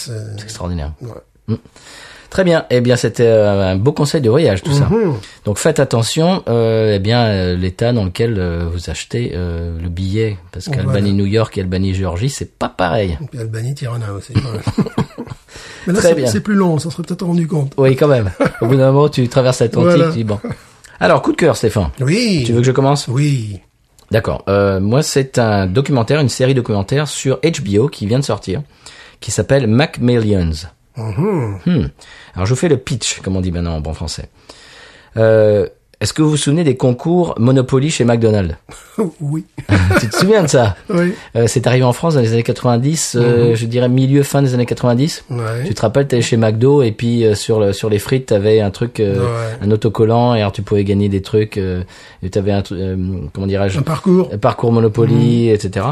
extraordinaire. 0.43 0.93
Ouais. 1.01 1.55
Très 2.31 2.43
bien. 2.45 2.65
Eh 2.71 2.79
bien, 2.81 2.95
c'était 2.95 3.27
euh, 3.27 3.73
un 3.73 3.75
beau 3.75 3.91
conseil 3.91 4.21
de 4.21 4.29
voyage, 4.29 4.63
tout 4.63 4.71
ça. 4.71 4.85
Mhm. 4.89 5.15
Donc 5.45 5.57
faites 5.59 5.79
attention, 5.81 6.41
euh, 6.47 6.95
eh 6.95 6.99
bien, 6.99 7.25
euh, 7.25 7.55
l'état 7.57 7.91
dans 7.93 8.05
lequel 8.05 8.35
euh, 8.39 8.63
vous 8.73 8.89
achetez 8.89 9.33
euh, 9.35 9.77
le 9.79 9.89
billet, 9.89 10.37
parce 10.53 10.67
Voilà. 10.67 10.83
qu'Albanie 10.83 11.11
New 11.13 11.25
York 11.25 11.57
et 11.57 11.61
Albanie 11.61 11.93
Géorgie, 11.93 12.29
c'est 12.29 12.57
pas 12.57 12.69
pareil. 12.69 13.17
Et 13.21 13.25
puis 13.27 13.39
Albanie, 13.39 13.75
Tirana 13.75 14.13
aussi. 14.13 14.33
Mais 15.87 15.93
là, 15.93 15.99
Très 15.99 16.09
c'est- 16.09 16.15
bien. 16.15 16.27
c'est 16.27 16.39
plus 16.41 16.55
long, 16.55 16.79
ça 16.79 16.89
serait 16.89 17.03
peut-être 17.03 17.25
rendu 17.25 17.47
compte. 17.47 17.73
Oui, 17.77 17.95
quand 17.95 18.07
même. 18.07 18.31
Au 18.61 18.67
bout 18.67 18.75
d'un 18.77 18.91
moment, 18.91 19.09
tu 19.09 19.27
traverses 19.27 19.59
l'Atlantique, 19.59 19.89
Voilà. 19.97 20.11
tu 20.11 20.17
dis 20.19 20.23
bon. 20.23 20.39
Alors, 20.99 21.21
coup 21.21 21.31
de 21.31 21.37
cœur, 21.37 21.57
Stéphane. 21.57 21.89
Oui. 21.99 22.43
Tu 22.45 22.53
veux 22.53 22.59
que 22.61 22.65
je 22.67 22.71
commence? 22.71 23.07
Oui. 23.07 23.59
D'accord. 24.11 24.43
Euh, 24.47 24.79
moi, 24.79 25.03
c'est 25.03 25.39
un 25.39 25.67
documentaire, 25.67 26.19
une 26.21 26.29
série 26.29 26.53
documentaire 26.53 27.07
sur 27.07 27.39
HBO 27.41 27.87
qui 27.87 28.05
vient 28.05 28.19
de 28.19 28.23
sortir, 28.23 28.61
qui 29.19 29.31
s'appelle 29.31 29.67
Mac 29.67 29.99
Millions. 29.99 30.51
Mhm. 31.01 31.59
Hmm. 31.65 31.87
Alors, 32.35 32.45
je 32.45 32.53
vous 32.53 32.59
fais 32.59 32.69
le 32.69 32.77
pitch, 32.77 33.19
comme 33.21 33.35
on 33.35 33.41
dit 33.41 33.51
maintenant 33.51 33.75
en 33.75 33.81
bon 33.81 33.93
français. 33.93 34.29
Euh, 35.17 35.67
Est-ce 35.99 36.13
que 36.13 36.21
vous 36.23 36.31
vous 36.31 36.37
souvenez 36.37 36.63
des 36.63 36.75
concours 36.77 37.35
Monopoly 37.37 37.91
chez 37.91 38.05
McDonald's 38.05 38.55
oui. 39.21 39.45
Tu 39.99 40.07
te 40.09 40.15
souviens 40.15 40.41
de 40.41 40.47
ça 40.47 40.75
oui. 40.89 41.13
Euh, 41.35 41.45
C'est 41.47 41.67
arrivé 41.67 41.83
en 41.83 41.93
France 41.93 42.15
dans 42.15 42.21
les 42.21 42.33
années 42.33 42.41
90, 42.43 43.17
euh, 43.19 43.55
je 43.55 43.65
dirais 43.67 43.87
milieu 43.89 44.23
fin 44.23 44.41
des 44.41 44.53
années 44.55 44.65
90. 44.65 45.25
Ouais. 45.29 45.37
Tu 45.67 45.73
te 45.75 45.81
rappelles, 45.81 46.07
t'allais 46.07 46.21
chez 46.23 46.37
McDo 46.37 46.81
et 46.81 46.91
puis 46.91 47.23
euh, 47.25 47.35
sur 47.35 47.59
le, 47.59 47.71
sur 47.73 47.89
les 47.89 47.99
frites, 47.99 48.27
t'avais 48.27 48.61
un 48.61 48.71
truc, 48.71 48.99
euh, 48.99 49.19
Ouais. 49.19 49.57
un 49.61 49.69
autocollant 49.69 50.33
et 50.33 50.39
alors 50.39 50.51
tu 50.53 50.63
pouvais 50.63 50.83
gagner 50.85 51.07
des 51.09 51.21
trucs. 51.21 51.57
Euh, 51.57 51.83
et 52.23 52.29
t'avais 52.31 52.51
un, 52.53 52.63
euh, 52.71 52.95
comment 53.33 53.45
dirais-je, 53.47 53.77
Un 53.77 53.83
parcours. 53.83 54.29
un 54.33 54.37
parcours 54.39 54.71
Monopoly, 54.71 55.49
Mhm. 55.49 55.53
etc. 55.55 55.85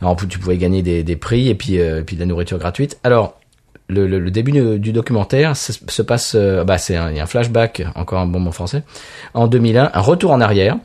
Alors 0.00 0.16
tu 0.16 0.38
pouvais 0.38 0.56
gagner 0.58 0.82
des, 0.82 1.04
des 1.04 1.16
prix 1.16 1.48
et 1.48 1.54
puis 1.54 1.78
euh, 1.78 2.00
et 2.00 2.02
puis 2.02 2.16
de 2.16 2.20
la 2.20 2.26
nourriture 2.26 2.58
gratuite. 2.58 2.98
Alors 3.04 3.38
le, 3.88 4.06
le, 4.06 4.18
le 4.18 4.30
début 4.30 4.52
du, 4.52 4.78
du 4.78 4.92
documentaire 4.92 5.56
se, 5.56 5.72
se 5.72 6.02
passe, 6.02 6.34
euh, 6.34 6.64
bah 6.64 6.78
c'est 6.78 6.96
un, 6.96 7.10
il 7.10 7.16
y 7.16 7.20
a 7.20 7.24
un 7.24 7.26
flashback, 7.26 7.84
encore 7.94 8.20
un 8.20 8.26
bon 8.26 8.40
mot 8.40 8.52
français, 8.52 8.82
en 9.34 9.46
2001, 9.46 9.90
un 9.92 10.00
retour 10.00 10.32
en 10.32 10.40
arrière. 10.40 10.76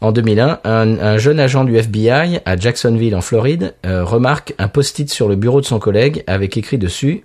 En 0.00 0.10
2001, 0.10 0.60
un, 0.64 0.98
un 0.98 1.16
jeune 1.16 1.38
agent 1.38 1.62
du 1.64 1.76
FBI 1.76 2.40
à 2.44 2.56
Jacksonville 2.56 3.14
en 3.14 3.20
Floride 3.20 3.74
euh, 3.86 4.04
remarque 4.04 4.52
un 4.58 4.66
post-it 4.66 5.08
sur 5.08 5.28
le 5.28 5.36
bureau 5.36 5.60
de 5.60 5.66
son 5.66 5.78
collègue 5.78 6.24
avec 6.26 6.56
écrit 6.56 6.76
dessus, 6.76 7.24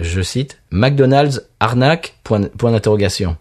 je 0.00 0.20
cite, 0.20 0.60
McDonald's 0.70 1.42
arnaque 1.60 2.16
point, 2.22 2.42
point 2.58 2.72
d'interrogation. 2.72 3.36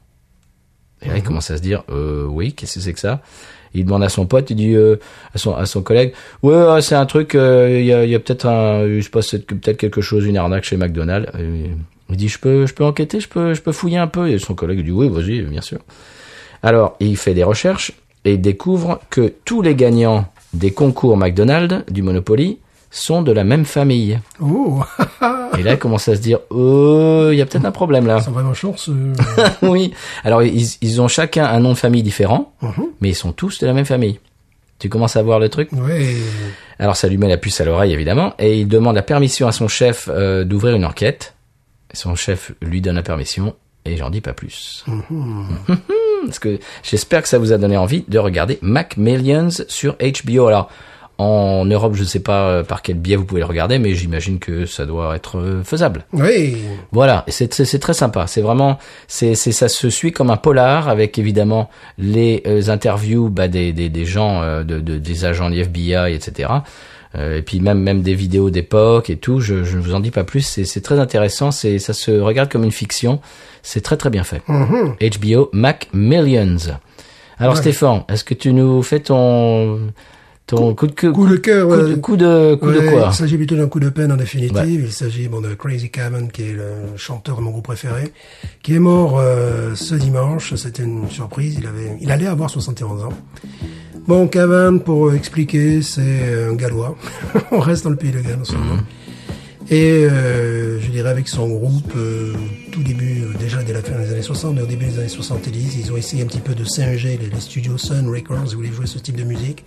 Et 1.01 1.09
là, 1.09 1.17
il 1.17 1.23
commence 1.23 1.51
à 1.51 1.57
se 1.57 1.61
dire, 1.61 1.83
euh, 1.89 2.25
oui, 2.25 2.53
qu'est-ce 2.53 2.75
que 2.75 2.79
c'est 2.79 2.93
que 2.93 2.99
ça? 3.01 3.21
Il 3.73 3.85
demande 3.85 4.03
à 4.03 4.09
son 4.09 4.25
pote, 4.25 4.49
il 4.49 4.55
dit 4.55 4.75
euh, 4.75 4.97
à 5.33 5.65
son 5.65 5.81
collègue, 5.81 6.13
ouais, 6.41 6.55
ouais, 6.55 6.81
c'est 6.81 6.95
un 6.95 7.05
truc, 7.05 7.35
euh, 7.35 7.77
il 7.79 7.85
y 7.85 7.93
a, 7.93 8.05
y 8.05 8.15
a 8.15 8.19
peut-être 8.19 8.47
un, 8.47 9.01
se 9.01 9.09
passe 9.09 9.31
peut-être 9.31 9.77
quelque 9.77 10.01
chose, 10.01 10.25
une 10.25 10.37
arnaque 10.37 10.63
chez 10.63 10.77
McDonald's. 10.77 11.31
Il 11.37 12.17
dit, 12.17 12.27
je 12.27 12.39
peux, 12.39 12.65
je 12.65 12.73
peux 12.73 12.83
enquêter, 12.83 13.19
je 13.19 13.29
peux, 13.29 13.53
je 13.53 13.61
peux 13.61 13.71
fouiller 13.71 13.97
un 13.97 14.07
peu. 14.07 14.29
Et 14.29 14.39
son 14.39 14.55
collègue 14.55 14.83
dit, 14.83 14.91
oui, 14.91 15.09
vas-y, 15.09 15.41
bien 15.41 15.61
sûr. 15.61 15.79
Alors, 16.63 16.95
il 16.99 17.15
fait 17.17 17.33
des 17.33 17.43
recherches 17.43 17.91
et 18.25 18.37
découvre 18.37 18.99
que 19.09 19.33
tous 19.45 19.61
les 19.61 19.75
gagnants 19.75 20.25
des 20.53 20.71
concours 20.71 21.15
McDonald's 21.15 21.83
du 21.91 22.01
Monopoly 22.01 22.57
sont 22.91 23.21
de 23.21 23.31
la 23.31 23.43
même 23.43 23.65
famille. 23.65 24.19
Oh, 24.41 24.83
Et 25.57 25.63
là, 25.63 25.73
il 25.73 25.77
commence 25.79 26.07
à 26.07 26.15
se 26.15 26.21
dire, 26.21 26.39
euh, 26.51 27.29
il 27.31 27.37
y 27.37 27.41
a 27.41 27.45
peut-être 27.45 27.65
un 27.65 27.71
problème 27.71 28.07
là. 28.07 28.17
ils 28.19 28.23
sont 28.23 28.31
vraiment 28.31 28.53
chanceux. 28.53 29.13
oui. 29.61 29.93
Alors, 30.23 30.41
ils, 30.43 30.67
ils 30.81 31.01
ont 31.01 31.07
chacun 31.07 31.45
un 31.45 31.59
nom 31.59 31.69
de 31.69 31.77
famille 31.77 32.03
différent, 32.03 32.53
Mhm. 32.61 32.85
mais 33.01 33.09
ils 33.09 33.15
sont 33.15 33.31
tous 33.31 33.59
de 33.59 33.67
la 33.67 33.73
même 33.73 33.85
famille. 33.85 34.19
Tu 34.79 34.87
commences 34.89 35.17
à 35.17 35.21
voir 35.21 35.39
le 35.39 35.49
truc 35.49 35.69
Ouais. 35.73 36.15
Alors, 36.79 36.95
ça 36.95 37.07
lui 37.09 37.17
met 37.17 37.27
la 37.27 37.37
puce 37.37 37.59
à 37.59 37.65
l'oreille, 37.65 37.91
évidemment, 37.93 38.33
et 38.39 38.59
il 38.59 38.67
demande 38.67 38.95
la 38.95 39.01
permission 39.01 39.47
à 39.47 39.51
son 39.51 39.67
chef 39.67 40.07
euh, 40.11 40.45
d'ouvrir 40.45 40.75
une 40.75 40.85
enquête. 40.85 41.35
Son 41.93 42.15
chef 42.15 42.53
lui 42.61 42.79
donne 42.81 42.95
la 42.95 43.03
permission, 43.03 43.55
et 43.83 43.97
j'en 43.97 44.09
dis 44.09 44.21
pas 44.21 44.33
plus. 44.33 44.85
Parce 46.25 46.39
que 46.39 46.59
j'espère 46.83 47.21
que 47.21 47.27
ça 47.27 47.37
vous 47.37 47.53
a 47.53 47.57
donné 47.57 47.77
envie 47.77 48.03
de 48.07 48.19
regarder 48.19 48.59
Mac 48.61 48.97
Millions 48.97 49.49
sur 49.67 49.95
HBO. 49.97 50.47
Alors, 50.47 50.69
en 51.19 51.65
Europe, 51.65 51.95
je 51.95 52.01
ne 52.01 52.07
sais 52.07 52.21
pas 52.21 52.47
euh, 52.47 52.63
par 52.63 52.81
quel 52.81 52.95
biais 52.97 53.17
vous 53.17 53.25
pouvez 53.25 53.41
le 53.41 53.45
regarder, 53.45 53.77
mais 53.77 53.93
j'imagine 53.93 54.39
que 54.39 54.65
ça 54.65 54.85
doit 54.85 55.17
être 55.17 55.37
euh, 55.37 55.63
faisable. 55.65 56.05
Oui. 56.13 56.57
Voilà, 56.93 57.25
c'est 57.27 57.49
très 57.49 57.93
sympa. 57.93 58.25
C'est 58.25 58.41
vraiment, 58.41 58.79
c'est 59.07 59.35
ça 59.35 59.67
se 59.67 59.89
suit 59.89 60.13
comme 60.13 60.29
un 60.29 60.37
polar 60.37 60.87
avec 60.87 61.19
évidemment 61.19 61.69
les 61.97 62.41
euh, 62.47 62.69
interviews 62.69 63.29
bah, 63.29 63.49
des, 63.49 63.73
des 63.73 63.89
des 63.89 64.05
gens 64.05 64.41
euh, 64.41 64.63
de, 64.63 64.79
de 64.79 64.97
des 64.97 65.25
agents 65.25 65.49
de 65.49 65.57
FBI, 65.57 66.13
etc. 66.15 66.49
Euh, 67.15 67.39
et 67.39 67.41
puis 67.41 67.59
même 67.59 67.79
même 67.79 68.01
des 68.01 68.15
vidéos 68.15 68.49
d'époque 68.49 69.09
et 69.09 69.17
tout. 69.17 69.41
Je 69.41 69.65
je 69.65 69.75
ne 69.77 69.81
vous 69.81 69.95
en 69.95 69.99
dis 69.99 70.11
pas 70.11 70.23
plus. 70.23 70.61
C'est 70.63 70.81
très 70.81 70.99
intéressant. 70.99 71.51
C'est 71.51 71.79
ça 71.79 71.91
se 71.91 72.11
regarde 72.11 72.49
comme 72.49 72.63
une 72.63 72.71
fiction. 72.71 73.19
C'est 73.61 73.81
très 73.81 73.97
très 73.97 74.09
bien 74.09 74.23
fait. 74.23 74.41
HBO 74.47 75.49
Mac 75.51 75.89
Millions. 75.91 76.79
Alors 77.39 77.55
Ouais. 77.55 77.59
Stéphane, 77.59 78.03
est-ce 78.07 78.23
que 78.23 78.33
tu 78.33 78.53
nous 78.53 78.81
fais 78.83 78.99
ton 79.01 79.79
ton 80.57 80.73
coup 80.75 80.87
de 80.87 80.91
queue- 80.93 81.11
Coup 81.11 81.27
de 81.27 81.35
cœur, 81.37 81.67
coup 81.67 81.75
de 81.75 81.95
coup 81.95 82.17
de 82.17 82.55
coup 82.55 82.71
de 82.71 82.79
quoi 82.89 83.07
Il 83.11 83.13
s'agit 83.13 83.37
plutôt 83.37 83.55
d'un 83.55 83.67
coup 83.67 83.79
de 83.79 83.89
peine 83.89 84.11
en 84.11 84.17
définitive. 84.17 84.55
Ouais. 84.55 84.67
Il 84.87 84.91
s'agit 84.91 85.27
bon, 85.27 85.41
de 85.41 85.53
Crazy 85.53 85.89
Cameron, 85.89 86.27
qui 86.27 86.43
est 86.43 86.53
le 86.53 86.97
chanteur 86.97 87.37
de 87.37 87.41
mon 87.41 87.51
groupe 87.51 87.65
préféré, 87.65 88.11
qui 88.63 88.75
est 88.75 88.79
mort 88.79 89.19
euh, 89.19 89.75
ce 89.75 89.95
dimanche. 89.95 90.55
C'était 90.55 90.83
une 90.83 91.09
surprise. 91.09 91.55
Il 91.59 91.67
avait, 91.67 91.97
il 92.01 92.11
allait 92.11 92.27
avoir 92.27 92.49
71 92.49 93.03
ans. 93.03 93.13
Bon, 94.07 94.27
Cavan, 94.27 94.79
pour 94.79 95.13
expliquer, 95.13 95.81
c'est 95.81 96.45
un 96.49 96.55
Gallois. 96.55 96.95
On 97.51 97.59
reste 97.59 97.83
dans 97.83 97.91
le 97.91 97.95
pays 97.95 98.11
de 98.11 98.19
Galles 98.19 98.39
en 98.41 98.45
ce 98.45 98.53
moment. 98.53 98.77
Et 99.71 100.03
euh, 100.03 100.79
je 100.79 100.89
dirais 100.89 101.11
avec 101.11 101.27
son 101.27 101.47
groupe, 101.47 101.93
euh, 101.95 102.33
tout 102.71 102.81
début, 102.81 103.21
euh, 103.21 103.37
déjà 103.37 103.61
dès 103.61 103.73
la 103.73 103.83
fin 103.83 103.99
des 103.99 104.11
années 104.11 104.23
60, 104.23 104.55
mais 104.55 104.61
au 104.63 104.65
début 104.65 104.85
des 104.85 104.97
années 104.97 105.07
70, 105.07 105.77
ils 105.79 105.91
ont 105.93 105.97
essayé 105.97 106.23
un 106.23 106.25
petit 106.25 106.39
peu 106.39 106.55
de 106.55 106.63
singer 106.63 107.19
les, 107.21 107.39
studios 107.39 107.77
Sun 107.77 108.09
Records, 108.09 108.47
ils 108.47 108.55
voulaient 108.55 108.71
jouer 108.71 108.87
ce 108.87 108.97
type 108.97 109.15
de 109.15 109.23
musique. 109.23 109.63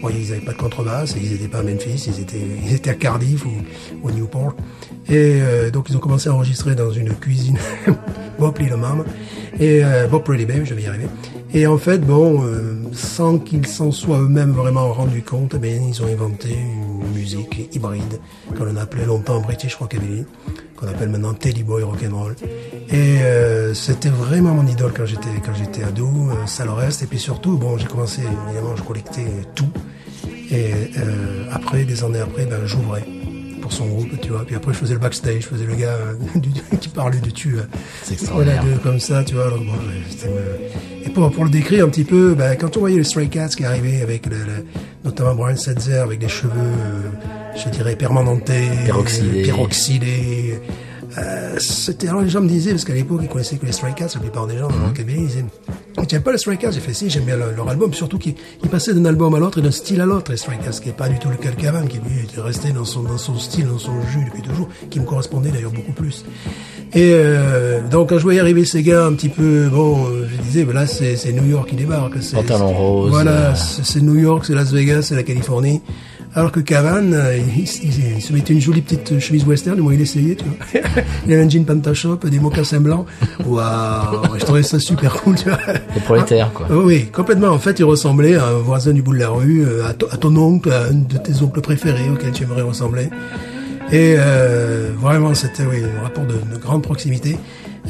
Bon, 0.00 0.10
ils 0.10 0.30
n'avaient 0.30 0.44
pas 0.44 0.52
de 0.52 0.58
contrebasse, 0.58 1.16
ils 1.20 1.32
n'étaient 1.32 1.48
pas 1.48 1.58
à 1.58 1.62
Memphis, 1.64 2.04
ils 2.06 2.20
étaient, 2.20 2.38
ils 2.64 2.72
étaient 2.72 2.90
à 2.90 2.94
Cardiff 2.94 3.44
ou, 3.44 4.08
à 4.08 4.12
Newport. 4.12 4.54
Et 5.08 5.40
euh, 5.42 5.72
donc 5.72 5.86
ils 5.90 5.96
ont 5.96 6.00
commencé 6.00 6.28
à 6.28 6.34
enregistrer 6.34 6.76
dans 6.76 6.92
une 6.92 7.12
cuisine, 7.12 7.58
Bob 8.38 8.56
Little 8.58 8.76
Mama, 8.76 9.04
et 9.58 9.84
euh, 9.84 10.06
Bob 10.06 10.22
Pretty 10.22 10.46
Baby, 10.46 10.66
je 10.66 10.74
vais 10.74 10.82
y 10.82 10.86
arriver. 10.86 11.06
Et 11.54 11.66
en 11.66 11.76
fait, 11.76 11.98
bon, 11.98 12.44
euh, 12.44 12.76
sans 12.92 13.38
qu'ils 13.38 13.66
s'en 13.66 13.92
soient 13.92 14.20
eux-mêmes 14.20 14.52
vraiment 14.52 14.90
rendus 14.92 15.22
compte, 15.22 15.52
eh 15.54 15.58
bien, 15.58 15.78
ils 15.86 16.02
ont 16.02 16.06
inventé 16.06 16.48
une 16.50 17.12
musique 17.12 17.68
hybride 17.74 18.20
qu'on 18.56 18.74
a 18.74 18.80
appelé 18.80 19.04
longtemps 19.04 19.40
British 19.40 19.74
Rockabilly, 19.74 20.24
qu'on 20.76 20.88
appelle 20.88 21.10
maintenant 21.10 21.34
Teddy 21.34 21.62
Boy 21.62 21.82
Rock'n'Roll. 21.82 22.36
Et 22.88 23.22
euh, 23.22 23.74
c'était 23.74 24.08
vraiment 24.08 24.54
mon 24.54 24.66
idole 24.66 24.92
quand 24.96 25.04
j'étais 25.04 25.28
quand 25.44 25.54
j'étais 25.54 25.82
ado, 25.82 26.06
euh, 26.06 26.46
ça 26.46 26.64
le 26.64 26.72
reste. 26.72 27.02
Et 27.02 27.06
puis 27.06 27.18
surtout, 27.18 27.58
bon, 27.58 27.76
j'ai 27.76 27.86
commencé 27.86 28.22
évidemment, 28.22 28.74
je 28.74 28.82
collectais 28.82 29.26
tout. 29.54 29.70
Et 30.50 30.72
euh, 30.98 31.44
après, 31.52 31.84
des 31.84 32.02
années 32.02 32.20
après, 32.20 32.46
ben, 32.46 32.64
j'ouvrais 32.64 33.04
pour 33.76 33.86
son 33.86 33.92
groupe, 33.94 34.20
tu 34.20 34.30
vois. 34.30 34.44
Puis 34.44 34.54
après, 34.54 34.72
je 34.72 34.78
faisais 34.78 34.94
le 34.94 35.00
backstage, 35.00 35.42
je 35.42 35.46
faisais 35.48 35.64
le 35.64 35.74
gars 35.74 35.88
euh, 35.98 36.14
du- 36.38 36.78
qui 36.78 36.88
parlait 36.88 37.20
dessus. 37.20 37.56
euh, 37.58 37.62
C'est 38.02 38.20
voilà, 38.30 38.52
extraordinaire. 38.52 38.64
de- 38.78 38.82
comme 38.82 39.00
ça, 39.00 39.24
tu 39.24 39.34
vois. 39.34 39.46
Alors, 39.46 39.58
bon, 39.58 39.72
euh, 40.26 40.56
Et 41.06 41.10
pour, 41.10 41.30
pour 41.30 41.44
le 41.44 41.50
décrire 41.50 41.84
un 41.86 41.88
petit 41.88 42.04
peu, 42.04 42.34
ben, 42.34 42.56
quand 42.56 42.76
on 42.76 42.80
voyait 42.80 42.98
les 42.98 43.04
Stray 43.04 43.28
Cats 43.28 43.48
qui 43.48 43.64
arrivaient 43.64 44.02
avec 44.02 44.26
le, 44.26 44.36
le- 44.36 44.64
notamment 45.04 45.34
Brian 45.34 45.56
Setzer 45.56 45.98
avec 45.98 46.18
des 46.20 46.28
cheveux, 46.28 46.50
euh, 46.56 47.56
je 47.64 47.68
dirais, 47.70 47.96
permanentés, 47.96 48.68
peroxydés, 49.46 50.60
euh, 51.18 51.56
c'était, 51.58 52.08
alors 52.08 52.22
les 52.22 52.28
gens 52.30 52.40
me 52.40 52.48
disaient, 52.48 52.70
parce 52.70 52.84
qu'à 52.84 52.94
l'époque, 52.94 53.20
ils 53.22 53.28
connaissaient 53.28 53.56
que 53.56 53.66
les 53.66 53.72
Stray 53.72 53.94
Cats, 53.94 54.08
la 54.14 54.20
plupart 54.20 54.46
des 54.46 54.56
gens 54.58 54.68
dans 54.68 54.76
le 54.78 54.84
rockabilly, 54.86 55.20
ils 55.22 55.26
disaient, 55.26 55.44
tu 56.08 56.14
n'aimes 56.14 56.22
pas 56.22 56.32
les 56.32 56.38
Stray 56.38 56.56
Cats? 56.58 56.70
J'ai 56.70 56.80
fait 56.80 56.94
si, 56.94 57.10
j'aime 57.10 57.24
bien 57.24 57.36
leur, 57.36 57.52
leur 57.52 57.68
album, 57.68 57.92
surtout 57.92 58.18
qu'ils 58.18 58.34
ils 58.62 58.68
passaient 58.70 58.94
d'un 58.94 59.04
album 59.04 59.34
à 59.34 59.38
l'autre 59.38 59.58
et 59.58 59.62
d'un 59.62 59.70
style 59.70 60.00
à 60.00 60.06
l'autre, 60.06 60.30
les 60.30 60.36
Stray 60.38 60.58
Cats, 60.58 60.70
qui 60.80 60.88
n'est 60.88 60.94
pas 60.94 61.08
du 61.08 61.18
tout 61.18 61.28
le 61.28 61.36
cas 61.36 61.50
de 61.50 61.60
Cavan, 61.60 61.86
qui 61.86 61.98
lui 61.98 62.22
était 62.24 62.40
resté 62.40 62.70
dans 62.72 62.84
son, 62.84 63.02
dans 63.02 63.18
son 63.18 63.38
style, 63.38 63.66
dans 63.66 63.78
son 63.78 63.92
jus 64.10 64.24
depuis 64.24 64.42
toujours, 64.42 64.68
qui 64.90 65.00
me 65.00 65.04
correspondait 65.04 65.50
d'ailleurs 65.50 65.72
beaucoup 65.72 65.92
plus. 65.92 66.24
Et 66.94 67.12
euh, 67.14 67.80
donc 67.90 68.10
quand 68.10 68.18
je 68.18 68.22
voyais 68.22 68.40
arriver 68.40 68.64
ces 68.66 68.82
gars 68.82 69.06
un 69.06 69.14
petit 69.14 69.30
peu, 69.30 69.68
bon, 69.72 70.06
euh, 70.08 70.26
je 70.30 70.42
disais, 70.42 70.64
ben 70.64 70.74
là 70.74 70.86
c'est 70.86 71.32
New 71.32 71.46
York 71.46 71.68
qui 71.70 71.76
débarque. 71.76 72.22
c'est- 72.22 72.36
Pantalon 72.36 72.68
rose, 72.72 73.10
Voilà, 73.10 73.50
euh. 73.52 73.54
c'est 73.54 74.02
New 74.02 74.16
York, 74.16 74.44
c'est 74.46 74.54
Las 74.54 74.72
Vegas, 74.72 75.02
c'est 75.02 75.14
la 75.14 75.22
Californie. 75.22 75.80
Alors 76.34 76.50
que 76.50 76.60
Cavan, 76.60 77.12
euh, 77.12 77.36
il, 77.36 77.62
il- 77.62 78.14
il 78.16 78.22
se 78.22 78.32
mettait 78.32 78.54
une 78.54 78.60
jolie 78.60 78.80
petite 78.80 79.18
chemise 79.18 79.44
western, 79.46 79.76
du 79.76 79.82
moins 79.82 79.92
il 79.92 80.00
essayait, 80.00 80.34
tu 80.34 80.44
vois. 80.46 80.80
il 81.26 81.32
avait 81.34 81.42
un 81.42 81.48
jean 81.48 81.64
pantachop, 81.66 82.16
des 82.26 82.40
mocassins 82.40 82.80
blancs. 82.80 83.06
Waouh, 83.44 84.38
je 84.38 84.44
trouvais 84.44 84.62
ça 84.62 84.78
super 84.78 85.12
cool, 85.14 85.34
tu 85.36 85.44
vois. 85.50 85.58
Le 85.94 86.00
prolétaire, 86.00 86.50
quoi. 86.54 86.66
Ah 86.70 86.74
oui, 86.76 87.06
complètement. 87.12 87.48
En 87.48 87.58
fait, 87.58 87.78
il 87.78 87.84
ressemblait 87.84 88.36
à 88.36 88.46
un 88.46 88.58
voisin 88.58 88.92
du 88.92 89.02
bout 89.02 89.12
de 89.12 89.18
la 89.18 89.28
rue, 89.28 89.62
euh, 89.66 89.86
à, 89.86 89.92
to- 89.92 90.08
à 90.10 90.16
ton 90.16 90.34
oncle, 90.36 90.72
à 90.72 90.84
un 90.86 90.94
de 90.94 91.18
tes 91.18 91.42
oncles 91.42 91.60
préférés 91.60 92.08
auquel 92.10 92.32
tu 92.32 92.44
aimerais 92.44 92.62
ressembler. 92.62 93.10
Et 93.90 94.14
euh, 94.16 94.90
vraiment, 94.98 95.34
c'était 95.34 95.64
oui, 95.64 95.82
un 95.84 96.02
rapport 96.02 96.24
de, 96.24 96.34
de 96.34 96.58
grande 96.58 96.82
proximité. 96.82 97.36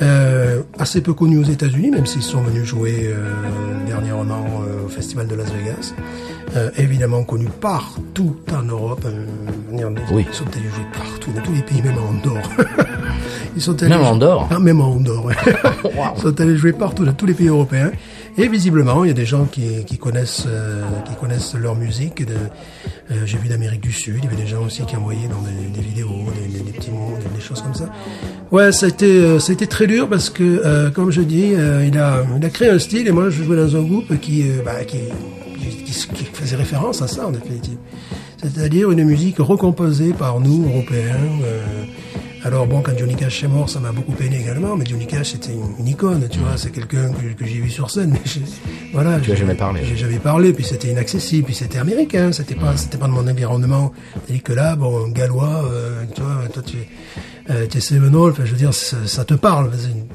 Euh, 0.00 0.62
assez 0.78 1.02
peu 1.02 1.12
connu 1.12 1.38
aux 1.38 1.44
États-Unis, 1.44 1.90
même 1.90 2.06
s'ils 2.06 2.22
sont 2.22 2.40
venus 2.40 2.64
jouer 2.64 3.08
euh, 3.12 3.86
dernièrement 3.86 4.62
euh, 4.66 4.86
au 4.86 4.88
Festival 4.88 5.26
de 5.26 5.34
Las 5.34 5.50
Vegas. 5.52 5.92
Euh, 6.56 6.70
évidemment 6.78 7.24
connu 7.24 7.46
partout 7.60 8.36
en 8.52 8.62
Europe. 8.62 9.04
Euh, 9.04 9.26
Oui. 10.10 10.26
Ils 10.28 10.34
sont 10.34 10.44
allés 10.46 10.68
jouer 10.68 10.86
partout, 10.92 11.30
dans 11.32 11.42
tous 11.42 11.52
les 11.52 11.62
pays, 11.62 11.82
même 11.82 11.96
en 11.98 12.10
Andorre. 12.10 12.50
ils 13.56 13.62
sont 13.62 13.80
allés 13.82 13.90
Même 13.90 14.02
en 14.02 14.10
Andorre 14.12 14.48
ah, 14.50 14.58
même 14.58 14.80
en 14.80 14.92
Andorre, 14.92 15.26
ouais. 15.26 15.34
Ils 16.16 16.20
sont 16.22 16.40
allés 16.40 16.56
jouer 16.56 16.72
partout 16.72 17.04
dans 17.04 17.12
tous 17.12 17.26
les 17.26 17.34
pays 17.34 17.48
européens. 17.48 17.90
Et 18.38 18.48
visiblement, 18.48 19.04
il 19.04 19.08
y 19.08 19.10
a 19.10 19.14
des 19.14 19.26
gens 19.26 19.44
qui, 19.44 19.84
qui 19.84 19.98
connaissent 19.98 20.44
euh, 20.46 20.82
qui 21.06 21.14
connaissent 21.16 21.54
leur 21.54 21.74
musique. 21.74 22.24
De, 22.26 22.32
euh, 23.10 23.26
J'ai 23.26 23.36
vu 23.36 23.48
d'Amérique 23.48 23.82
du 23.82 23.92
Sud, 23.92 24.16
il 24.18 24.24
y 24.24 24.26
avait 24.26 24.36
des 24.42 24.46
gens 24.46 24.62
aussi 24.64 24.82
qui 24.86 24.96
envoyaient 24.96 25.28
dans 25.28 25.42
des, 25.42 25.68
des 25.78 25.86
vidéos, 25.86 26.08
des, 26.34 26.58
des- 26.58 26.72
petits 26.72 26.90
mots, 26.90 27.12
des, 27.34 27.40
choses 27.42 27.60
comme 27.60 27.74
ça. 27.74 27.90
Ouais, 28.50 28.64
euh, 28.64 28.72
ça 28.72 28.86
a 28.86 29.52
été 29.52 29.66
très 29.66 29.86
dur 29.86 30.08
parce 30.08 30.30
que, 30.30 30.42
euh, 30.64 30.90
comme 30.90 31.10
je 31.10 31.20
dis, 31.20 31.52
euh, 31.54 31.84
il, 31.86 31.98
a, 31.98 32.24
il 32.38 32.44
a 32.44 32.48
créé 32.48 32.70
un 32.70 32.78
style 32.78 33.06
et 33.06 33.12
moi 33.12 33.28
je 33.28 33.42
jouais 33.42 33.56
dans 33.56 33.76
un 33.76 33.82
groupe 33.82 34.18
qui, 34.20 34.42
euh, 34.48 34.62
bah, 34.64 34.82
qui, 34.86 34.96
qui, 35.58 35.92
qui- 35.92 36.24
faisait 36.32 36.56
référence 36.56 37.02
à 37.02 37.08
ça 37.08 37.26
en 37.26 37.32
définitive. 37.32 37.76
C'est-à-dire 38.42 38.90
une 38.90 39.04
musique 39.04 39.36
recomposée 39.38 40.14
par 40.14 40.40
nous, 40.40 40.64
Européens, 40.68 41.16
Alors 42.44 42.66
bon, 42.66 42.80
quand 42.82 42.98
Johnny 42.98 43.14
Cash 43.14 43.44
est 43.44 43.48
mort, 43.48 43.68
ça 43.68 43.78
m'a 43.78 43.92
beaucoup 43.92 44.12
peiné 44.12 44.40
également, 44.40 44.76
mais 44.76 44.84
Johnny 44.84 45.06
Cash 45.06 45.32
c'était 45.32 45.52
une, 45.52 45.74
une 45.78 45.86
icône, 45.86 46.26
tu 46.28 46.40
vois, 46.40 46.56
c'est 46.56 46.70
quelqu'un 46.70 47.12
que, 47.12 47.38
que 47.38 47.46
j'ai 47.46 47.60
vu 47.60 47.70
sur 47.70 47.88
scène, 47.88 48.10
mais 48.12 48.42
voilà. 48.92 49.20
Tu 49.20 49.30
as 49.30 49.36
jamais 49.36 49.54
parlé. 49.54 49.80
J'ai 49.84 49.96
jamais 49.96 50.18
parlé, 50.18 50.52
puis 50.52 50.64
c'était 50.64 50.88
inaccessible, 50.88 51.46
puis 51.46 51.54
c'était 51.54 51.78
américain, 51.78 52.32
c'était 52.32 52.56
pas, 52.56 52.76
c'était 52.76 52.98
pas 52.98 53.06
de 53.06 53.12
mon 53.12 53.28
environnement. 53.28 53.92
Tandis 54.26 54.42
que 54.42 54.52
là, 54.52 54.74
bon, 54.74 55.08
gallois, 55.08 55.64
euh, 55.70 56.02
tu 56.12 56.20
vois, 56.20 56.48
toi 56.52 56.62
tu, 56.66 56.78
euh, 57.52 57.66
Seminole, 57.80 58.32
enfin, 58.32 58.44
je 58.44 58.50
veux 58.52 58.56
dire, 58.56 58.72
ça, 58.74 58.96
ça 59.06 59.24
te 59.24 59.34
parle, 59.34 59.70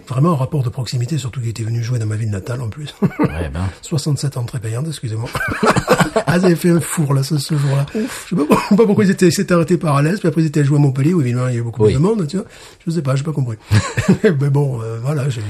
vraiment 0.08 0.34
un 0.34 0.36
rapport 0.36 0.64
de 0.64 0.70
proximité, 0.70 1.18
surtout 1.18 1.40
qu'il 1.40 1.50
était 1.50 1.64
venu 1.64 1.84
jouer 1.84 2.00
dans 2.00 2.06
ma 2.06 2.16
ville 2.16 2.30
natale 2.30 2.62
en 2.62 2.70
plus. 2.70 2.94
Ouais, 3.02 3.50
ben. 3.54 3.62
67 3.82 4.38
ans 4.38 4.44
très 4.44 4.60
payante, 4.60 4.86
excusez-moi. 4.88 5.30
ah, 6.28 6.38
ils 6.38 6.46
avaient 6.46 6.56
fait 6.56 6.70
un 6.72 6.80
four, 6.82 7.14
là, 7.14 7.24
ce, 7.24 7.38
ce 7.38 7.56
jour-là. 7.58 7.86
Je 7.94 8.36
sais 8.36 8.36
pas, 8.46 8.56
pas 8.76 8.86
pourquoi 8.86 9.04
ils 9.06 9.12
étaient, 9.12 9.28
ils 9.28 9.34
s'étaient 9.34 9.54
arrêtés 9.54 9.78
par 9.78 9.96
Alès, 9.96 10.20
puis 10.20 10.28
après 10.28 10.42
ils 10.42 10.48
étaient 10.48 10.64
joués 10.64 10.78
à 10.78 10.82
Montpellier, 10.82 11.14
où 11.14 11.22
évidemment 11.22 11.48
il 11.48 11.54
y 11.54 11.58
a 11.58 11.60
eu 11.60 11.64
beaucoup 11.64 11.84
Oui. 11.86 11.94
de 11.94 12.00
monde, 12.00 12.26
tu 12.28 12.38
vois. 12.38 12.46
Je 12.86 12.92
sais 12.92 13.02
pas, 13.02 13.16
j'ai 13.16 13.24
pas 13.24 13.32
compris. 13.34 13.58
Mais 14.24 14.50
bon, 14.50 14.82
euh, 14.82 14.98
voilà, 15.02 15.30
j'ai- 15.30 15.42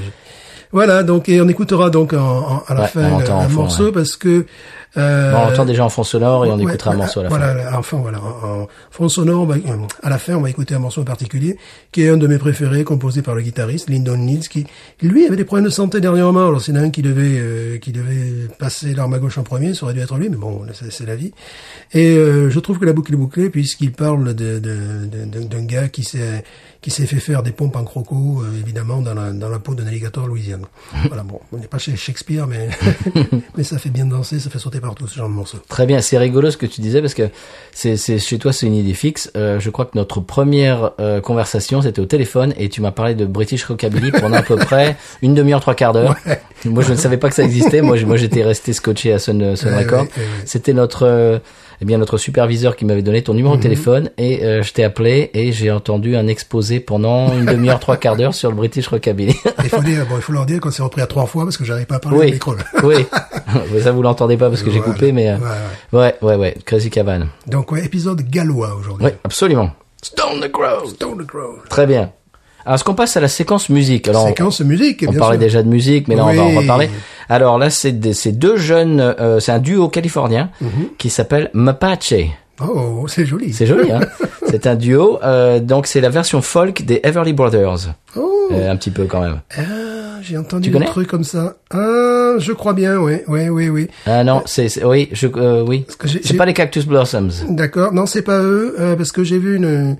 voilà, 0.73 1.01
donc, 1.03 1.29
et 1.29 1.39
on 1.39 1.47
écoutera 1.47 1.89
donc 1.89 2.11
en, 2.13 2.17
en- 2.19 2.63
à 2.67 2.73
la 2.73 2.81
Ouais, 2.81 2.87
fin 2.89 3.03
un 3.03 3.47
morceau 3.47 3.85
ouais. 3.85 3.91
parce 3.93 4.17
que, 4.17 4.45
euh, 4.97 5.31
Bon, 5.31 5.37
on 5.39 5.51
entend 5.53 5.65
déjà 5.65 5.85
en 5.85 5.89
fond 5.89 6.03
sonore 6.03 6.45
et 6.45 6.49
on 6.51 6.57
Ouais, 6.57 6.63
écoutera 6.63 6.91
un 6.91 6.95
morceau 6.97 7.19
à 7.19 7.23
la 7.23 7.29
fin. 7.29 7.37
voilà, 7.37 7.77
enfin 7.79 7.97
voilà, 7.97 8.19
en, 8.19 8.67
fond 8.91 9.09
sonore, 9.09 9.47
à 10.03 10.09
la 10.09 10.17
fin, 10.17 10.35
on 10.35 10.41
va 10.41 10.49
écouter 10.49 10.75
un 10.75 10.79
morceau 10.79 11.01
en 11.01 11.05
particulier, 11.05 11.57
qui 11.91 12.03
est 12.03 12.09
un 12.09 12.17
de 12.17 12.27
mes 12.27 12.37
préférés, 12.37 12.83
composé 12.83 13.21
par 13.21 13.35
le 13.35 13.41
guitariste 13.41 13.89
Lyndon 13.89 14.17
Needs, 14.17 14.47
qui 14.49 14.65
lui 15.01 15.25
avait 15.25 15.35
des 15.35 15.43
problèmes 15.45 15.65
de 15.65 15.69
santé 15.71 15.99
dernièrement. 16.01 16.47
Alors 16.47 16.61
c'est 16.61 16.75
un 16.75 16.89
qui 16.89 17.01
devait, 17.01 17.37
euh, 17.39 17.77
qui 17.77 17.91
devait 17.91 18.47
passer 18.59 18.93
l'arme 18.93 19.13
à 19.13 19.19
gauche 19.19 19.37
en 19.37 19.43
premier, 19.43 19.73
ça 19.73 19.83
aurait 19.85 19.93
dû 19.93 19.99
être 20.01 20.17
lui, 20.17 20.29
mais 20.29 20.37
bon, 20.37 20.61
c'est 20.73 21.05
la 21.05 21.15
vie. 21.15 21.31
Et 21.93 22.15
euh, 22.17 22.49
je 22.49 22.59
trouve 22.59 22.79
que 22.79 22.85
la 22.85 22.93
boucle 22.93 23.13
est 23.13 23.17
bouclée 23.17 23.49
puisqu'il 23.49 23.91
parle 23.91 24.33
de- 24.33 24.59
de- 24.59 25.05
de- 25.05 25.25
d'un 25.25 25.45
d'un 25.45 25.63
gars 25.63 25.87
qui 25.89 26.03
s'est 26.03 26.43
qui 26.81 26.91
s'est 26.91 27.07
fait 27.07 27.19
faire 27.19 27.41
des 27.43 27.51
pompes 27.51 27.75
en 27.75 27.83
croco, 27.83 28.41
euh, 28.43 28.59
évidemment, 28.61 29.01
dans 29.01 29.13
la, 29.15 29.31
dans 29.33 29.49
la 29.49 29.57
peau 29.59 29.73
d'un 29.73 29.87
alligator 29.87 30.27
Louisiane. 30.27 30.65
voilà, 31.07 31.23
bon, 31.23 31.39
on 31.51 31.57
n'est 31.57 31.67
pas 31.67 31.79
chez 31.79 31.95
Shakespeare, 31.95 32.45
mais, 32.47 32.69
mais 33.57 33.63
ça 33.63 33.77
fait 33.79 33.89
bien 33.89 34.05
danser, 34.05 34.39
ça 34.39 34.49
fait 34.49 34.59
sauter 34.59 34.79
ce 35.07 35.15
genre 35.15 35.29
de 35.29 35.33
morceau. 35.33 35.57
Très 35.67 35.85
bien, 35.85 36.01
c'est 36.01 36.17
rigolo 36.17 36.51
ce 36.51 36.57
que 36.57 36.65
tu 36.65 36.81
disais 36.81 37.01
parce 37.01 37.13
que 37.13 37.29
c'est, 37.71 37.97
c'est 37.97 38.19
chez 38.19 38.37
toi 38.37 38.53
c'est 38.53 38.67
une 38.67 38.75
idée 38.75 38.93
fixe. 38.93 39.31
Euh, 39.35 39.59
je 39.59 39.69
crois 39.69 39.85
que 39.85 39.95
notre 39.95 40.19
première 40.19 40.91
euh, 40.99 41.21
conversation 41.21 41.81
c'était 41.81 42.01
au 42.01 42.05
téléphone 42.05 42.53
et 42.57 42.69
tu 42.69 42.81
m'as 42.81 42.91
parlé 42.91 43.15
de 43.15 43.25
British 43.25 43.65
Rockabilly 43.65 44.11
pendant 44.11 44.37
à 44.37 44.41
peu 44.41 44.55
près 44.55 44.97
une 45.21 45.33
demi-heure, 45.33 45.61
trois 45.61 45.75
quarts 45.75 45.93
d'heure. 45.93 46.15
Moi 46.65 46.83
je 46.83 46.91
ne 46.91 46.97
savais 46.97 47.17
pas 47.17 47.29
que 47.29 47.35
ça 47.35 47.43
existait. 47.43 47.81
Moi, 47.81 48.17
j'étais 48.17 48.43
resté 48.43 48.73
scotché 48.73 49.13
à 49.13 49.19
Sun, 49.19 49.55
Sun 49.55 49.73
Record. 49.73 50.03
ouais, 50.03 50.09
ouais, 50.17 50.23
ouais. 50.23 50.27
C'était 50.45 50.73
notre 50.73 51.03
euh, 51.05 51.39
eh 51.81 51.85
bien 51.85 51.97
notre 51.97 52.17
superviseur 52.17 52.75
qui 52.75 52.85
m'avait 52.85 53.01
donné 53.01 53.21
ton 53.21 53.33
numéro 53.33 53.53
Mhm. 53.55 53.59
de 53.59 53.63
téléphone 53.63 54.09
et 54.17 54.43
euh, 54.43 54.63
je 54.63 54.73
t'ai 54.73 54.83
appelé 54.83 55.29
et 55.33 55.51
j'ai 55.51 55.71
entendu 55.71 56.15
un 56.15 56.27
exposé 56.27 56.79
pendant 56.79 57.33
une 57.33 57.45
demi-heure, 57.45 57.79
trois 57.79 57.97
quarts 57.97 58.15
d'heure 58.15 58.33
sur 58.33 58.49
le 58.49 58.55
British 58.55 58.87
Rockabilly. 58.87 59.35
Il 59.63 59.69
faut 59.69 59.81
dire, 59.81 60.05
bon, 60.07 60.15
il 60.17 60.21
faut 60.21 60.33
leur 60.33 60.45
dire 60.45 60.59
qu'on 60.59 60.71
s'est 60.71 60.83
repris 60.83 61.01
à 61.01 61.07
trois 61.07 61.25
fois 61.25 61.43
parce 61.43 61.57
que 61.57 61.65
j'arrive 61.65 61.85
pas 61.85 61.95
à 61.95 61.99
parler 61.99 62.17
Oui. 62.19 62.27
au 62.29 62.33
micro. 62.33 62.55
oui, 62.83 63.05
Mais 63.73 63.81
ça 63.81 63.91
vous 63.91 64.01
l'entendez 64.01 64.37
pas 64.37 64.49
parce 64.49 64.63
que 64.63 64.71
j'ai 64.71 64.79
coupé, 64.79 65.11
mais 65.11 65.29
euh, 65.29 65.37
Ouais, 65.93 65.99
ouais, 65.99 66.15
ouais, 66.21 66.35
ouais, 66.35 66.57
Crazy 66.65 66.89
Cabane. 66.89 67.27
Donc, 67.47 67.71
ouais, 67.71 67.85
épisode 67.85 68.21
gallois 68.29 68.75
aujourd'hui. 68.75 69.05
Oui, 69.07 69.11
absolument. 69.23 69.71
Stone 70.01 70.41
the 70.41 70.51
Crow. 70.51 70.87
Stone 70.89 71.23
the 71.23 71.27
Crow. 71.27 71.57
Très 71.69 71.85
bien. 71.87 72.11
Alors, 72.67 72.75
est-ce 72.75 72.83
qu'on 72.83 72.95
passe 72.95 73.15
à 73.15 73.21
la 73.21 73.29
séquence 73.29 73.69
musique 73.69 74.09
Alors, 74.09 74.27
Séquence 74.27 74.59
musique, 74.59 75.05
on 75.07 75.11
bien 75.11 75.19
parlait 75.19 75.37
sûr. 75.37 75.41
déjà 75.45 75.63
de 75.63 75.69
musique, 75.69 76.09
mais 76.09 76.15
là, 76.15 76.25
on 76.25 76.33
va 76.33 76.41
en 76.43 76.49
reparler. 76.59 76.89
Alors 77.29 77.57
là, 77.57 77.69
c'est 77.69 77.93
des- 77.93 78.11
c'est 78.13 78.33
deux 78.33 78.57
jeunes, 78.57 78.99
euh, 78.99 79.39
c'est 79.39 79.53
un 79.53 79.59
duo 79.59 79.87
californien 79.87 80.49
Mhm. 80.59 80.69
qui 80.97 81.09
s'appelle 81.09 81.49
Mapache. 81.53 82.13
Oh, 82.61 83.05
c'est 83.07 83.25
joli. 83.25 83.53
C'est 83.53 83.67
joli, 83.67 83.89
hein 83.91 84.01
C'est 84.49 84.67
un 84.67 84.75
duo, 84.75 85.17
euh, 85.23 85.59
donc 85.61 85.87
c'est 85.87 86.01
la 86.01 86.09
version 86.09 86.41
folk 86.41 86.83
des 86.83 86.99
Everly 87.03 87.31
Brothers. 87.31 87.93
Oh, 88.17 88.49
Euh, 88.51 88.69
un 88.69 88.75
petit 88.75 88.91
peu 88.91 89.05
quand 89.05 89.21
même. 89.21 89.39
ah, 89.57 89.61
j'ai 90.21 90.37
entendu 90.37 90.75
un 90.75 90.81
truc 90.81 91.07
comme 91.07 91.23
ça. 91.23 91.55
Ah, 91.71 92.33
je 92.37 92.51
crois 92.51 92.73
bien, 92.73 92.97
oui, 92.97 93.19
oui, 93.27 93.47
oui, 93.47 93.69
oui. 93.69 93.87
Ah 94.05 94.23
non, 94.25 94.41
c'est 94.45 94.67
c'est- 94.67 94.83
oui, 94.83 95.07
je 95.13 95.27
euh, 95.37 95.63
oui. 95.65 95.85
que 95.97 96.07
j'ai- 96.09 96.19
C'est 96.21 96.29
j'ai- 96.31 96.37
pas 96.37 96.45
les 96.45 96.53
Cactus 96.53 96.85
Blossoms. 96.85 97.29
D'accord. 97.49 97.93
Non, 97.93 98.05
c'est 98.05 98.23
pas 98.23 98.41
eux, 98.41 98.75
euh, 98.77 98.95
parce 98.97 99.13
que 99.13 99.23
j'ai 99.23 99.37
vu 99.37 99.55
une, 99.55 99.95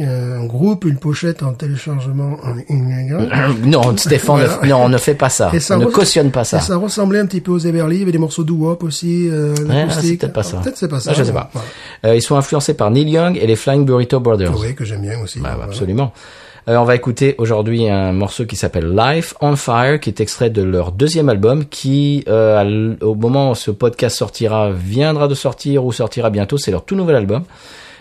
un 0.00 0.44
groupe, 0.44 0.84
une 0.84 0.96
pochette 0.96 1.42
en 1.42 1.52
téléchargement 1.52 2.36
non, 3.64 3.96
Stéphane, 3.96 4.36
Voilà. 4.36 4.58
ne, 4.62 4.68
non, 4.68 4.84
on 4.84 4.88
ne 4.88 4.98
fait 4.98 5.14
pas 5.14 5.28
ça. 5.28 5.50
Ça 5.58 5.76
on 5.76 5.80
ne 5.80 5.86
cautionne 5.86 6.30
pas 6.30 6.44
ça. 6.44 6.58
Et 6.58 6.60
ça 6.60 6.76
ressemblait 6.76 7.18
un 7.18 7.26
petit 7.26 7.40
peu 7.40 7.52
aux 7.52 7.58
Everly, 7.58 7.96
il 7.96 7.98
y 8.00 8.02
avait 8.02 8.12
des 8.12 8.18
morceaux 8.18 8.44
doo-wop 8.44 8.82
aussi, 8.84 9.28
euh, 9.30 9.54
Ouais, 9.68 9.80
acoustique. 9.82 10.04
c'est 10.04 10.16
peut-être 10.18 10.32
pas 10.32 10.42
ça. 10.42 10.56
Peut-être 10.58 10.76
c'est 10.76 10.88
pas 10.88 11.00
ça. 11.00 11.10
Ah, 11.12 11.14
je 11.18 11.22
sais 11.24 11.32
pas. 11.32 11.50
voilà. 11.52 11.68
Euh, 12.06 12.16
ils 12.16 12.22
sont 12.22 12.36
influencés 12.36 12.74
par 12.74 12.90
Neil 12.90 13.08
Young 13.10 13.36
et 13.40 13.46
les 13.46 13.56
Flying 13.56 13.84
Burrito 13.84 14.20
Brothers. 14.20 14.58
Oui, 14.58 14.74
que 14.74 14.84
j'aime 14.84 15.02
bien 15.02 15.18
aussi. 15.20 15.40
Bah, 15.40 15.50
Voilà. 15.56 15.64
Absolument. 15.70 16.12
Euh, 16.68 16.76
on 16.76 16.84
va 16.84 16.94
écouter 16.94 17.34
aujourd'hui 17.38 17.88
un 17.88 18.12
morceau 18.12 18.44
qui 18.44 18.54
s'appelle 18.54 18.94
Life 18.94 19.32
on 19.40 19.56
Fire, 19.56 19.98
qui 20.00 20.10
est 20.10 20.20
extrait 20.20 20.50
de 20.50 20.62
leur 20.62 20.92
deuxième 20.92 21.30
album, 21.30 21.64
qui 21.64 22.24
euh, 22.28 22.94
au 23.00 23.14
moment 23.14 23.52
où 23.52 23.54
ce 23.54 23.70
podcast 23.70 24.16
sortira, 24.16 24.70
viendra 24.70 25.28
de 25.28 25.34
sortir 25.34 25.84
ou 25.86 25.92
sortira 25.92 26.28
bientôt. 26.30 26.58
C'est 26.58 26.70
leur 26.70 26.84
tout 26.84 26.94
nouvel 26.94 27.16
album 27.16 27.42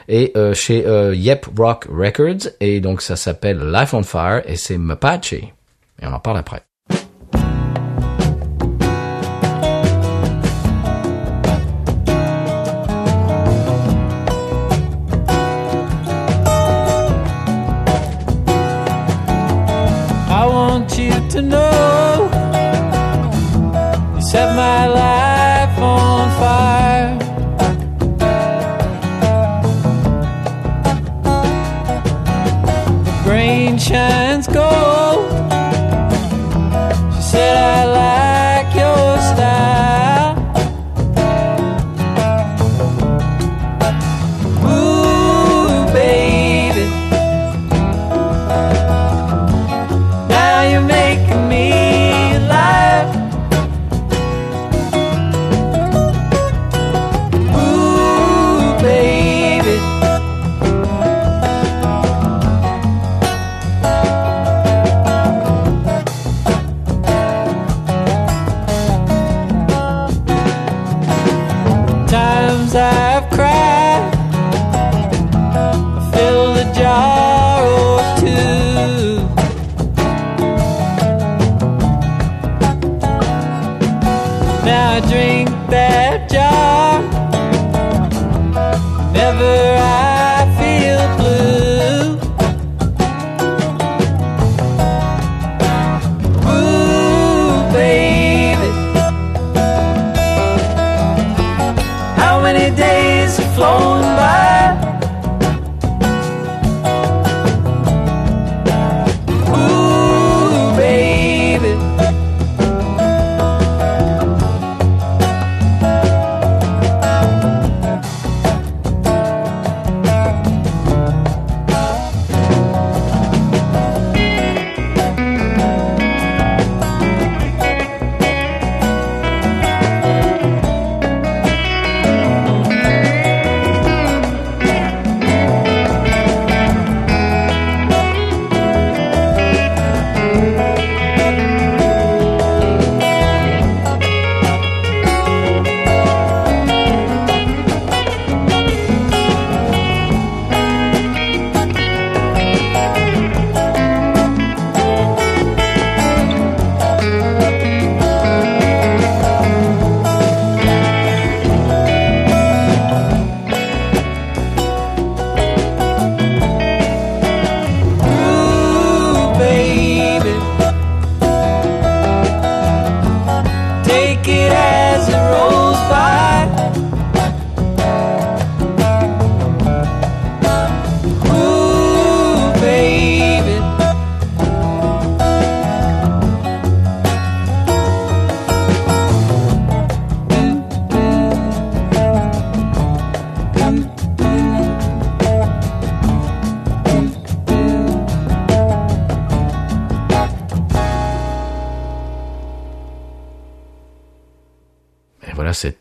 et 0.07 0.31
euh, 0.35 0.53
chez 0.53 0.85
euh, 0.85 1.13
Yep 1.15 1.47
Rock 1.57 1.85
Records 1.89 2.49
et 2.59 2.79
donc 2.79 3.01
ça 3.01 3.15
s'appelle 3.15 3.59
Life 3.71 3.93
on 3.93 4.03
Fire 4.03 4.41
et 4.45 4.55
c'est 4.55 4.77
Mapache 4.77 5.33
et 5.33 5.53
on 6.01 6.13
en 6.13 6.19
parle 6.19 6.37
après. 6.37 6.63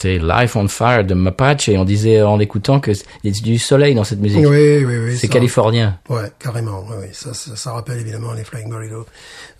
C'était 0.07 0.24
Life 0.24 0.57
on 0.57 0.68
Fire 0.68 1.04
de 1.04 1.14
Mapache 1.14 1.68
et 1.68 1.78
on 1.78 1.84
disait 1.84 2.22
en 2.22 2.36
l'écoutant 2.36 2.80
que 2.80 2.92
il 3.24 3.34
y 3.34 3.38
a 3.38 3.42
du 3.42 3.59
soleil 3.59 3.94
dans 3.94 4.04
cette 4.04 4.20
musique. 4.20 4.46
Oui, 4.46 4.84
oui, 4.84 4.96
oui. 5.04 5.16
C'est 5.16 5.28
californien. 5.28 5.98
Ouais, 6.09 6.30
carrément. 6.38 6.84
Oui, 6.88 6.96
oui. 7.00 7.07
Ça, 7.12 7.34
ça, 7.34 7.57
ça 7.57 7.72
rappelle 7.72 7.98
évidemment 7.98 8.32
les 8.32 8.44
Flying 8.44 8.68
Burrito 8.70 9.07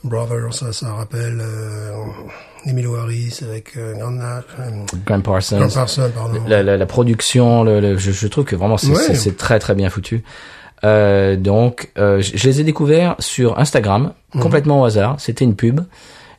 Brothers. 0.05 0.55
Ça, 0.55 0.73
ça 0.73 0.93
rappelle 0.95 1.39
euh, 1.41 1.93
Emilio 2.65 2.95
Harris 2.97 3.41
avec 3.43 3.77
euh, 3.77 3.95
Nash, 4.11 4.45
euh, 4.61 4.71
Grant 5.05 5.21
Parsons. 5.21 5.59
Grant 5.59 5.69
Parsons, 5.75 6.11
pardon. 6.15 6.41
La, 6.47 6.63
la, 6.63 6.77
la 6.77 6.87
production, 6.87 7.65
le, 7.65 7.81
le- 7.81 7.99
je, 7.99 8.13
je 8.13 8.27
trouve 8.29 8.45
que 8.45 8.57
vraiment 8.57 8.77
c'est 8.77 8.91
Ouais. 8.93 9.33
très 9.37 9.59
très 9.59 9.75
bien 9.75 9.91
foutu. 9.91 10.23
Euh, 10.85 11.37
donc, 11.37 11.91
euh, 11.99 12.21
je 12.21 12.37
je 12.37 12.47
les 12.49 12.61
ai 12.61 12.65
découverts 12.65 13.17
sur 13.19 13.59
Instagram, 13.59 14.13
Mhm. 14.35 14.43
complètement 14.43 14.83
au 14.83 14.85
hasard. 14.85 15.17
C'était 15.19 15.45
une 15.45 15.57
pub 15.57 15.81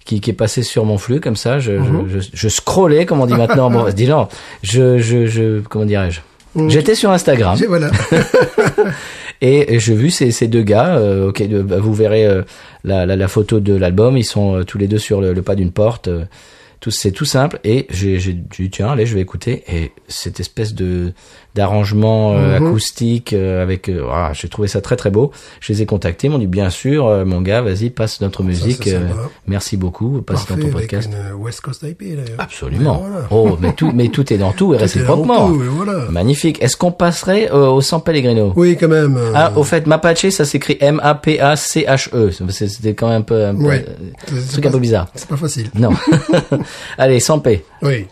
qui, 0.08 0.22
qui 0.22 0.32
est 0.32 0.34
passée 0.34 0.64
sur 0.64 0.86
mon 0.86 0.98
flux 0.98 1.20
comme 1.20 1.36
ça. 1.36 1.60
Je, 1.60 1.74
Mhm. 1.74 2.08
je, 2.10 2.20
je, 2.20 2.30
je 2.34 2.48
scrollais, 2.48 3.06
comme 3.06 3.22
on 3.22 3.28
dit 3.28 3.34
maintenant. 3.36 3.70
bon, 3.70 3.86
dis 3.96 4.08
non, 4.08 4.28
je, 4.64 4.98
je, 4.98 5.28
je, 5.28 5.60
comment 5.60 5.86
dirais-je? 5.86 6.22
J'étais 6.70 6.96
sur 6.96 7.12
Instagram 7.12 7.56
Mhm. 7.60 7.66
Voilà. 7.68 7.92
et, 9.42 9.76
et 9.76 9.80
j'ai 9.80 9.94
vu 9.96 10.10
ces, 10.10 10.32
ces 10.32 10.48
deux 10.48 10.64
gars. 10.64 10.98
euh, 10.98 11.30
ok, 11.30 11.48
de- 11.48 11.62
bah, 11.62 11.78
vous 11.80 11.94
verrez 11.94 12.26
euh, 12.26 12.42
la, 12.84 13.06
la, 13.06 13.16
la 13.16 13.28
photo 13.28 13.60
de 13.60 13.76
l'album. 13.76 14.18
Ils 14.18 14.24
sont 14.26 14.56
euh, 14.58 14.64
tous 14.64 14.78
les 14.78 14.88
deux 14.88 14.98
sur 14.98 15.22
le, 15.22 15.34
le 15.34 15.42
pas 15.42 15.56
d'une 15.56 15.72
porte. 15.72 16.08
euh, 16.08 16.26
tout 16.80 16.92
c'est 16.92 17.12
tout 17.12 17.26
simple. 17.26 17.60
Et 17.64 17.88
j'ai 17.90 18.20
j'ai 18.20 18.34
dit 18.34 18.70
tiens, 18.70 18.90
allez, 18.90 19.06
je 19.06 19.16
vais 19.16 19.22
écouter. 19.22 19.64
Et 19.68 19.92
cette 20.08 20.40
espèce 20.40 20.74
de 20.74 21.12
d'arrangement 21.56 22.34
euh, 22.36 22.60
Mhm. 22.60 22.68
acoustique 22.68 23.34
euh, 23.34 23.64
avec, 23.64 23.90
ah, 24.12 24.32
j'ai 24.34 24.48
trouvé 24.48 24.68
ça 24.68 24.80
très 24.82 24.96
très 24.96 25.10
beau. 25.10 25.32
Je 25.60 25.74
les 25.74 25.82
ai 25.82 25.86
contactés, 25.86 26.28
ils 26.28 26.30
m'ont 26.30 26.38
dit 26.38 26.46
bien 26.48 26.70
sûr, 26.70 27.08
euh, 27.08 27.26
mon 27.26 27.42
gars, 27.42 27.62
vas-y, 27.62 27.90
passe 27.90 28.22
notre 28.22 28.44
musique. 28.44 28.90
merci 29.48 29.76
beaucoup, 29.78 30.22
passe 30.22 30.46
Parfait, 30.46 30.54
dans 30.62 30.70
ton 30.70 30.78
avec 30.78 30.90
podcast. 30.92 31.10
une 31.12 31.18
euh, 31.18 31.34
West 31.36 31.62
Coast 31.62 31.84
IP 31.84 32.04
d'ailleurs. 32.16 32.38
Absolument. 32.40 33.04
Voilà. 33.08 33.28
Oh, 33.32 33.58
mais 33.60 33.74
tout, 33.74 33.92
mais 33.94 34.10
tout 34.10 34.32
est 34.32 34.38
dans 34.38 34.52
tout 34.52 34.74
et 34.74 34.78
réciproquement. 34.78 35.48
voilà. 35.50 36.06
Magnifique. 36.12 36.62
Est-ce 36.62 36.78
qu'on 36.78 36.92
passerait 36.92 37.50
au 37.50 37.82
San 37.82 38.02
Pellegrino? 38.02 38.54
Oui, 38.56 38.78
quand 38.80 38.88
même. 38.88 39.20
ah, 39.34 39.52
au 39.56 39.64
fait, 39.64 39.88
Mapache, 39.88 40.30
ça 40.30 40.46
s'écrit 40.46 40.78
M-A-P-A-C-H-E. 40.80 42.32
C'était 42.52 42.94
quand 42.94 43.08
même 43.10 43.18
un 43.18 43.22
peu, 43.22 43.46
un, 43.46 43.56
Ouais. 43.56 43.86
truc 44.52 44.66
un 44.66 44.72
peu 44.72 44.80
bizarre. 44.80 45.08
C'est 45.16 45.28
pas 45.28 45.38
facile. 45.38 45.70
Non. 45.76 45.90
Allez, 46.98 47.20
sans 47.20 47.40
paix. 47.40 47.64
Oui. 47.82 48.06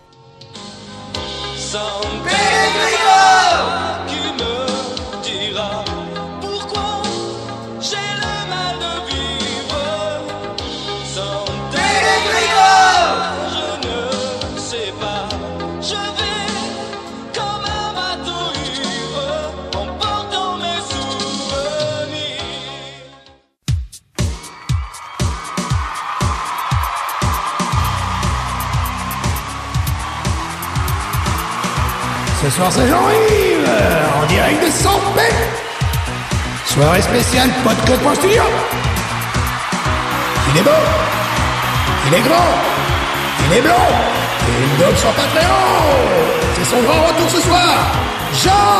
Soir, 32.55 32.71
c'est 32.71 32.87
Jean-Yves, 32.87 33.67
euh, 33.67 34.21
en 34.21 34.25
direct 34.27 34.63
de 34.63 34.71
Sampé. 34.71 35.29
Soirée 36.65 37.01
spéciale 37.01 37.49
Podcast 37.65 38.01
Studio. 38.15 38.43
Il 40.49 40.59
est 40.59 40.63
beau, 40.63 40.83
il 42.07 42.13
est 42.13 42.21
grand, 42.21 42.53
il 43.45 43.57
est 43.57 43.61
blanc, 43.61 43.87
et 44.47 44.63
il 44.63 44.77
donne 44.79 44.95
son 44.95 45.11
Patreon. 45.19 45.75
C'est 46.55 46.69
son 46.75 46.81
grand 46.83 47.01
retour 47.07 47.29
ce 47.29 47.41
soir. 47.41 47.75
Jean, 48.41 48.77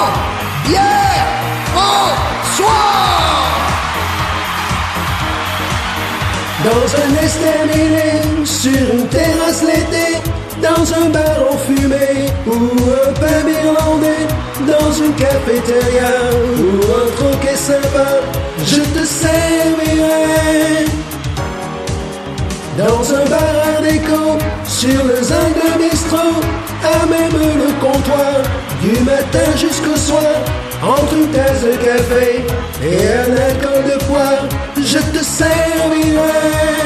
Pierre, 0.63 1.27
François. 1.73 2.69
Dans 6.63 6.87
un 7.03 7.23
estaminet, 7.25 8.21
sur 8.45 8.93
une 8.93 9.07
terrasse 9.09 9.63
l'été, 9.63 10.21
dans 10.61 10.85
un 11.01 11.09
bar 11.09 11.37
en 11.51 11.57
fumée, 11.57 12.29
ou 12.47 12.53
un 12.53 13.13
pub 13.13 13.47
irlandais, 13.49 14.25
dans 14.67 14.91
une 14.93 15.13
cafétéria, 15.13 16.11
ou 16.57 16.81
un 16.83 17.07
troquet 17.15 17.55
sympa, 17.55 18.21
je 18.65 18.81
te 18.81 19.05
servirai. 19.05 20.85
Dans 22.77 23.13
un 23.13 23.25
bar 23.29 23.55
art 23.67 23.81
déco, 23.81 24.37
sur 24.65 25.03
le 25.03 25.23
zinc 25.23 25.53
de 25.55 25.83
bistrot, 25.83 26.41
à 26.83 27.05
même 27.05 27.33
le 27.33 27.71
comptoir, 27.79 28.43
du 28.81 28.99
matin 29.03 29.49
jusqu'au 29.55 29.95
soir, 29.95 30.35
entre 30.83 31.13
une 31.13 31.27
tasse 31.29 31.63
de 31.63 31.75
café 31.83 32.45
et 32.83 33.07
un 33.23 33.31
alcool 33.49 33.83
de 33.91 34.03
poire, 34.05 34.47
je 34.77 34.99
te 34.99 35.23
servirai. 35.23 36.84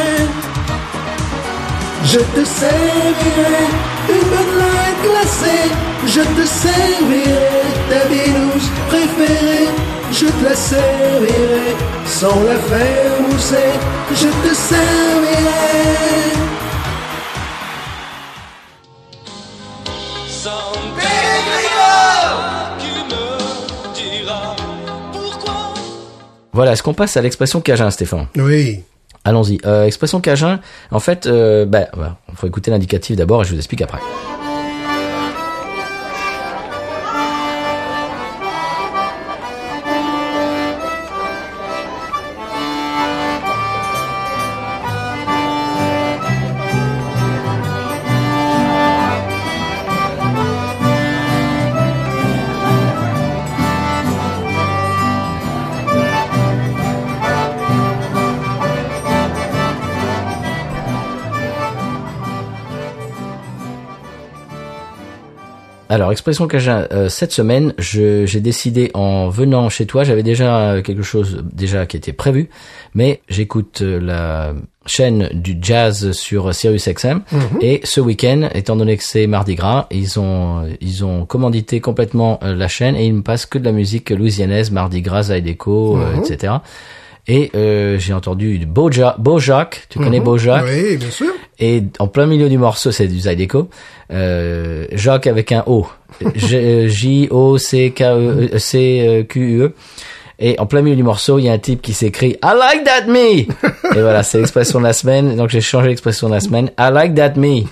Je 2.11 2.17
te 2.17 2.43
servirai 2.43 3.65
une 4.09 4.27
bonne 4.31 4.57
light 4.57 4.99
glacée. 5.03 5.69
Je 6.07 6.21
te 6.21 6.45
servirai 6.47 7.61
ta 7.87 8.05
binouse 8.07 8.69
préférée. 8.87 9.67
Je 10.11 10.25
te 10.25 10.43
la 10.43 10.55
servirai 10.55 11.75
sans 12.07 12.41
la 12.43 12.57
faire 12.57 13.21
mousser. 13.21 13.69
Je 14.11 14.27
te 14.27 14.55
servirai. 14.55 16.33
San 20.27 20.51
Pellegrino 20.97 21.93
qui 22.79 22.91
me 23.05 23.93
dira 23.93 24.55
pourquoi 25.13 25.73
Voilà, 26.53 26.71
est-ce 26.71 26.81
qu'on 26.81 26.95
passe 26.95 27.17
à 27.17 27.21
l'expression 27.21 27.61
Cajun, 27.61 27.91
Stéphane? 27.91 28.25
Oui. 28.35 28.83
Allons-y. 29.29 29.59
Euh, 29.63 29.85
expression 29.85 30.21
Cajun, 30.21 30.59
en 30.89 30.99
fait, 30.99 31.27
euh, 31.27 31.63
bah, 31.63 31.81
il 32.29 32.35
faut 32.35 32.47
écouter 32.47 32.71
l'indicatif 32.71 33.15
d'abord 33.15 33.43
et 33.43 33.45
je 33.45 33.51
vous 33.51 33.57
explique 33.57 33.83
après. 33.83 33.99
Alors, 65.99 66.11
expression 66.11 66.47
Cajun, 66.47 66.87
euh, 66.91 67.09
cette 67.09 67.31
semaine, 67.31 67.73
je- 67.77 68.25
j'ai 68.25 68.39
décidé 68.39 68.89
en 68.93 69.29
venant 69.29 69.69
chez 69.69 69.85
toi, 69.85 70.03
j'avais 70.03 70.23
déjà 70.23 70.71
euh, 70.71 70.81
quelque 70.81 71.03
chose 71.03 71.43
déjà 71.51 71.85
qui 71.85 71.97
était 71.97 72.13
prévu, 72.13 72.49
mais 72.95 73.21
j'écoute 73.29 73.81
euh, 73.81 73.99
la 73.99 74.53
chaîne 74.85 75.29
du 75.33 75.57
jazz 75.61 76.11
sur 76.13 76.55
Sirius 76.55 76.87
XM 76.87 77.21
et 77.61 77.81
ce 77.83 77.99
week-end, 78.01 78.49
étant 78.55 78.75
donné 78.75 78.97
que 78.97 79.03
c'est 79.03 79.27
Mardi 79.27 79.55
Gras, 79.55 79.87
ils 79.91 80.19
ont 80.19 80.63
ils 80.81 81.05
ont 81.05 81.25
commandité 81.25 81.79
complètement 81.81 82.39
euh, 82.43 82.55
la 82.55 82.67
chaîne 82.67 82.95
et 82.95 83.05
ils 83.05 83.13
me 83.13 83.21
passent 83.21 83.45
que 83.45 83.59
de 83.59 83.65
la 83.65 83.71
musique 83.73 84.09
louisianaise, 84.09 84.71
Mardi 84.71 85.01
Gras, 85.01 85.23
Zydeco, 85.23 85.97
euh, 85.97 86.15
etc. 86.23 86.53
Et 87.31 87.51
euh, 87.55 87.97
j'ai 87.99 88.11
entendu 88.13 88.57
du 88.57 88.65
Boja, 88.65 89.15
Bojack, 89.19 89.85
tu 89.89 89.99
connais 89.99 90.19
Bojack 90.19 90.63
Oui, 90.65 90.97
bien 90.97 91.11
sûr. 91.11 91.27
et 91.59 91.83
en 91.99 92.07
plein 92.07 92.25
milieu 92.25 92.49
du 92.49 92.57
morceau, 92.57 92.91
c'est 92.91 93.07
du 93.07 93.19
Zydeco. 93.19 93.69
Euh, 94.11 94.85
Jacques 94.93 95.27
avec 95.27 95.51
un 95.51 95.63
O. 95.67 95.85
J- 96.35 96.89
J-O-C-K-E, 96.89 98.57
C-Q-U-E. 98.57 99.73
Et 100.41 100.57
en 100.57 100.65
plein 100.65 100.81
milieu 100.81 100.95
du 100.95 101.03
morceau, 101.03 101.37
il 101.37 101.45
y 101.45 101.49
a 101.49 101.53
un 101.53 101.57
type 101.57 101.81
qui 101.81 101.93
s'écrit 101.93 102.37
I 102.43 102.53
like 102.57 102.83
that 102.85 103.07
me. 103.07 103.39
Et 103.95 104.01
voilà, 104.01 104.23
c'est 104.23 104.37
l'expression 104.37 104.79
de 104.79 104.85
la 104.85 104.93
semaine. 104.93 105.35
Donc 105.35 105.49
j'ai 105.49 105.59
changé 105.59 105.89
l'expression 105.89 106.29
de 106.29 106.33
la 106.33 106.39
semaine. 106.39 106.71
I 106.79 106.89
like 106.93 107.13
that 107.15 107.33
me. 107.35 107.63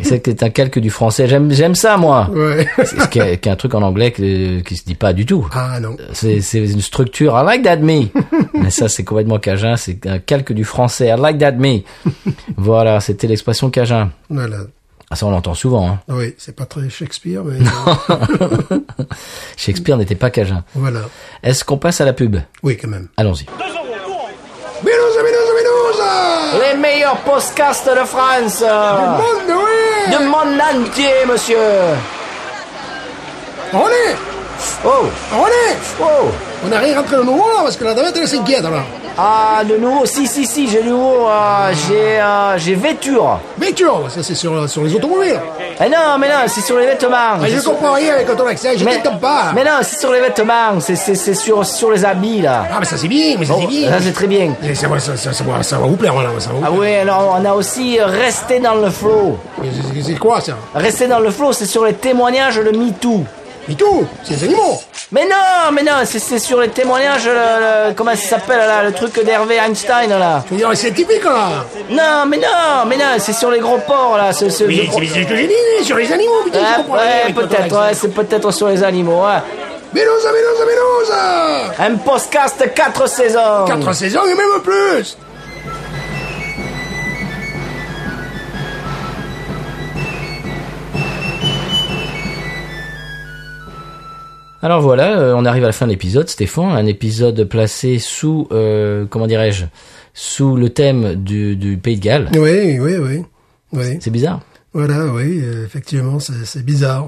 Et 0.00 0.04
c'est 0.04 0.42
un 0.42 0.50
calque 0.50 0.78
du 0.80 0.90
français. 0.90 1.28
J'aime, 1.28 1.52
j'aime 1.52 1.76
ça, 1.76 1.96
moi. 1.96 2.28
Ouais. 2.32 2.66
C'est 2.78 3.00
ce 3.00 3.08
qui 3.08 3.20
est, 3.20 3.38
qui 3.38 3.48
est 3.48 3.52
un 3.52 3.56
truc 3.56 3.74
en 3.74 3.82
anglais 3.82 4.10
qui, 4.10 4.62
qui 4.66 4.76
se 4.76 4.84
dit 4.84 4.96
pas 4.96 5.12
du 5.12 5.24
tout. 5.24 5.46
Ah 5.52 5.78
non. 5.80 5.96
C'est, 6.12 6.40
c'est 6.40 6.58
une 6.58 6.80
structure. 6.80 7.38
I 7.40 7.44
like 7.44 7.62
that 7.62 7.76
me. 7.76 8.06
Mais 8.54 8.70
ça, 8.70 8.88
c'est 8.88 9.04
complètement 9.04 9.38
cajun. 9.38 9.76
C'est 9.76 10.04
un 10.06 10.18
calque 10.18 10.52
du 10.52 10.64
français. 10.64 11.08
I 11.08 11.20
like 11.20 11.38
that 11.38 11.52
me. 11.52 11.80
Voilà, 12.56 13.00
c'était 13.00 13.26
l'expression 13.26 13.70
cajun. 13.70 14.10
Voilà. 14.30 14.58
Ah, 15.10 15.14
ça, 15.14 15.26
on 15.26 15.30
l'entend 15.30 15.54
souvent. 15.54 15.88
Hein. 15.88 15.98
Oui, 16.08 16.34
c'est 16.36 16.56
pas 16.56 16.66
très 16.66 16.88
Shakespeare, 16.90 17.42
mais 17.44 17.58
Shakespeare 19.56 19.96
n'était 19.96 20.16
pas 20.16 20.30
cajun. 20.30 20.64
voilà. 20.74 21.00
Est-ce 21.44 21.64
qu'on 21.64 21.78
passe 21.78 22.00
à 22.00 22.04
la 22.04 22.12
pub? 22.12 22.36
Oui, 22.62 22.76
quand 22.76 22.88
même. 22.88 23.08
Allons-y. 23.16 23.46
Les 24.84 26.74
meilleurs 26.74 26.78
meilleur 26.78 27.16
podcast 27.18 27.86
de 27.88 28.04
France. 28.04 28.60
Monde, 28.62 29.56
oui 29.56 30.16
Du 30.16 30.24
monde 30.24 30.60
entier, 30.60 31.24
monsieur. 31.28 31.56
Allez 33.72 34.16
Oh, 34.84 35.06
Allez 35.32 35.76
oh. 36.00 36.30
On 36.64 36.68
n'a 36.68 36.78
rien 36.78 36.96
rentré 36.96 37.16
de 37.16 37.22
nouveau 37.22 37.48
là, 37.50 37.62
parce 37.62 37.76
que 37.76 37.84
la 37.84 37.94
dame 37.94 38.06
elle 38.18 38.26
s'inquiète 38.28 38.62
là. 38.62 38.70
Ah, 39.18 39.62
de 39.64 39.76
nouveau, 39.78 40.04
si, 40.04 40.26
si, 40.26 40.44
si, 40.44 40.68
j'ai 40.68 40.82
de 40.82 40.90
nouveau, 40.90 41.26
euh, 41.26 41.72
j'ai, 41.88 42.20
euh, 42.20 42.58
j'ai 42.58 42.74
vêture. 42.74 43.38
Mais 43.58 43.72
tu 43.72 43.84
vois, 43.84 44.10
ça 44.10 44.22
c'est 44.22 44.34
sur, 44.34 44.68
sur 44.68 44.82
les 44.82 44.94
automobiles. 44.94 45.40
Eh 45.80 45.88
non, 45.88 46.18
mais 46.20 46.28
non, 46.28 46.34
c'est 46.48 46.60
sur 46.60 46.76
les 46.78 46.84
vêtements. 46.86 47.16
Ah, 47.16 47.38
C'est 47.44 47.50
je 47.50 47.60
sur- 47.60 47.72
comprends 47.72 47.94
rien 47.94 48.12
avec 48.14 48.26
ton 48.36 48.46
accent, 48.46 48.68
je 48.76 48.84
mais, 48.84 49.00
t'entends 49.00 49.16
pas. 49.16 49.52
mais 49.54 49.64
non, 49.64 49.70
c'est 49.82 50.00
sur 50.00 50.12
les 50.12 50.20
vêtements, 50.20 50.80
c'est, 50.80 50.96
c'est, 50.96 51.14
c'est 51.14 51.32
sur, 51.34 51.64
sur 51.64 51.90
les 51.92 52.04
habits, 52.04 52.42
là. 52.42 52.64
Ah 52.70 52.76
mais 52.80 52.84
ça 52.84 52.98
c'est 52.98 53.08
bien, 53.08 53.36
mais 53.38 53.46
ça 53.46 53.54
Oh, 53.56 53.60
c'est 53.62 53.66
bien. 53.68 53.90
ça, 53.90 53.96
c'est 54.02 54.12
très 54.12 54.26
bien. 54.26 54.52
Ça, 54.74 54.88
va- 54.88 54.98
ça, 54.98 55.16
ça, 55.16 55.32
ça, 55.32 55.44
va- 55.44 55.62
ça 55.62 55.78
va 55.78 55.86
vous 55.86 55.96
plaire, 55.96 56.12
voilà, 56.12 56.28
ça 56.38 56.48
va 56.50 56.54
vous 56.56 56.62
Ah 56.64 56.68
plaire. 56.68 56.80
oui, 56.80 56.94
alors 56.96 57.38
on 57.40 57.44
a 57.44 57.54
aussi 57.54 57.98
euh, 57.98 58.06
resté 58.06 58.60
dans 58.60 58.74
le 58.74 58.90
flow. 58.90 59.38
Mais 59.62 59.68
c'est- 59.94 60.02
C'est 60.12 60.18
quoi 60.18 60.40
ça? 60.42 60.52
Rester 60.74 61.06
dans 61.08 61.20
le 61.20 61.30
flow, 61.30 61.52
c'est 61.54 61.64
sur 61.66 61.84
les 61.86 61.94
témoignages 61.94 62.56
de 62.56 62.70
MeToo. 62.76 63.24
Mais 63.68 63.74
tout, 63.74 64.06
c'est 64.22 64.34
les 64.34 64.44
animaux. 64.44 64.80
Mais 65.12 65.24
non, 65.24 65.72
mais 65.72 65.82
non, 65.82 65.92
c'est, 66.04 66.38
sur 66.38 66.60
les 66.60 66.68
témoignages, 66.68 67.26
le, 67.26 67.32
le- 67.88 67.94
comment 67.94 68.14
ça 68.14 68.28
s'appelle 68.38 68.58
là, 68.58 68.82
le 68.84 68.92
truc 68.92 69.24
d'Hervé 69.24 69.56
Einstein 69.56 70.08
là. 70.10 70.42
Je 70.46 70.52
veux 70.54 70.56
dire, 70.58 70.70
c'est 70.74 70.92
typique 70.92 71.24
là. 71.24 71.64
Non, 71.90 72.26
mais 72.28 72.36
non, 72.38 72.84
mais 72.86 72.96
non, 72.96 73.04
c'est 73.18 73.32
sur 73.32 73.50
les 73.50 73.58
gros 73.60 73.78
porcs 73.78 74.16
là. 74.16 74.30
Mais 74.40 74.46
le- 74.46 74.50
c'est 74.50 74.50
ce 74.50 74.64
que 74.64 75.36
j'ai 75.36 75.46
dit, 75.48 75.84
sur 75.84 75.96
les 75.96 76.12
animaux, 76.12 76.42
putain, 76.44 76.58
je 76.86 76.92
Ouais, 76.92 77.32
peut-être, 77.34 77.74
ouais, 77.80 77.94
c'est 77.94 78.12
peut-être 78.14 78.50
sur 78.52 78.68
les 78.68 78.82
animaux. 78.84 79.22
Ouais. 79.24 79.40
Mélosa, 79.94 80.30
mélosa, 80.32 80.64
mélosa 80.66 81.72
Un 81.78 81.94
podcast 81.96 82.64
4 82.74 83.08
saisons. 83.08 83.64
Quatre 83.66 83.92
saisons 83.94 84.24
et 84.26 84.34
même 84.34 84.60
plus 84.62 85.16
Alors 94.66 94.80
voilà, 94.80 95.20
euh, 95.20 95.32
on 95.36 95.44
arrive 95.44 95.62
à 95.62 95.68
la 95.68 95.72
fin 95.72 95.86
de 95.86 95.92
l'épisode, 95.92 96.28
Stéphane. 96.28 96.70
Un 96.72 96.86
épisode 96.86 97.44
placé 97.44 98.00
sous, 98.00 98.48
euh, 98.50 99.06
comment 99.08 99.28
dirais-je, 99.28 99.64
sous 100.12 100.56
le 100.56 100.70
thème 100.70 101.14
du, 101.14 101.54
du 101.54 101.76
Pays 101.78 101.94
de 101.98 102.02
Galles. 102.02 102.28
Oui, 102.34 102.76
oui, 102.80 102.96
oui. 102.98 103.22
oui. 103.72 103.98
C'est 104.00 104.10
bizarre. 104.10 104.40
Voilà, 104.72 105.06
oui, 105.06 105.40
euh, 105.40 105.64
effectivement, 105.64 106.18
c'est 106.18 106.64
bizarre. 106.64 107.06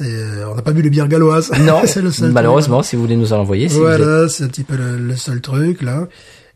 On 0.00 0.54
n'a 0.54 0.62
pas 0.62 0.70
vu 0.70 0.82
les 0.82 0.90
bières 0.90 1.08
galloises. 1.08 1.50
Non, 1.62 1.80
c'est 1.84 2.00
le 2.00 2.12
seul 2.12 2.30
malheureusement, 2.30 2.84
si 2.84 2.94
vous 2.94 3.02
voulez 3.02 3.16
nous 3.16 3.32
en 3.32 3.38
envoyer. 3.40 3.68
si 3.68 3.74
êtes- 3.74 3.80
Voilà, 3.80 4.28
c'est 4.28 4.44
un 4.44 4.48
petit 4.48 4.62
peu 4.62 4.76
le, 4.76 4.98
le 4.98 5.16
seul 5.16 5.40
truc, 5.40 5.82
là. 5.82 6.06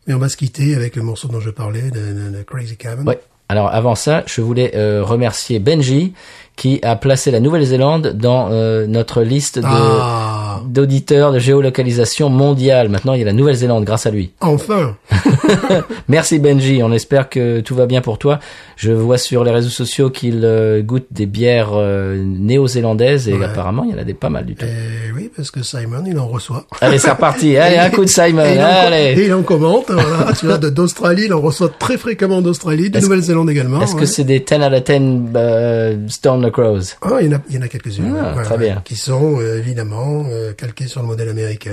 Mais 0.07 0.13
on 0.13 0.19
va 0.19 0.29
se 0.29 0.37
quitter 0.37 0.73
avec 0.73 0.95
le 0.95 1.01
morceau 1.03 1.27
dont 1.27 1.41
je 1.41 1.49
parlais, 1.49 1.91
de, 1.91 2.29
de- 2.29 2.37
de 2.37 2.43
Crazy 2.43 2.77
Cabin. 2.77 3.03
Ouais. 3.05 3.19
Alors 3.49 3.69
avant 3.73 3.95
ça, 3.95 4.23
je 4.25 4.41
voulais 4.41 4.71
euh, 4.75 5.03
remercier 5.03 5.59
Benji 5.59 6.13
qui 6.55 6.79
a 6.83 6.95
placé 6.95 7.31
la 7.31 7.39
Nouvelle-Zélande 7.41 8.13
dans 8.15 8.47
euh, 8.49 8.87
notre 8.87 9.21
liste 9.21 9.59
de 9.59 9.65
Ah, 9.67 10.61
d'auditeurs 10.65 11.31
de 11.33 11.39
géolocalisation 11.39 12.29
mondiale. 12.29 12.87
Maintenant, 12.89 13.13
il 13.13 13.19
y 13.19 13.23
a 13.23 13.25
la 13.25 13.33
Nouvelle-Zélande 13.33 13.83
grâce 13.83 14.05
à 14.05 14.11
lui. 14.11 14.31
enfin 14.41 14.95
Merci 16.07 16.39
Benji, 16.39 16.81
on 16.83 16.91
espère 16.91 17.29
que 17.29 17.59
tout 17.61 17.75
va 17.75 17.85
bien 17.85 18.01
pour 18.01 18.17
toi. 18.17 18.39
Je 18.75 18.91
vois 18.91 19.17
sur 19.17 19.43
les 19.43 19.51
réseaux 19.51 19.69
sociaux 19.69 20.09
qu'il 20.09 20.41
euh, 20.43 20.81
goûte 20.81 21.07
des 21.11 21.25
bières 21.25 21.71
euh, 21.73 22.21
néo-zélandaises 22.23 23.27
et 23.29 23.33
Ouais. 23.35 23.45
apparemment 23.45 23.83
il 23.83 23.91
y 23.91 23.93
en 23.93 23.97
a 23.97 24.03
des 24.03 24.13
pas 24.13 24.29
mal 24.29 24.45
du 24.45 24.55
tout. 24.55 24.65
Et 24.65 25.11
oui, 25.15 25.29
parce 25.35 25.51
que 25.51 25.61
Simon, 25.63 26.03
il 26.07 26.17
en 26.19 26.27
reçoit. 26.27 26.65
Allez, 26.81 26.97
c'est 26.97 27.11
reparti. 27.11 27.57
Allez, 27.65 27.77
un 27.77 27.89
coup 27.89 28.03
de 28.05 28.09
Simon. 28.09 28.43
Et 28.45 28.53
il, 28.55 28.59
en, 28.61 28.63
Allez. 28.65 29.13
et 29.21 29.25
il 29.25 29.33
en 29.33 29.43
commente, 29.43 29.91
voilà. 29.91 30.31
tu 30.37 30.45
vois, 30.45 30.57
d'Australie, 30.57 31.23
il 31.25 31.33
en 31.33 31.41
reçoit 31.41 31.69
très 31.77 31.97
fréquemment 31.97 32.41
d'Australie, 32.41 32.89
de 32.89 32.99
Nouvelle-Zélande 32.99 33.49
également. 33.49 33.81
Est-ce 33.81 33.95
que 33.95 34.05
c'est 34.05 34.23
des 34.23 34.39
10 34.39 34.55
out 34.55 34.61
of 34.73 34.83
10 34.83 34.93
euh, 35.35 35.97
Stone 36.07 36.51
Crows? 36.51 36.79
Ah, 37.01 37.17
il 37.21 37.27
y 37.27 37.29
en 37.33 37.37
a, 37.37 37.41
il 37.49 37.55
y 37.55 37.57
en 37.57 37.61
a 37.61 37.67
quelques-unes. 37.67 38.15
Ah, 38.19 38.41
très 38.43 38.57
bien. 38.57 38.81
Qui 38.85 38.95
sont, 38.95 39.39
euh, 39.39 39.57
évidemment, 39.59 40.25
calquées 40.57 40.87
sur 40.87 41.01
le 41.01 41.07
modèle 41.07 41.29
américain. 41.29 41.71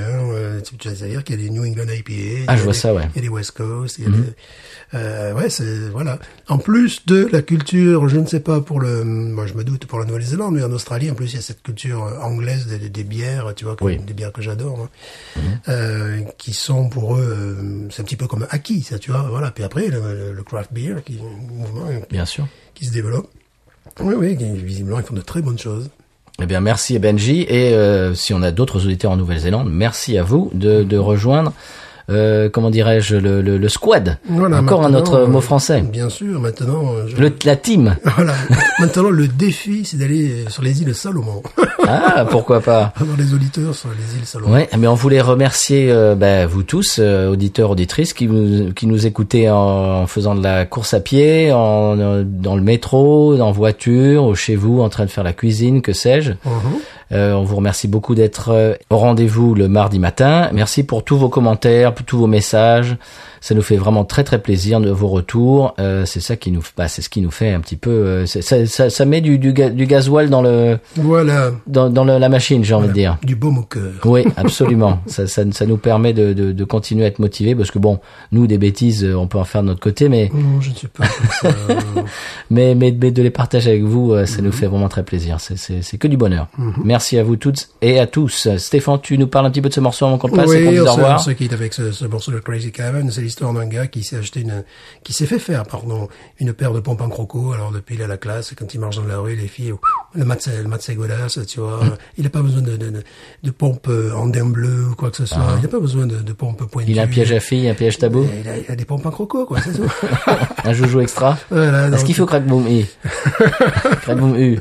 Dire 0.82 1.24
qu'il 1.24 1.40
y 1.40 1.40
a 1.40 1.42
des 1.44 1.50
New 1.50 1.64
England 1.64 1.84
IPA. 1.92 2.44
Ah, 2.48 2.56
je 2.56 2.62
vois 2.62 2.72
des- 2.72 2.78
ça, 2.78 2.92
ouais. 2.94 3.02
Il 3.14 3.22
y 3.22 3.24
a 3.26 3.28
des 3.28 3.34
West 3.34 3.52
Coast. 3.52 3.61
Il 3.98 4.04
y 4.04 4.06
a 4.06 4.10
des, 4.10 4.16
euh, 4.94 5.32
ouais, 5.34 5.48
c'est, 5.50 5.88
voilà. 5.90 6.18
En 6.48 6.58
plus 6.58 7.06
de 7.06 7.28
la 7.32 7.42
culture, 7.42 8.08
je 8.08 8.18
ne 8.18 8.26
sais 8.26 8.40
pas 8.40 8.60
pour 8.60 8.80
le, 8.80 9.04
moi 9.04 9.46
je 9.46 9.54
me 9.54 9.64
doute 9.64 9.86
pour 9.86 9.98
la 9.98 10.04
Nouvelle-Zélande, 10.04 10.54
mais 10.54 10.62
en 10.62 10.72
Australie, 10.72 11.10
en 11.10 11.14
plus, 11.14 11.32
il 11.32 11.36
y 11.36 11.38
a 11.38 11.42
cette 11.42 11.62
culture 11.62 12.04
euh, 12.04 12.18
anglaise 12.20 12.66
des, 12.66 12.88
des 12.88 13.04
bières, 13.04 13.52
tu 13.56 13.64
vois, 13.64 13.76
Oui. 13.80 13.98
des 13.98 14.12
bières 14.14 14.32
que 14.32 14.42
j'adore, 14.42 14.76
moi, 14.76 14.88
Mhm. 15.36 15.42
euh, 15.68 16.20
qui 16.38 16.52
sont 16.52 16.88
pour 16.88 17.16
eux, 17.16 17.22
euh, 17.22 17.88
c'est 17.90 18.02
un 18.02 18.04
petit 18.04 18.16
peu 18.16 18.26
comme 18.26 18.46
acquis, 18.50 18.82
ça, 18.82 18.98
tu 18.98 19.10
vois, 19.10 19.26
voilà. 19.30 19.50
Puis 19.50 19.64
après, 19.64 19.88
le, 19.88 20.42
craft 20.44 20.72
beer, 20.72 20.96
qui, 21.04 21.18
mouvement, 21.56 21.86
euh, 21.88 22.00
Bien 22.10 22.26
sûr. 22.26 22.46
qui 22.74 22.84
se 22.86 22.92
développe. 22.92 23.28
Oui, 24.00 24.14
oui, 24.16 24.36
visiblement, 24.36 24.98
ils 25.00 25.04
font 25.06 25.14
de 25.14 25.20
très 25.20 25.42
bonnes 25.42 25.58
choses. 25.58 25.88
Eh 26.40 26.46
bien, 26.46 26.60
merci 26.60 26.98
Benji. 26.98 27.42
Et 27.48 27.74
euh, 27.74 28.14
si 28.14 28.32
on 28.32 28.42
a 28.42 28.50
d'autres 28.50 28.84
auditeurs 28.86 29.10
en 29.10 29.16
Nouvelle-Zélande, 29.16 29.70
merci 29.70 30.16
à 30.16 30.22
vous 30.22 30.50
de, 30.54 30.82
de 30.82 30.96
rejoindre, 30.96 31.52
euh, 32.10 32.48
comment 32.48 32.70
dirais-je, 32.70 33.16
le, 33.16 33.42
le, 33.42 33.58
le 33.58 33.68
squad. 33.68 34.18
Voilà, 34.28 34.58
Encore 34.60 34.84
un 34.84 34.94
autre 34.94 35.14
euh, 35.14 35.26
mot 35.26 35.40
français. 35.40 35.82
Bien 35.82 36.08
sûr, 36.08 36.40
maintenant, 36.40 36.92
euh, 36.94 37.06
je- 37.08 37.16
Le, 37.20 37.32
la 37.44 37.56
team. 37.56 37.96
voilà. 38.16 38.34
maintenant 38.80 39.10
le 39.10 39.28
défi, 39.28 39.84
c'est 39.84 39.96
d'aller 39.98 40.44
sur 40.48 40.62
les 40.62 40.82
îles 40.82 40.94
Salomon. 40.94 41.42
Ah, 41.84 42.24
pourquoi 42.30 42.60
pas. 42.60 42.92
Avoir 43.00 43.16
les 43.16 43.34
auditeurs 43.34 43.74
sur 43.74 43.88
les 43.88 44.16
îles 44.18 44.24
Salomon. 44.24 44.52
Ouais, 44.54 44.68
mais 44.78 44.86
on 44.86 44.94
voulait 44.94 45.20
remercier 45.20 45.90
euh, 45.90 46.14
bah, 46.14 46.46
vous 46.46 46.62
tous, 46.62 46.98
euh, 47.00 47.28
auditeurs, 47.28 47.70
auditrices, 47.70 48.12
qui 48.12 48.28
nous, 48.28 48.72
qui 48.72 48.86
nous 48.86 49.04
écoutez 49.04 49.50
en, 49.50 49.56
en 50.02 50.06
faisant 50.06 50.36
de 50.36 50.42
la 50.44 50.64
course 50.64 50.94
à 50.94 51.00
pied, 51.00 51.50
en, 51.52 51.98
euh, 51.98 52.22
dans 52.24 52.54
le 52.54 52.62
métro, 52.62 53.36
en 53.40 53.50
voiture, 53.50 54.24
ou 54.26 54.36
chez 54.36 54.54
vous, 54.54 54.80
en 54.80 54.88
train 54.90 55.04
de 55.06 55.10
faire 55.10 55.24
la 55.24 55.32
cuisine, 55.32 55.82
que 55.82 55.92
sais-je. 55.92 56.30
Mhm. 56.30 56.60
Euh, 57.10 57.32
on 57.34 57.42
vous 57.42 57.56
remercie 57.56 57.88
beaucoup 57.88 58.14
d'être 58.14 58.50
euh, 58.50 58.74
au 58.88 58.96
rendez-vous 58.96 59.54
le 59.54 59.68
mardi 59.68 59.98
matin. 59.98 60.48
Merci 60.54 60.82
pour 60.84 61.04
tous 61.04 61.18
vos 61.18 61.28
commentaires, 61.28 61.91
tous 61.92 62.18
vos 62.18 62.26
messages. 62.26 62.96
Ça 63.40 63.56
nous 63.56 63.62
fait 63.62 63.76
vraiment 63.76 64.04
très 64.04 64.22
très 64.22 64.38
plaisir 64.40 64.80
de 64.80 64.88
vos 64.90 65.08
retours. 65.08 65.74
Euh, 65.80 66.04
c'est 66.06 66.20
ça 66.20 66.36
qui 66.36 66.52
nous, 66.52 66.62
bah, 66.76 66.86
c'est 66.86 67.02
ce 67.02 67.08
qui 67.08 67.20
nous 67.20 67.32
fait 67.32 67.50
un 67.50 67.58
petit 67.60 67.74
peu. 67.76 67.90
euh, 67.90 68.26
ça, 68.26 68.40
ça, 68.66 68.88
ça 68.88 69.04
met 69.04 69.20
du, 69.20 69.36
du, 69.38 69.52
du 69.52 69.86
gasoil 69.86 70.30
dans 70.30 70.42
le 70.42 70.78
Voilà, 70.96 71.50
dans, 71.66 71.90
dans 71.90 72.04
le- 72.04 72.18
la 72.18 72.28
machine, 72.28 72.62
j'ai 72.62 72.74
envie 72.74 72.86
de 72.88 72.92
dire. 72.92 73.18
du 73.24 73.34
baume 73.34 73.58
au 73.58 73.62
cœur. 73.62 73.90
Oui, 74.04 74.24
absolument. 74.36 75.00
ça, 75.06 75.26
ça, 75.26 75.42
ça 75.50 75.66
nous 75.66 75.76
permet 75.76 76.12
de, 76.12 76.32
de, 76.34 76.52
de 76.52 76.64
continuer 76.64 77.04
à 77.04 77.08
être 77.08 77.18
motivés 77.18 77.56
parce 77.56 77.72
que 77.72 77.80
bon, 77.80 77.98
nous 78.30 78.46
des 78.46 78.58
bêtises, 78.58 79.02
euh, 79.04 79.16
on 79.16 79.26
peut 79.26 79.38
en 79.38 79.44
faire 79.44 79.62
de 79.62 79.66
notre 79.68 79.80
côté, 79.80 80.08
mais 80.08 80.30
Non, 80.32 80.60
je 80.60 80.70
ne 80.70 80.74
suis 80.76 80.86
pas 80.88 81.04
comme 81.08 81.50
ça. 81.50 81.56
mais, 82.50 82.76
mais, 82.76 82.94
mais 82.98 83.10
de 83.10 83.22
les 83.22 83.30
partager 83.30 83.70
avec 83.70 83.82
vous, 83.82 84.14
ça 84.24 84.40
nous 84.40 84.52
fait 84.52 84.66
vraiment 84.66 84.88
très 84.88 85.02
plaisir. 85.02 85.38
C'est, 85.40 85.98
que 85.98 86.06
du 86.06 86.16
bonheur. 86.16 86.46
Merci 86.84 87.18
à 87.18 87.24
vous 87.24 87.34
toutes 87.36 87.68
et 87.82 87.98
à 87.98 88.06
tous. 88.06 88.48
Stéphane, 88.56 88.98
tu 89.02 89.18
nous 89.18 89.26
parles 89.26 89.46
un 89.46 89.50
petit 89.50 89.60
peu 89.62 89.68
de 89.68 89.74
ce 89.74 89.80
morceau 89.80 90.06
avant 90.06 90.18
qu'on 90.18 90.28
le 90.28 90.34
passe 90.34 90.52
et 90.52 90.62
qu'on 90.62 90.68
oui, 90.68 90.74
dise 90.74 90.80
au 90.82 90.86
on 90.88 90.92
revoir. 90.94 91.20
se 91.20 91.30
quitte 91.32 91.52
avec 91.52 91.74
ce, 91.74 91.81
ce 91.90 92.04
morceau 92.04 92.30
de 92.30 92.38
Crazy 92.38 92.70
Cabin. 92.70 93.10
C'est 93.10 93.22
l'histoire 93.22 93.52
d'un 93.52 93.66
gars 93.66 93.86
qui 93.86 94.04
s'est 94.04 94.16
acheté 94.16 94.40
une, 94.40 94.64
qui 95.02 95.12
s'est 95.12 95.26
fait 95.26 95.38
faire, 95.38 95.64
pardon, 95.64 96.08
une 96.38 96.52
paire 96.52 96.72
de 96.72 96.80
pompes 96.80 97.00
en 97.00 97.08
croco. 97.08 97.52
Alors 97.52 97.72
depuis 97.72 97.96
il 97.96 98.02
a 98.02 98.06
la 98.06 98.16
classe, 98.16 98.54
quand 98.56 98.72
il 98.74 98.80
marche 98.80 98.96
dans 98.96 99.04
la 99.06 99.18
rue, 99.18 99.34
les 99.34 99.48
filles, 99.48 99.72
le 100.14 100.24
mat, 100.24 100.46
le 100.46 100.68
mat 100.68 100.78
tu 101.48 101.60
vois. 101.60 101.80
Il 102.16 102.24
n'a 102.24 102.30
pas 102.30 102.42
besoin 102.42 102.62
de, 102.62 102.76
de, 102.76 102.90
de, 102.90 103.02
de 103.42 103.50
pompes 103.50 103.88
euh, 103.88 104.12
en 104.12 104.26
daim 104.26 104.50
bleu 104.50 104.88
ou 104.90 104.94
quoi 104.94 105.10
que 105.10 105.16
ce 105.16 105.26
soit. 105.26 105.54
Il 105.56 105.62
n'a 105.62 105.68
pas 105.68 105.80
besoin 105.80 106.06
de, 106.06 106.16
de 106.16 106.32
pompes 106.32 106.64
pointues. 106.70 106.90
Il 106.90 106.98
a 106.98 107.02
un 107.02 107.06
piège 107.06 107.32
à 107.32 107.40
filles, 107.40 107.68
un 107.68 107.74
piège 107.74 107.98
tabou, 107.98 108.26
Il 108.40 108.48
a, 108.48 108.58
il 108.58 108.70
a 108.70 108.76
des 108.76 108.84
pompes 108.84 109.04
en 109.06 109.10
croco, 109.10 109.46
quoi, 109.46 109.60
c'est 109.60 109.72
tout. 109.72 109.90
un 110.64 110.72
joujou 110.72 111.00
extra. 111.00 111.38
voilà, 111.50 111.88
Est-ce 111.88 112.04
qu'il 112.04 112.14
faut 112.14 112.26
crack 112.26 112.46
boom 112.46 112.66
i 112.68 112.86
Crack 114.02 114.16
boom 114.18 114.36
u. 114.36 114.60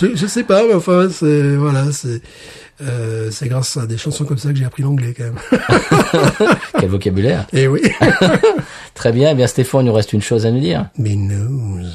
je, 0.00 0.14
je 0.16 0.26
sais 0.26 0.44
pas, 0.44 0.66
mais 0.66 0.74
enfin, 0.74 1.08
c'est, 1.10 1.56
voilà, 1.56 1.92
c'est, 1.92 2.20
euh, 2.80 3.30
c'est 3.30 3.48
grâce 3.48 3.76
à 3.76 3.86
des 3.86 3.96
chansons 3.96 4.24
comme 4.24 4.38
ça 4.38 4.50
que 4.50 4.56
j'ai 4.56 4.64
appris 4.64 4.82
l'anglais, 4.82 5.14
quand 5.16 5.24
même. 5.24 5.38
Quel 6.78 6.88
vocabulaire. 6.88 7.46
Et 7.52 7.68
oui. 7.68 7.80
Très 8.94 9.12
bien. 9.12 9.30
Eh 9.30 9.34
bien, 9.34 9.46
Stéphane, 9.46 9.82
il 9.82 9.86
nous 9.86 9.92
reste 9.92 10.12
une 10.12 10.22
chose 10.22 10.46
à 10.46 10.50
nous 10.50 10.60
dire. 10.60 10.88
Mais 10.98 11.14
news. 11.14 11.86